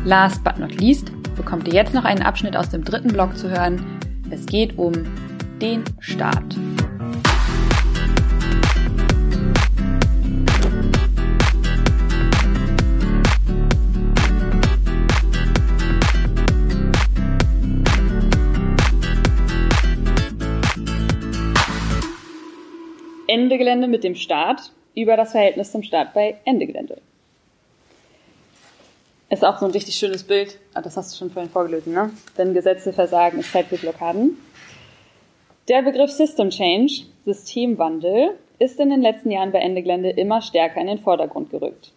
Last 0.06 0.44
but 0.44 0.60
not 0.60 0.76
least 0.76 1.12
bekommt 1.38 1.68
ihr 1.70 1.74
jetzt 1.74 1.94
noch 1.94 2.04
einen 2.04 2.22
Abschnitt 2.22 2.58
aus 2.58 2.70
dem 2.70 2.84
dritten 2.84 3.14
Blog 3.14 3.38
zu 3.38 3.50
hören. 3.50 3.82
Es 4.30 4.46
geht 4.46 4.78
um 4.78 4.92
den 5.62 5.84
Staat. 6.00 6.58
Ende 23.34 23.58
Gelände 23.58 23.88
mit 23.88 24.04
dem 24.04 24.14
Staat 24.14 24.72
über 24.94 25.18
das 25.18 25.32
Verhältnis 25.32 25.72
zum 25.72 25.82
Staat 25.82 26.14
bei 26.14 26.38
Ende 26.46 26.68
Gelände. 26.68 27.02
Ist 29.32 29.44
auch 29.44 29.58
so 29.58 29.66
ein 29.66 29.72
richtig 29.72 29.96
schönes 29.96 30.24
Bild. 30.24 30.60
Ah, 30.76 30.84
das 30.84 30.98
hast 30.98 31.12
du 31.12 31.18
schon 31.18 31.32
vorhin 31.32 31.50
vorgelesen, 31.50 31.94
ne? 31.94 32.12
Wenn 32.36 32.54
Gesetze 32.54 32.94
versagen, 32.94 33.40
ist 33.40 33.52
Zeit 33.52 33.66
für 33.66 33.78
Blockaden. 33.78 34.38
Der 35.68 35.82
Begriff 35.82 36.12
System 36.12 36.52
Change, 36.52 37.06
Systemwandel, 37.26 38.38
ist 38.60 38.80
in 38.80 38.92
den 38.92 39.02
letzten 39.02 39.32
Jahren 39.32 39.52
bei 39.52 39.62
Ende 39.62 39.82
Gelände 39.82 40.12
immer 40.12 40.44
stärker 40.44 40.80
in 40.80 40.86
den 40.86 41.00
Vordergrund 41.00 41.50
gerückt. 41.50 41.92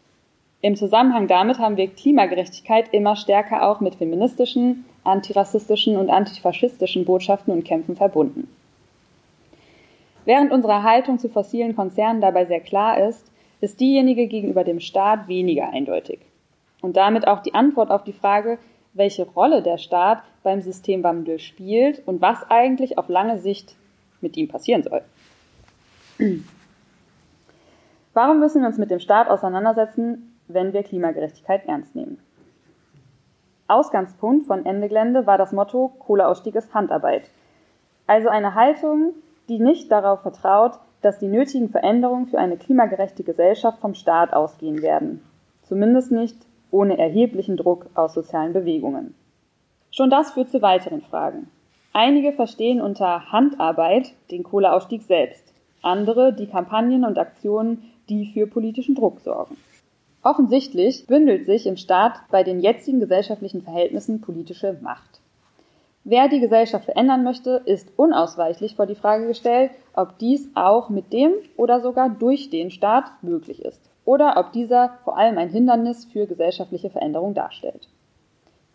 Im 0.63 0.75
Zusammenhang 0.75 1.29
damit 1.29 1.59
haben 1.59 1.77
wir 1.77 1.89
Klimagerechtigkeit 1.89 2.95
immer 2.95 3.15
stärker 3.15 3.69
auch 3.69 3.81
mit 3.81 3.97
feministischen, 3.97 4.87
antirassistischen 5.05 5.99
und 5.99 6.09
antifaschistischen 6.09 7.05
Botschaften 7.05 7.53
und 7.53 7.65
Kämpfen 7.65 7.95
verbunden. 7.95 8.49
Während 10.27 10.53
unsere 10.53 10.83
Haltung 10.83 11.19
zu 11.19 11.29
fossilen 11.29 11.75
Konzernen 11.75 12.21
dabei 12.21 12.45
sehr 12.45 12.61
klar 12.61 13.09
ist, 13.09 13.33
ist 13.61 13.81
diejenige 13.81 14.27
gegenüber 14.27 14.65
dem 14.65 14.81
Staat 14.81 15.29
weniger 15.29 15.71
eindeutig. 15.71 16.21
Und 16.83 16.97
damit 16.97 17.27
auch 17.27 17.41
die 17.41 17.55
Antwort 17.55 17.91
auf 17.91 18.05
die 18.05 18.13
Frage, 18.13 18.59
welche 18.93 19.25
Rolle 19.25 19.63
der 19.63 19.79
Staat 19.79 20.23
beim 20.43 20.61
Systemwandel 20.61 21.39
spielt 21.39 22.07
und 22.07 22.21
was 22.21 22.43
eigentlich 22.51 22.99
auf 22.99 23.09
lange 23.09 23.39
Sicht 23.39 23.77
mit 24.21 24.37
ihm 24.37 24.49
passieren 24.49 24.83
soll. 24.83 25.03
Warum 28.13 28.41
müssen 28.41 28.63
wir 28.63 28.69
uns 28.69 28.79
mit 28.79 28.91
dem 28.91 29.01
Staat 29.01 29.29
auseinandersetzen, 29.29 30.37
wenn 30.49 30.73
wir 30.73 30.83
Klimagerechtigkeit 30.83 31.67
ernst 31.67 31.95
nehmen? 31.95 32.19
Ausgangspunkt 33.69 34.47
von 34.47 34.65
Ende 34.65 34.89
Gelände 34.89 35.27
war 35.27 35.39
das 35.39 35.53
Motto 35.53 35.93
Kohleausstieg 35.99 36.55
ist 36.55 36.75
Handarbeit. 36.75 37.31
Also 38.07 38.29
eine 38.29 38.55
Haltung, 38.55 39.13
die 39.49 39.59
nicht 39.59 39.91
darauf 39.91 40.21
vertraut, 40.21 40.79
dass 41.03 41.19
die 41.19 41.29
nötigen 41.29 41.69
Veränderungen 41.69 42.27
für 42.27 42.39
eine 42.39 42.57
klimagerechte 42.57 43.23
Gesellschaft 43.23 43.79
vom 43.79 43.95
Staat 43.95 44.33
ausgehen 44.33 44.83
werden. 44.83 45.23
Zumindest 45.63 46.13
nicht 46.13 46.37
ohne 46.71 46.99
erheblichen 46.99 47.57
Druck 47.57 47.87
aus 47.95 48.15
sozialen 48.15 48.53
Bewegungen. 48.53 49.15
Schon 49.91 50.11
das 50.11 50.33
führt 50.33 50.51
zu 50.51 50.63
weiteren 50.63 51.01
Fragen. 51.03 51.49
Einige 51.93 52.33
verstehen 52.33 52.81
unter 52.81 53.33
Handarbeit 53.33 54.13
den 54.31 54.43
Kohleausstieg 54.43 55.03
selbst, 55.03 55.55
andere 55.81 56.35
die 56.35 56.47
Kampagnen 56.47 57.05
und 57.05 57.19
Aktionen, 57.19 57.91
die 58.09 58.27
für 58.27 58.47
politischen 58.47 58.95
Druck 58.95 59.21
sorgen. 59.21 59.57
Offensichtlich 60.23 61.07
bündelt 61.07 61.47
sich 61.47 61.67
im 61.67 61.77
Staat 61.77 62.15
bei 62.31 62.43
den 62.43 62.61
jetzigen 62.61 63.01
gesellschaftlichen 63.01 63.63
Verhältnissen 63.63 64.21
politische 64.21 64.77
Macht. 64.83 65.16
Wer 66.09 66.29
die 66.29 66.39
Gesellschaft 66.39 66.85
verändern 66.85 67.25
möchte, 67.25 67.63
ist 67.65 67.93
unausweichlich 67.97 68.77
vor 68.77 68.87
die 68.87 68.95
Frage 68.95 69.27
gestellt, 69.27 69.73
ob 69.93 70.19
dies 70.19 70.49
auch 70.55 70.89
mit 70.89 71.13
dem 71.13 71.33
oder 71.57 71.81
sogar 71.81 72.09
durch 72.11 72.49
den 72.49 72.71
Staat 72.71 73.07
möglich 73.23 73.61
ist 73.61 73.91
oder 74.05 74.37
ob 74.37 74.53
dieser 74.53 74.99
vor 75.03 75.19
allem 75.19 75.37
ein 75.37 75.49
Hindernis 75.49 76.05
für 76.05 76.29
gesellschaftliche 76.29 76.91
Veränderung 76.91 77.35
darstellt. 77.35 77.89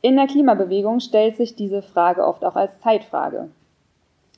In 0.02 0.18
der 0.18 0.28
Klimabewegung 0.28 1.00
stellt 1.00 1.38
sich 1.38 1.56
diese 1.56 1.82
Frage 1.82 2.28
oft 2.28 2.44
auch 2.44 2.58
als 2.58 2.82
Zeitfrage. 2.82 3.48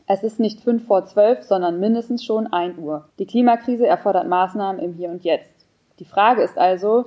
Es 0.05 0.21
ist 0.21 0.39
nicht 0.39 0.61
fünf 0.61 0.85
vor 0.85 1.03
zwölf, 1.05 1.41
sondern 1.41 1.79
mindestens 1.79 2.23
schon 2.23 2.45
ein 2.53 2.77
Uhr. 2.77 3.09
Die 3.17 3.25
Klimakrise 3.25 3.87
erfordert 3.87 4.27
Maßnahmen 4.27 4.79
im 4.79 4.93
Hier 4.93 5.09
und 5.09 5.23
Jetzt. 5.23 5.65
Die 5.97 6.05
Frage 6.05 6.43
ist 6.43 6.59
also, 6.59 7.05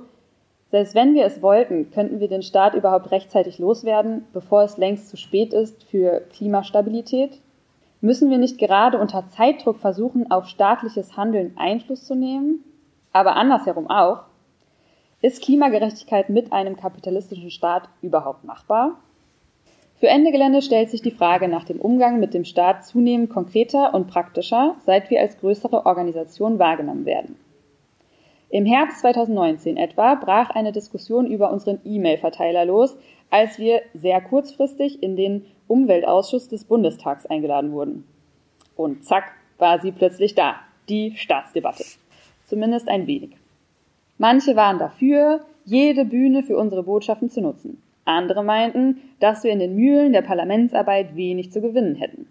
selbst 0.69 0.95
wenn 0.95 1.13
wir 1.13 1.25
es 1.25 1.41
wollten, 1.41 1.91
könnten 1.91 2.19
wir 2.19 2.27
den 2.27 2.41
Staat 2.41 2.73
überhaupt 2.73 3.11
rechtzeitig 3.11 3.57
loswerden, 3.57 4.25
bevor 4.33 4.63
es 4.63 4.77
längst 4.77 5.09
zu 5.09 5.15
spät 5.15 5.53
ist 5.53 5.83
für 5.85 6.21
Klimastabilität? 6.31 7.39
Müssen 8.01 8.29
wir 8.29 8.37
nicht 8.37 8.57
gerade 8.59 8.99
unter 8.99 9.27
Zeitdruck 9.27 9.79
versuchen, 9.79 10.29
auf 10.29 10.47
staatliches 10.47 11.15
Handeln 11.15 11.53
Einfluss 11.57 12.05
zu 12.05 12.15
nehmen? 12.15 12.63
Aber 13.13 13.35
andersherum 13.35 13.89
auch. 13.89 14.23
Ist 15.21 15.41
Klimagerechtigkeit 15.41 16.29
mit 16.29 16.53
einem 16.53 16.77
kapitalistischen 16.77 17.49
Staat 17.49 17.89
überhaupt 18.01 18.43
machbar? 18.43 18.97
Für 19.95 20.09
Ende 20.09 20.31
Gelände 20.31 20.61
stellt 20.61 20.91
sich 20.91 21.01
die 21.01 21.09
Frage 21.09 21.47
nach 21.47 21.63
dem 21.63 21.81
Umgang 21.81 22.19
mit 22.19 22.35
dem 22.35 22.45
Staat 22.45 22.85
zunehmend 22.85 23.31
konkreter 23.31 23.95
und 23.95 24.07
praktischer, 24.07 24.75
seit 24.85 25.09
wir 25.09 25.21
als 25.21 25.39
größere 25.39 25.87
Organisation 25.87 26.59
wahrgenommen 26.59 27.05
werden. 27.05 27.35
Im 28.49 28.65
Herbst 28.65 28.99
2019 28.99 29.75
etwa 29.75 30.15
brach 30.15 30.49
eine 30.51 30.71
Diskussion 30.71 31.27
über 31.27 31.51
unseren 31.51 31.79
E-Mail-Verteiler 31.83 32.65
los, 32.65 32.97
als 33.29 33.59
wir 33.59 33.81
sehr 33.93 34.21
kurzfristig 34.21 35.03
in 35.03 35.17
den 35.17 35.45
Umweltausschuss 35.67 36.47
des 36.47 36.63
Bundestags 36.63 37.25
eingeladen 37.25 37.73
wurden. 37.73 38.05
Und 38.77 39.03
zack, 39.03 39.33
war 39.57 39.79
sie 39.79 39.91
plötzlich 39.91 40.33
da, 40.33 40.55
die 40.87 41.15
Staatsdebatte. 41.17 41.83
Zumindest 42.45 42.87
ein 42.87 43.07
wenig. 43.07 43.31
Manche 44.17 44.55
waren 44.55 44.79
dafür, 44.79 45.41
jede 45.65 46.05
Bühne 46.05 46.43
für 46.43 46.57
unsere 46.57 46.83
Botschaften 46.83 47.29
zu 47.29 47.41
nutzen. 47.41 47.81
Andere 48.05 48.43
meinten, 48.43 49.01
dass 49.19 49.43
wir 49.43 49.51
in 49.51 49.59
den 49.59 49.75
Mühlen 49.75 50.13
der 50.13 50.21
Parlamentsarbeit 50.21 51.17
wenig 51.17 51.51
zu 51.51 51.59
gewinnen 51.59 51.95
hätten. 51.95 52.27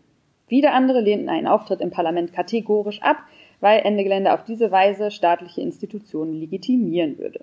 Wieder 0.49 0.73
andere 0.73 1.01
lehnten 1.01 1.29
einen 1.29 1.47
Auftritt 1.47 1.81
im 1.81 1.91
Parlament 1.91 2.33
kategorisch 2.33 3.03
ab, 3.03 3.19
weil 3.61 3.81
Ende 3.81 4.05
Gelände 4.05 4.33
auf 4.33 4.45
diese 4.45 4.71
Weise 4.71 5.11
staatliche 5.11 5.61
Institutionen 5.61 6.35
legitimieren 6.35 7.19
würde. 7.19 7.41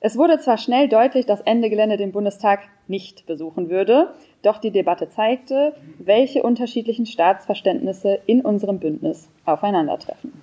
Es 0.00 0.18
wurde 0.18 0.38
zwar 0.38 0.58
schnell 0.58 0.88
deutlich, 0.88 1.24
dass 1.24 1.40
Ende 1.40 1.70
Gelände 1.70 1.96
den 1.96 2.12
Bundestag 2.12 2.60
nicht 2.88 3.24
besuchen 3.24 3.70
würde, 3.70 4.12
doch 4.42 4.58
die 4.58 4.70
Debatte 4.70 5.08
zeigte, 5.08 5.74
welche 5.98 6.42
unterschiedlichen 6.42 7.06
Staatsverständnisse 7.06 8.20
in 8.26 8.42
unserem 8.42 8.80
Bündnis 8.80 9.30
aufeinandertreffen. 9.46 10.42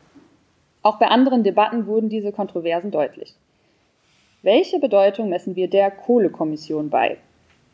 Auch 0.82 0.98
bei 0.98 1.10
anderen 1.10 1.44
Debatten 1.44 1.86
wurden 1.86 2.10
diese 2.10 2.32
Kontroversen 2.32 2.90
deutlich. 2.90 3.36
Welche 4.42 4.80
Bedeutung 4.80 5.30
messen 5.30 5.56
wir 5.56 5.70
der 5.70 5.92
Kohlekommission 5.92 6.90
bei? 6.90 7.18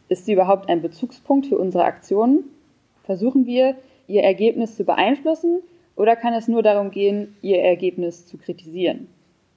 Ist 0.09 0.25
sie 0.25 0.33
überhaupt 0.33 0.67
ein 0.67 0.81
Bezugspunkt 0.81 1.47
für 1.47 1.57
unsere 1.57 1.85
Aktionen? 1.85 2.43
Versuchen 3.03 3.45
wir, 3.45 3.75
ihr 4.07 4.23
Ergebnis 4.23 4.75
zu 4.75 4.83
beeinflussen 4.83 5.61
oder 5.97 6.15
kann 6.15 6.33
es 6.33 6.47
nur 6.47 6.63
darum 6.63 6.91
gehen, 6.91 7.35
ihr 7.41 7.61
Ergebnis 7.61 8.25
zu 8.27 8.37
kritisieren? 8.37 9.09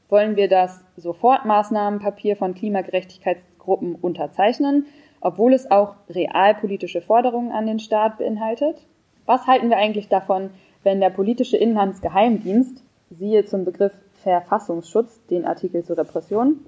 Wollen 0.08 0.34
wir 0.34 0.48
das 0.48 0.82
Sofortmaßnahmenpapier 0.96 2.34
von 2.34 2.54
Klimagerechtigkeitsgruppen 2.54 3.94
unterzeichnen, 3.94 4.86
obwohl 5.20 5.52
es 5.52 5.70
auch 5.70 5.94
realpolitische 6.08 7.02
Forderungen 7.02 7.52
an 7.52 7.66
den 7.66 7.78
Staat 7.78 8.18
beinhaltet? 8.18 8.86
Was 9.26 9.46
halten 9.46 9.68
wir 9.68 9.76
eigentlich 9.76 10.08
davon, 10.08 10.50
wenn 10.82 11.00
der 11.00 11.10
politische 11.10 11.58
Inlandsgeheimdienst, 11.58 12.82
siehe 13.10 13.44
zum 13.44 13.64
Begriff 13.64 13.92
Verfassungsschutz, 14.14 15.24
den 15.26 15.44
Artikel 15.44 15.84
zur 15.84 15.98
Repression, 15.98 16.64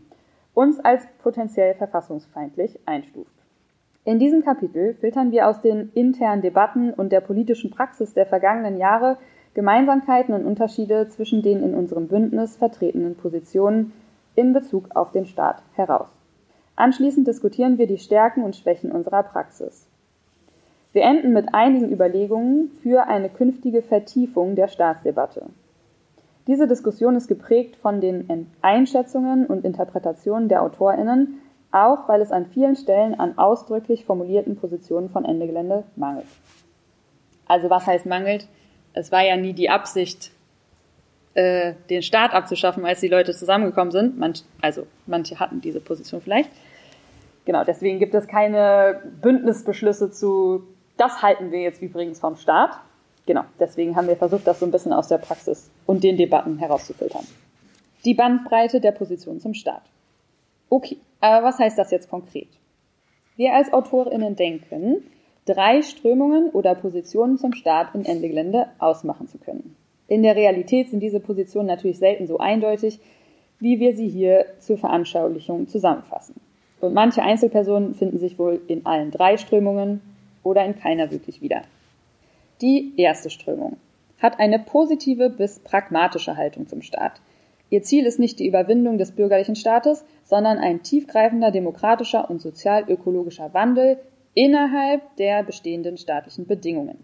uns 0.55 0.79
als 0.79 1.07
potenziell 1.23 1.75
verfassungsfeindlich 1.75 2.79
einstuft? 2.85 3.33
In 4.05 4.19
diesem 4.19 4.45
Kapitel 4.45 4.95
filtern 4.95 5.31
wir 5.31 5.49
aus 5.49 5.63
den 5.63 5.91
internen 5.95 6.43
Debatten 6.43 6.93
und 6.93 7.11
der 7.11 7.21
politischen 7.21 7.71
Praxis 7.71 8.13
der 8.13 8.27
vergangenen 8.27 8.77
Jahre 8.77 9.17
Gemeinsamkeiten 9.55 10.35
und 10.35 10.47
Unterschiede 10.47 11.09
zwischen 11.09 11.43
den 11.43 11.63
in 11.63 11.75
unserem 11.75 12.09
Bündnis 12.09 12.57
vertretenen 12.57 13.17
Positionen 13.17 13.93
in 14.35 14.53
Bezug 14.53 14.97
auf 14.97 15.13
den 15.13 15.27
Staat 15.27 15.63
heraus. 15.75 16.09
Anschließend 16.77 17.27
diskutieren 17.29 17.77
wir 17.77 17.87
die 17.87 17.99
Stärken 17.99 18.43
und 18.43 18.57
Schwächen 18.57 18.91
unserer 18.91 19.23
Praxis. 19.23 19.87
Wir 20.93 21.03
enden 21.03 21.33
mit 21.33 21.55
einigen 21.55 21.91
Überlegungen 21.91 22.71
für 22.83 23.07
eine 23.07 23.29
künftige 23.29 23.83
Vertiefung 23.83 24.57
der 24.57 24.69
Staatsdebatte. 24.69 25.47
Diese 26.47 26.67
Diskussion 26.67 27.15
ist 27.15 27.29
geprägt 27.29 27.77
von 27.77 28.01
den 28.01 28.49
Einschätzungen 28.63 29.47
und 29.47 29.65
Interpretationen 29.65 30.49
der 30.49 30.63
Autorinnen, 30.63 31.41
auch 31.71 32.09
weil 32.09 32.21
es 32.21 32.33
an 32.33 32.47
vielen 32.47 32.77
Stellen 32.77 33.19
an 33.19 33.39
ausdrücklich 33.39 34.05
formulierten 34.05 34.57
Positionen 34.57 35.09
von 35.09 35.25
Ende 35.25 35.47
Gelände 35.47 35.85
mangelt. 35.95 36.27
Also 37.47 37.71
was 37.71 37.87
heißt 37.87 38.07
mangelt? 38.07 38.49
Es 38.95 39.13
war 39.13 39.23
ja 39.23 39.37
nie 39.37 39.53
die 39.53 39.71
Absicht, 39.71 40.31
äh, 41.35 41.75
den 41.89 42.03
Staat 42.03 42.35
abzuschaffen, 42.35 42.85
als 42.85 43.01
die 43.01 43.09
Leute 43.09 43.33
zusammengekommen 43.33 43.91
sind. 43.91 44.19
Manch, 44.19 44.45
also 44.61 44.87
manche 45.07 45.41
hatten 45.41 45.61
diese 45.61 45.81
Position 45.81 46.21
vielleicht. 46.21 46.51
Genau, 47.45 47.65
deswegen 47.65 47.99
gibt 47.99 48.15
es 48.15 48.29
keine 48.29 49.01
Bündnisbeschlüsse 49.21 50.11
zu, 50.11 50.65
das 50.97 51.23
halten 51.23 51.51
wir 51.51 51.61
jetzt 51.61 51.83
übrigens 51.83 52.21
vom 52.21 52.37
Staat. 52.37 52.79
Genau, 53.27 53.45
deswegen 53.59 53.97
haben 53.97 54.09
wir 54.09 54.17
versucht, 54.17 54.47
das 54.47 54.61
so 54.61 54.67
ein 54.67 54.73
bisschen 54.73 54.93
aus 54.93 55.09
der 55.09 55.19
Praxis 55.19 55.71
und 55.87 56.05
den 56.05 56.17
Debatten 56.17 56.59
herauszufiltern. 56.59 57.27
Die 58.05 58.15
Bandbreite 58.15 58.81
der 58.81 58.93
Position 58.93 59.41
zum 59.41 59.55
Staat. 59.55 59.83
Okay, 60.69 60.99
aber 61.21 61.47
was 61.47 61.59
heißt 61.59 61.79
das 61.79 61.91
jetzt 61.91 62.11
konkret? 62.11 62.49
Wir 63.37 63.55
als 63.55 63.73
AutorInnen 63.73 64.37
denken, 64.37 65.05
drei 65.45 65.83
Strömungen 65.83 66.51
oder 66.51 66.75
Positionen 66.75 67.39
zum 67.39 67.53
Staat 67.53 67.95
in 67.95 68.05
Ende 68.05 68.29
Gelände 68.29 68.69
ausmachen 68.79 69.29
zu 69.29 69.39
können. 69.39 69.77
In 70.09 70.23
der 70.23 70.37
Realität 70.37 70.91
sind 70.91 71.01
diese 71.01 71.21
Positionen 71.21 71.69
natürlich 71.69 71.99
selten 71.99 72.27
so 72.27 72.39
eindeutig, 72.39 73.01
wie 73.59 73.81
wir 73.81 73.95
sie 73.95 74.09
hier 74.09 74.47
zur 74.59 74.77
Veranschaulichung 74.77 75.69
zusammenfassen. 75.69 76.35
Und 76.81 76.95
manche 76.95 77.23
Einzelpersonen 77.23 77.95
finden 77.95 78.19
sich 78.19 78.39
wohl 78.39 78.61
in 78.67 78.85
allen 78.85 79.11
drei 79.11 79.37
Strömungen 79.37 80.01
oder 80.43 80.65
in 80.65 80.77
keiner 80.77 81.11
wirklich 81.11 81.41
wieder. 81.41 81.63
Die 82.61 82.93
erste 82.97 83.31
Strömung 83.31 83.77
hat 84.21 84.39
eine 84.39 84.59
positive 84.59 85.31
bis 85.31 85.61
pragmatische 85.61 86.37
Haltung 86.37 86.69
zum 86.69 86.83
Staat. 86.83 87.21
Ihr 87.71 87.83
Ziel 87.83 88.05
ist 88.05 88.19
nicht 88.19 88.39
die 88.39 88.47
Überwindung 88.47 88.99
des 88.99 89.13
bürgerlichen 89.13 89.57
Staates, 89.57 90.05
sondern 90.25 90.59
ein 90.59 90.83
tiefgreifender 90.83 91.51
demokratischer 91.51 92.29
und 92.29 92.43
sozial-ökologischer 92.43 93.55
Wandel 93.55 93.99
innerhalb 94.35 95.17
der 95.17 95.43
bestehenden 95.43 95.97
staatlichen 95.97 96.47
Bedingungen. 96.47 96.99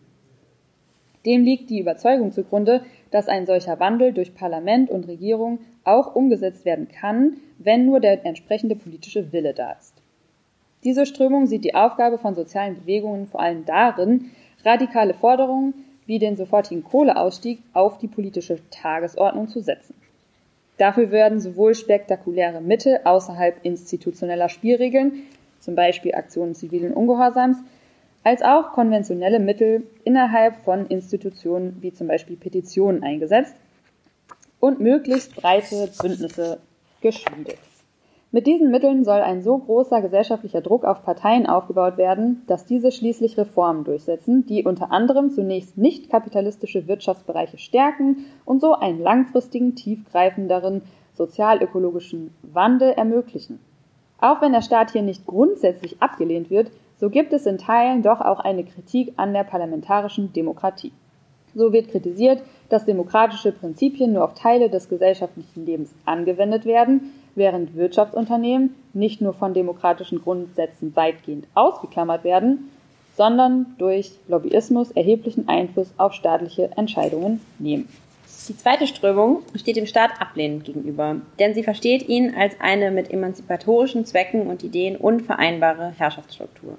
Dem 1.27 1.45
liegt 1.45 1.69
die 1.69 1.81
Überzeugung 1.81 2.33
zugrunde, 2.33 2.83
dass 3.11 3.29
ein 3.29 3.47
solcher 3.47 3.81
Wandel 3.81 4.13
durch 4.13 4.35
Parlament 4.35 4.91
und 4.91 5.09
Regierung 5.09 5.59
auch 5.85 6.15
umgesetzt 6.15 6.65
werden 6.65 6.89
kann, 6.89 7.39
wenn 7.59 7.87
nur 7.87 8.01
der 8.01 8.25
entsprechende 8.25 8.77
politische 8.77 9.33
Wille 9.33 9.53
da 9.53 9.73
ist. 9.73 9.95
Diese 10.85 11.07
Strömung 11.07 11.47
sieht 11.47 11.65
die 11.65 11.75
Aufgabe 11.75 12.19
von 12.19 12.35
sozialen 12.35 12.77
Bewegungen 12.77 13.27
vor 13.27 13.41
allem 13.41 13.65
darin, 13.65 14.31
radikale 14.65 15.15
Forderungen 15.15 15.75
wie 16.07 16.19
den 16.19 16.37
sofortigen 16.37 16.85
Kohleausstieg 16.85 17.59
auf 17.75 17.99
die 17.99 18.09
politische 18.09 18.59
Tagesordnung 18.71 19.49
zu 19.49 19.61
setzen. 19.61 19.95
Dafür 20.79 21.11
werden 21.11 21.41
sowohl 21.41 21.75
spektakuläre 21.75 22.61
Mittel 22.61 23.01
außerhalb 23.05 23.65
institutioneller 23.65 24.49
Spielregeln, 24.49 25.25
zum 25.69 25.75
Beispiel 25.75 26.15
Aktionen 26.15 26.55
zivilen 26.55 26.95
Ungehorsams, 26.95 27.59
als 28.25 28.41
auch 28.41 28.73
konventionelle 28.73 29.39
Mittel 29.39 29.83
innerhalb 30.03 30.57
von 30.65 30.87
Institutionen 30.87 31.77
wie 31.83 31.93
zum 31.93 32.07
Beispiel 32.07 32.39
Petitionen 32.39 33.03
eingesetzt 33.03 33.55
und 34.61 34.81
möglichst 34.81 35.37
breite 35.37 35.91
Bündnisse 36.01 36.61
geschmiedet. 37.03 37.59
Mit 38.33 38.47
diesen 38.47 38.71
Mitteln 38.71 39.05
soll 39.05 39.21
ein 39.21 39.43
so 39.43 39.59
großer 39.59 40.01
gesellschaftlicher 40.01 40.63
Druck 40.63 40.85
auf 40.85 41.05
Parteien 41.05 41.47
aufgebaut 41.47 41.99
werden, 41.99 42.45
dass 42.47 42.65
diese 42.65 42.91
schließlich 42.91 43.37
Reformen 43.37 43.85
durchsetzen, 43.85 44.47
die 44.47 44.65
unter 44.65 44.91
anderem 44.91 45.29
zunächst 45.29 45.77
nicht 45.77 46.09
kapitalistische 46.09 46.89
Wirtschaftsbereiche 46.89 47.59
stärken 47.59 48.25
und 48.47 48.63
so 48.63 48.73
einen 48.73 49.03
langfristigen, 49.03 49.75
tiefgreifenderen 49.75 50.81
sozialökologischen 51.13 52.35
Wandel 52.41 52.93
ermöglichen. 52.93 53.61
Auch 54.21 54.43
wenn 54.43 54.53
der 54.53 54.63
Staat 54.63 54.93
hier 54.93 55.03
nicht 55.03 55.27
grundsätzlich 55.27 56.03
abgelehnt 56.03 56.51
wird, 56.51 56.71
so 56.99 57.11
gibt 57.11 57.33
es 57.33 57.47
in 57.47 57.59
Teilen 57.59 58.03
doch 58.03 58.21
auch 58.21 58.41
eine 58.41 58.65
Kritik 58.65 59.13
an 59.17 59.33
der 59.33 59.45
parlamentarischen 59.45 60.33
Demokratie. 60.33 60.93
So 61.55 61.73
wird 61.73 61.91
kritisiert, 61.91 62.43
dass 62.69 62.85
demokratische 62.85 63.53
Prinzipien 63.53 64.13
nur 64.13 64.25
auf 64.25 64.35
Teile 64.35 64.69
des 64.69 64.89
gesellschaftlichen 64.89 65.65
Lebens 65.65 65.95
angewendet 66.05 66.65
werden, 66.65 67.13
während 67.35 67.77
Wirtschaftsunternehmen 67.77 68.75
nicht 68.93 69.21
nur 69.21 69.33
von 69.33 69.55
demokratischen 69.55 70.21
Grundsätzen 70.21 70.95
weitgehend 70.97 71.47
ausgeklammert 71.55 72.25
werden, 72.25 72.71
sondern 73.17 73.75
durch 73.79 74.13
Lobbyismus 74.29 74.91
erheblichen 74.93 75.49
Einfluss 75.49 75.93
auf 75.97 76.13
staatliche 76.13 76.71
Entscheidungen 76.77 77.41
nehmen. 77.59 77.89
Die 78.49 78.57
zweite 78.57 78.87
Strömung 78.87 79.43
steht 79.57 79.77
dem 79.77 79.85
Staat 79.85 80.23
ablehnend 80.23 80.65
gegenüber, 80.65 81.17
denn 81.39 81.53
sie 81.53 81.63
versteht 81.63 82.09
ihn 82.09 82.35
als 82.35 82.59
eine 82.61 82.91
mit 82.91 83.13
emanzipatorischen 83.13 84.07
Zwecken 84.07 84.47
und 84.47 84.63
Ideen 84.63 84.97
unvereinbare 84.97 85.93
Herrschaftsstruktur. 85.99 86.79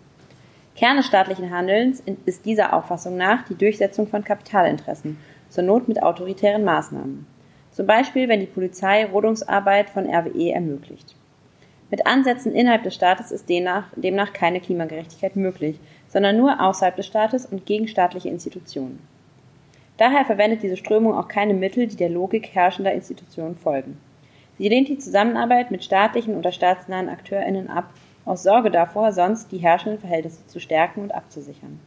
Kern 0.76 0.97
des 0.97 1.05
staatlichen 1.05 1.51
Handelns 1.51 2.01
ist 2.26 2.45
dieser 2.47 2.74
Auffassung 2.74 3.17
nach 3.17 3.43
die 3.43 3.53
Durchsetzung 3.53 4.07
von 4.07 4.24
Kapitalinteressen, 4.24 5.20
zur 5.49 5.63
Not 5.63 5.88
mit 5.88 6.01
autoritären 6.01 6.63
Maßnahmen. 6.63 7.28
Zum 7.72 7.86
Beispiel, 7.86 8.28
wenn 8.28 8.39
die 8.39 8.47
Polizei 8.47 9.05
Rodungsarbeit 9.05 9.91
von 9.91 10.07
RWE 10.07 10.51
ermöglicht. 10.51 11.15
Mit 11.91 12.07
Ansätzen 12.07 12.51
innerhalb 12.51 12.82
des 12.82 12.95
Staates 12.95 13.30
ist 13.30 13.47
demnach, 13.47 13.86
demnach 13.95 14.34
keine 14.34 14.59
Klimagerechtigkeit 14.59 15.36
möglich, 15.36 15.80
sondern 16.07 16.36
nur 16.36 16.59
außerhalb 16.59 16.95
des 16.95 17.05
Staates 17.05 17.45
und 17.45 17.67
gegen 17.67 17.88
staatliche 17.88 18.30
Institutionen. 18.30 18.99
Daher 20.00 20.24
verwendet 20.24 20.64
diese 20.64 20.78
Strömung 20.78 21.14
auch 21.14 21.28
keine 21.28 21.54
Mittel, 21.54 21.86
die 21.86 21.97
der 21.97 22.08
Logik 22.08 22.56
herrschender 22.56 22.93
Institutionen 22.93 23.58
folgen. 23.58 24.00
Sie 24.58 24.70
lehnt 24.70 24.88
die 24.88 24.97
Zusammenarbeit 24.97 25.72
mit 25.72 25.84
staatlichen 25.84 26.38
oder 26.38 26.54
staatsnahen 26.54 27.10
AkteurInnen 27.10 27.70
ab, 27.70 27.89
aus 28.24 28.43
Sorge 28.43 28.72
davor, 28.72 29.12
sonst 29.12 29.52
die 29.52 29.58
herrschenden 29.58 30.00
Verhältnisse 30.00 30.47
zu 30.47 30.62
stärken 30.62 31.02
und 31.02 31.14
abzusichern. 31.14 31.82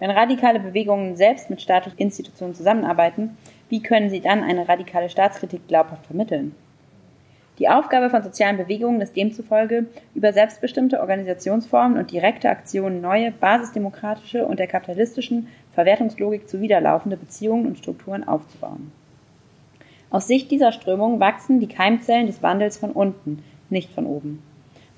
Wenn 0.00 0.10
radikale 0.10 0.58
Bewegungen 0.58 1.14
selbst 1.14 1.50
mit 1.50 1.62
staatlichen 1.62 1.98
Institutionen 1.98 2.54
zusammenarbeiten, 2.54 3.36
wie 3.68 3.80
können 3.80 4.10
sie 4.10 4.20
dann 4.20 4.42
eine 4.42 4.68
radikale 4.68 5.08
Staatskritik 5.08 5.68
glaubhaft 5.68 6.06
vermitteln? 6.06 6.56
Die 7.60 7.68
Aufgabe 7.68 8.08
von 8.10 8.22
sozialen 8.22 8.56
Bewegungen 8.56 9.02
ist 9.02 9.14
demzufolge, 9.14 9.86
über 10.14 10.32
selbstbestimmte 10.32 10.98
Organisationsformen 10.98 11.98
und 11.98 12.10
direkte 12.10 12.48
Aktionen 12.48 13.02
neue, 13.02 13.30
basisdemokratische 13.30 14.46
und 14.46 14.58
der 14.58 14.66
kapitalistischen 14.66 15.46
Verwertungslogik 15.72 16.48
zuwiderlaufende 16.48 17.16
Beziehungen 17.16 17.66
und 17.66 17.78
Strukturen 17.78 18.26
aufzubauen. 18.26 18.92
Aus 20.10 20.26
Sicht 20.26 20.50
dieser 20.50 20.72
Strömung 20.72 21.20
wachsen 21.20 21.60
die 21.60 21.68
Keimzellen 21.68 22.26
des 22.26 22.42
Wandels 22.42 22.78
von 22.78 22.90
unten, 22.90 23.42
nicht 23.68 23.90
von 23.92 24.06
oben. 24.06 24.42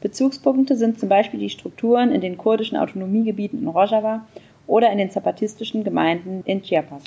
Bezugspunkte 0.01 0.77
sind 0.77 0.99
zum 0.99 1.09
Beispiel 1.09 1.39
die 1.39 1.51
Strukturen 1.51 2.11
in 2.11 2.21
den 2.21 2.39
kurdischen 2.39 2.79
Autonomiegebieten 2.79 3.61
in 3.61 3.69
Rojava 3.69 4.27
oder 4.67 4.91
in 4.91 4.99
den 4.99 5.11
zapatistischen 5.11 5.85
Gemeinden 5.85 6.43
in 6.45 6.63
Chiapas. 6.63 7.05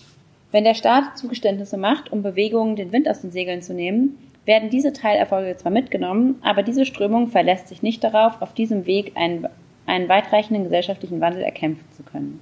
Wenn 0.52 0.64
der 0.64 0.76
Staat 0.76 1.18
Zugeständnisse 1.18 1.78
macht, 1.78 2.12
um 2.14 2.22
Bewegungen 2.22 2.76
den 2.76 2.92
Wind 2.92 3.10
aus 3.10 3.22
den 3.22 3.32
Segeln 3.32 3.62
zu 3.62 3.74
nehmen, 3.74 4.18
werden 4.46 4.70
diese 4.70 4.94
Teilerfolge 4.94 5.58
zwar 5.58 5.72
mitgenommen, 5.72 6.36
aber 6.42 6.64
diese 6.64 6.86
Strömung 6.86 7.28
verlässt 7.28 7.68
sich 7.68 7.82
nicht 7.82 8.04
darauf, 8.04 8.42
auf 8.42 8.54
diesem 8.54 8.86
Weg 8.86 9.14
einen, 9.16 9.48
einen 9.88 10.08
weitreichenden 10.08 10.64
gesellschaftlichen 10.64 11.20
Wandel 11.20 11.42
erkämpfen 11.42 11.86
zu 11.92 12.04
können. 12.04 12.40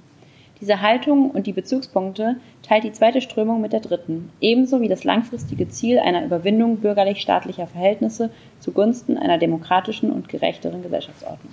Diese 0.60 0.80
Haltung 0.80 1.30
und 1.30 1.46
die 1.46 1.52
Bezugspunkte 1.52 2.36
teilt 2.62 2.84
die 2.84 2.92
zweite 2.92 3.20
Strömung 3.20 3.60
mit 3.60 3.72
der 3.72 3.80
dritten, 3.80 4.30
ebenso 4.40 4.80
wie 4.80 4.88
das 4.88 5.04
langfristige 5.04 5.68
Ziel 5.68 5.98
einer 5.98 6.24
Überwindung 6.24 6.78
bürgerlich-staatlicher 6.78 7.66
Verhältnisse 7.66 8.30
zugunsten 8.60 9.18
einer 9.18 9.38
demokratischen 9.38 10.12
und 10.12 10.28
gerechteren 10.28 10.82
Gesellschaftsordnung. 10.82 11.52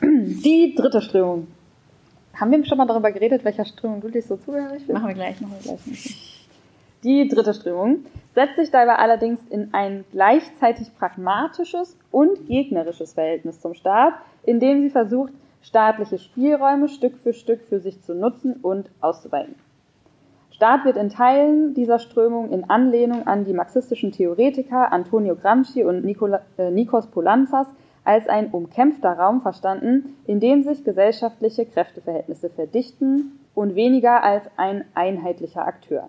Die 0.00 0.74
dritte 0.76 1.00
Strömung 1.00 1.46
haben 2.34 2.50
wir 2.50 2.64
schon 2.64 2.78
mal 2.78 2.86
darüber 2.86 3.12
geredet, 3.12 3.44
welcher 3.44 3.64
Strömung 3.64 4.00
du 4.00 4.08
dich 4.08 4.26
so 4.26 4.36
zugehörig 4.36 4.78
bist? 4.78 4.92
Machen 4.92 5.08
wir 5.08 5.14
gleich, 5.14 5.40
machen 5.40 5.54
wir 5.60 5.76
gleich. 5.76 6.34
Die 7.04 7.28
dritte 7.28 7.54
Strömung 7.54 7.98
setzt 8.34 8.56
sich 8.56 8.70
dabei 8.70 8.96
allerdings 8.96 9.40
in 9.50 9.72
ein 9.72 10.04
gleichzeitig 10.10 10.88
pragmatisches 10.96 11.96
und 12.10 12.48
gegnerisches 12.48 13.12
Verhältnis 13.12 13.60
zum 13.60 13.74
Staat, 13.74 14.14
indem 14.42 14.80
sie 14.80 14.90
versucht, 14.90 15.32
staatliche 15.64 16.18
Spielräume 16.18 16.88
Stück 16.88 17.16
für 17.16 17.32
Stück 17.32 17.62
für 17.62 17.80
sich 17.80 18.02
zu 18.02 18.14
nutzen 18.14 18.54
und 18.62 18.90
auszuweiten. 19.00 19.54
Staat 20.50 20.84
wird 20.84 20.96
in 20.96 21.08
Teilen 21.08 21.74
dieser 21.74 21.98
Strömung 21.98 22.50
in 22.50 22.70
Anlehnung 22.70 23.26
an 23.26 23.44
die 23.44 23.54
marxistischen 23.54 24.12
Theoretiker 24.12 24.92
Antonio 24.92 25.34
Gramsci 25.34 25.82
und 25.82 26.04
Nicola, 26.04 26.42
äh, 26.58 26.70
Nikos 26.70 27.08
Poulantzas 27.08 27.66
als 28.04 28.28
ein 28.28 28.50
umkämpfter 28.50 29.14
Raum 29.18 29.40
verstanden, 29.40 30.16
in 30.26 30.38
dem 30.38 30.62
sich 30.62 30.84
gesellschaftliche 30.84 31.64
Kräfteverhältnisse 31.64 32.50
verdichten 32.50 33.40
und 33.54 33.74
weniger 33.74 34.22
als 34.22 34.44
ein 34.56 34.84
einheitlicher 34.94 35.66
Akteur. 35.66 36.08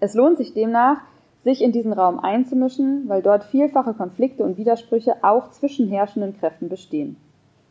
Es 0.00 0.14
lohnt 0.14 0.36
sich 0.36 0.52
demnach, 0.52 1.00
sich 1.44 1.62
in 1.62 1.72
diesen 1.72 1.92
Raum 1.92 2.18
einzumischen, 2.18 3.08
weil 3.08 3.22
dort 3.22 3.44
vielfache 3.44 3.94
Konflikte 3.94 4.44
und 4.44 4.58
Widersprüche 4.58 5.16
auch 5.22 5.50
zwischen 5.50 5.88
herrschenden 5.88 6.36
Kräften 6.38 6.68
bestehen. 6.68 7.16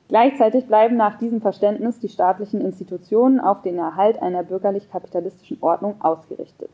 Gleichzeitig 0.09 0.67
bleiben 0.67 0.95
nach 0.95 1.17
diesem 1.17 1.41
Verständnis 1.41 1.99
die 1.99 2.07
staatlichen 2.07 2.61
Institutionen 2.61 3.39
auf 3.41 3.61
den 3.61 3.77
Erhalt 3.77 4.21
einer 4.21 4.43
bürgerlich-kapitalistischen 4.43 5.57
Ordnung 5.61 5.95
ausgerichtet. 5.99 6.69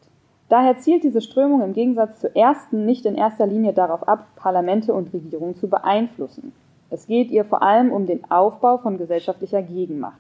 Daher 0.49 0.77
zielt 0.77 1.03
diese 1.03 1.21
Strömung 1.21 1.61
im 1.61 1.73
Gegensatz 1.73 2.19
zur 2.19 2.35
ersten 2.35 2.85
nicht 2.85 3.07
in 3.07 3.15
erster 3.15 3.47
Linie 3.47 3.73
darauf 3.73 4.07
ab, 4.07 4.27
Parlamente 4.35 4.93
und 4.93 5.11
Regierungen 5.13 5.55
zu 5.55 5.67
beeinflussen. 5.67 6.53
Es 6.91 7.07
geht 7.07 7.31
ihr 7.31 7.43
vor 7.43 7.63
allem 7.63 7.91
um 7.91 8.05
den 8.05 8.29
Aufbau 8.29 8.77
von 8.77 8.99
gesellschaftlicher 8.99 9.63
Gegenmacht. 9.63 10.19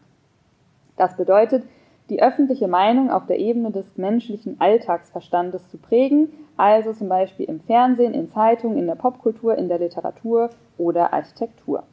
Das 0.97 1.15
bedeutet, 1.15 1.63
die 2.09 2.23
öffentliche 2.23 2.67
Meinung 2.67 3.11
auf 3.11 3.27
der 3.27 3.37
Ebene 3.37 3.69
des 3.69 3.95
menschlichen 3.95 4.59
Alltagsverstandes 4.59 5.69
zu 5.69 5.77
prägen, 5.77 6.29
also 6.57 6.93
zum 6.93 7.09
Beispiel 7.09 7.45
im 7.45 7.59
Fernsehen, 7.59 8.15
in 8.15 8.29
Zeitungen, 8.29 8.77
in 8.77 8.87
der 8.87 8.95
Popkultur, 8.95 9.55
in 9.55 9.69
der 9.69 9.79
Literatur 9.79 10.49
oder 10.79 11.13
Architektur. 11.13 11.83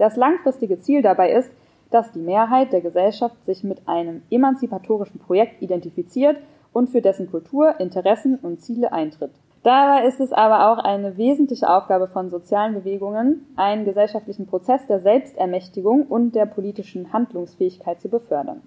Das 0.00 0.16
langfristige 0.16 0.80
Ziel 0.80 1.02
dabei 1.02 1.30
ist, 1.30 1.52
dass 1.90 2.10
die 2.10 2.20
Mehrheit 2.20 2.72
der 2.72 2.80
Gesellschaft 2.80 3.36
sich 3.44 3.62
mit 3.64 3.86
einem 3.86 4.22
emanzipatorischen 4.30 5.20
Projekt 5.20 5.60
identifiziert 5.60 6.38
und 6.72 6.88
für 6.88 7.02
dessen 7.02 7.30
Kultur, 7.30 7.78
Interessen 7.78 8.36
und 8.36 8.62
Ziele 8.62 8.94
eintritt. 8.94 9.32
Dabei 9.62 10.06
ist 10.06 10.18
es 10.18 10.32
aber 10.32 10.72
auch 10.72 10.82
eine 10.82 11.18
wesentliche 11.18 11.68
Aufgabe 11.68 12.08
von 12.08 12.30
sozialen 12.30 12.72
Bewegungen, 12.72 13.46
einen 13.56 13.84
gesellschaftlichen 13.84 14.46
Prozess 14.46 14.86
der 14.86 15.00
Selbstermächtigung 15.00 16.06
und 16.06 16.34
der 16.34 16.46
politischen 16.46 17.12
Handlungsfähigkeit 17.12 18.00
zu 18.00 18.08
befördern. 18.08 18.62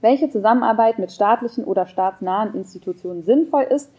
Welche 0.00 0.28
Zusammenarbeit 0.28 0.98
mit 0.98 1.12
staatlichen 1.12 1.62
oder 1.62 1.86
staatsnahen 1.86 2.56
Institutionen 2.56 3.22
sinnvoll 3.22 3.62
ist, 3.62 3.92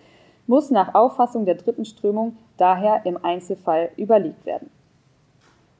muss 0.46 0.72
nach 0.72 0.94
Auffassung 0.94 1.46
der 1.46 1.56
dritten 1.56 1.86
Strömung 1.86 2.36
daher 2.58 3.06
im 3.06 3.24
Einzelfall 3.24 3.92
überlegt 3.96 4.46
werden. 4.46 4.70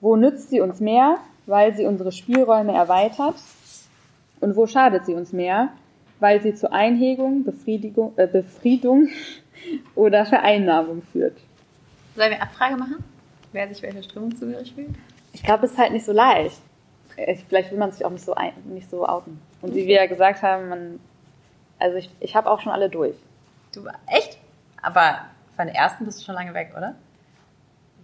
Wo 0.04 0.18
nützt 0.18 0.50
sie 0.50 0.60
uns 0.60 0.82
mehr, 0.82 1.20
weil 1.46 1.74
sie 1.78 1.86
unsere 1.86 2.12
Spielräume 2.12 2.74
erweitert? 2.74 3.36
Und 4.42 4.58
wo 4.58 4.68
schadet 4.68 5.06
sie 5.06 5.14
uns 5.14 5.32
mehr, 5.32 5.70
weil 6.20 6.42
sie 6.42 6.54
zur 6.54 6.74
Einhegung, 6.74 7.46
Befriedigung, 7.46 8.12
äh, 8.18 8.28
Befriedung 8.28 9.08
oder 9.96 10.26
Vereinnahmung 10.26 11.04
führt? 11.14 11.38
Sollen 12.18 12.32
wir 12.32 12.42
Abfrage 12.42 12.76
machen? 12.76 13.02
Wer 13.54 13.70
sich 13.70 13.82
welche 13.82 14.04
Strömung 14.04 14.36
zugehörig 14.36 14.74
fühlt? 14.76 14.90
Ich 15.32 15.42
glaube, 15.42 15.68
es 15.68 15.72
ist 15.72 15.78
halt 15.78 15.94
nicht 15.94 16.06
so 16.06 16.12
leicht. 16.12 16.60
Ich, 17.16 17.46
vielleicht 17.48 17.72
will 17.72 17.80
man 17.80 17.94
sich 17.94 18.04
auch 18.04 18.12
nicht 18.12 18.26
so, 18.26 18.34
ein, 18.36 18.52
nicht 18.66 18.90
so 18.90 19.08
outen. 19.08 19.40
Und 19.62 19.74
wie 19.74 19.88
wir 19.88 19.96
ja 19.96 20.08
gesagt 20.08 20.42
haben, 20.42 20.68
man, 20.68 21.00
also 21.80 21.96
ich, 21.96 22.10
ich 22.20 22.36
habe 22.36 22.52
auch 22.52 22.60
schon 22.60 22.74
alle 22.74 22.90
durch. 22.90 23.16
Du, 23.74 23.88
echt? 24.08 24.38
Aber 24.82 25.20
von 25.56 25.68
der 25.68 25.76
ersten 25.76 26.04
bist 26.04 26.20
du 26.20 26.26
schon 26.26 26.36
lange 26.36 26.54
weg, 26.54 26.74
oder? 26.76 26.94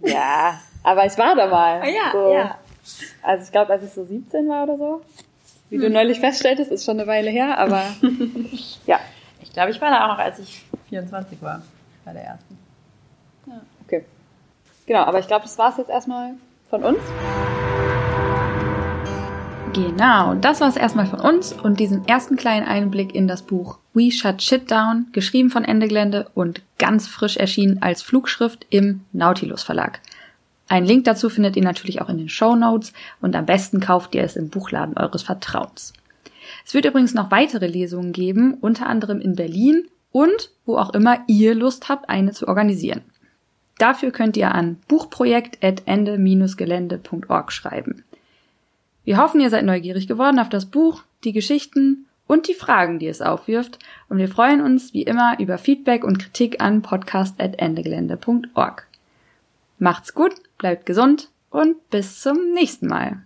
Ja, 0.02 0.62
aber 0.84 1.06
ich 1.06 1.18
war 1.18 1.36
da 1.36 1.48
mal. 1.48 1.82
Ah, 1.82 1.88
ja, 1.88 2.12
so. 2.12 2.34
ja. 2.34 2.58
Also 3.22 3.46
ich 3.46 3.52
glaube, 3.52 3.74
als 3.74 3.84
ich 3.84 3.92
so 3.92 4.06
17 4.06 4.48
war 4.50 4.64
oder 4.64 4.78
so. 4.78 5.02
Wie 5.70 5.78
du 5.78 5.90
neulich 5.90 6.20
feststelltest, 6.20 6.72
ist 6.72 6.86
schon 6.86 7.00
eine 7.00 7.08
Weile 7.08 7.30
her, 7.30 7.58
aber 7.60 7.84
ja, 8.88 9.00
Ich 9.42 9.54
glaube, 9.54 9.72
ich 9.72 9.80
war 9.82 9.92
da 9.92 10.06
auch 10.06 10.18
noch, 10.18 10.20
als 10.20 10.40
ich 10.40 10.66
24 10.90 11.42
war. 11.42 11.62
Bei 12.06 12.14
der 12.14 12.24
ersten. 12.24 12.58
okay. 13.86 14.06
Genau, 14.88 15.02
aber 15.02 15.20
ich 15.20 15.28
glaube, 15.28 15.44
das 15.44 15.58
war's 15.60 15.78
jetzt 15.78 15.90
erstmal 15.90 16.34
von 16.70 16.84
uns. 16.84 17.00
Genau, 19.74 20.34
das 20.34 20.62
war's 20.62 20.76
erstmal 20.76 21.06
von 21.06 21.20
uns 21.20 21.54
und 21.54 21.80
diesen 21.80 22.08
ersten 22.08 22.36
kleinen 22.36 22.68
Einblick 22.68 23.14
in 23.14 23.28
das 23.28 23.44
Buch 23.44 23.78
We 23.94 24.12
Shut 24.12 24.42
Shit 24.42 24.72
Down, 24.72 25.08
geschrieben 25.12 25.52
von 25.52 25.64
Ende 25.64 25.88
Gelände 25.88 26.30
und 26.34 26.62
ganz 26.80 27.08
frisch 27.08 27.38
erschienen 27.38 27.82
als 27.82 28.02
Flugschrift 28.02 28.66
im 28.72 29.06
Nautilus 29.14 29.62
Verlag. 29.62 30.00
Einen 30.70 30.86
Link 30.86 31.04
dazu 31.06 31.30
findet 31.30 31.56
ihr 31.56 31.64
natürlich 31.64 32.00
auch 32.02 32.10
in 32.10 32.20
den 32.20 32.30
Show 32.30 32.56
Notes 32.56 32.94
und 33.22 33.36
am 33.36 33.48
besten 33.48 33.80
kauft 33.80 34.14
ihr 34.14 34.22
es 34.24 34.36
im 34.36 34.50
Buchladen 34.50 34.96
eures 34.98 35.24
Vertrauens. 35.24 35.94
Es 36.66 36.76
wird 36.76 36.86
übrigens 36.86 37.16
noch 37.16 37.32
weitere 37.32 37.68
Lesungen 37.68 38.14
geben, 38.14 38.56
unter 38.62 38.88
anderem 38.88 39.20
in 39.20 39.36
Berlin 39.36 39.88
und 40.12 40.52
wo 40.66 40.78
auch 40.78 40.94
immer 40.94 41.20
ihr 41.28 41.56
Lust 41.56 41.90
habt, 41.90 42.10
eine 42.10 42.32
zu 42.32 42.48
organisieren. 42.48 43.02
Dafür 43.80 44.12
könnt 44.12 44.38
ihr 44.38 44.54
an 44.54 44.78
buchprojekt.ende-gelände.org 44.88 47.52
schreiben. 47.52 48.04
Wir 49.06 49.18
hoffen, 49.18 49.42
ihr 49.42 49.50
seid 49.50 49.66
neugierig 49.66 50.08
geworden 50.08 50.38
auf 50.38 50.50
das 50.50 50.68
Buch, 50.68 51.02
die 51.24 51.34
Geschichten 51.34 52.06
und 52.28 52.48
die 52.48 52.54
Fragen, 52.54 53.00
die 53.00 53.08
es 53.08 53.22
aufwirft. 53.22 53.80
Und 54.08 54.20
wir 54.20 54.28
freuen 54.28 54.62
uns 54.62 54.94
wie 54.94 55.02
immer 55.02 55.40
über 55.40 55.58
Feedback 55.58 56.04
und 56.04 56.20
Kritik 56.20 56.62
an 56.62 56.84
podcast.endegelände.org. 56.84 58.86
Macht's 59.80 60.14
gut, 60.14 60.36
bleibt 60.60 60.86
gesund 60.86 61.32
und 61.49 61.89
bis 61.89 62.22
zum 62.22 62.51
nächsten 62.53 62.88
Mal. 62.88 63.24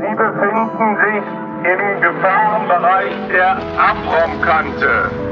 Sie 0.00 0.16
befinden 0.16 0.96
sich 1.04 1.24
im 1.70 2.00
Gefahrenbereich 2.00 3.14
der 3.30 3.56
Abraumkante. 3.78 5.29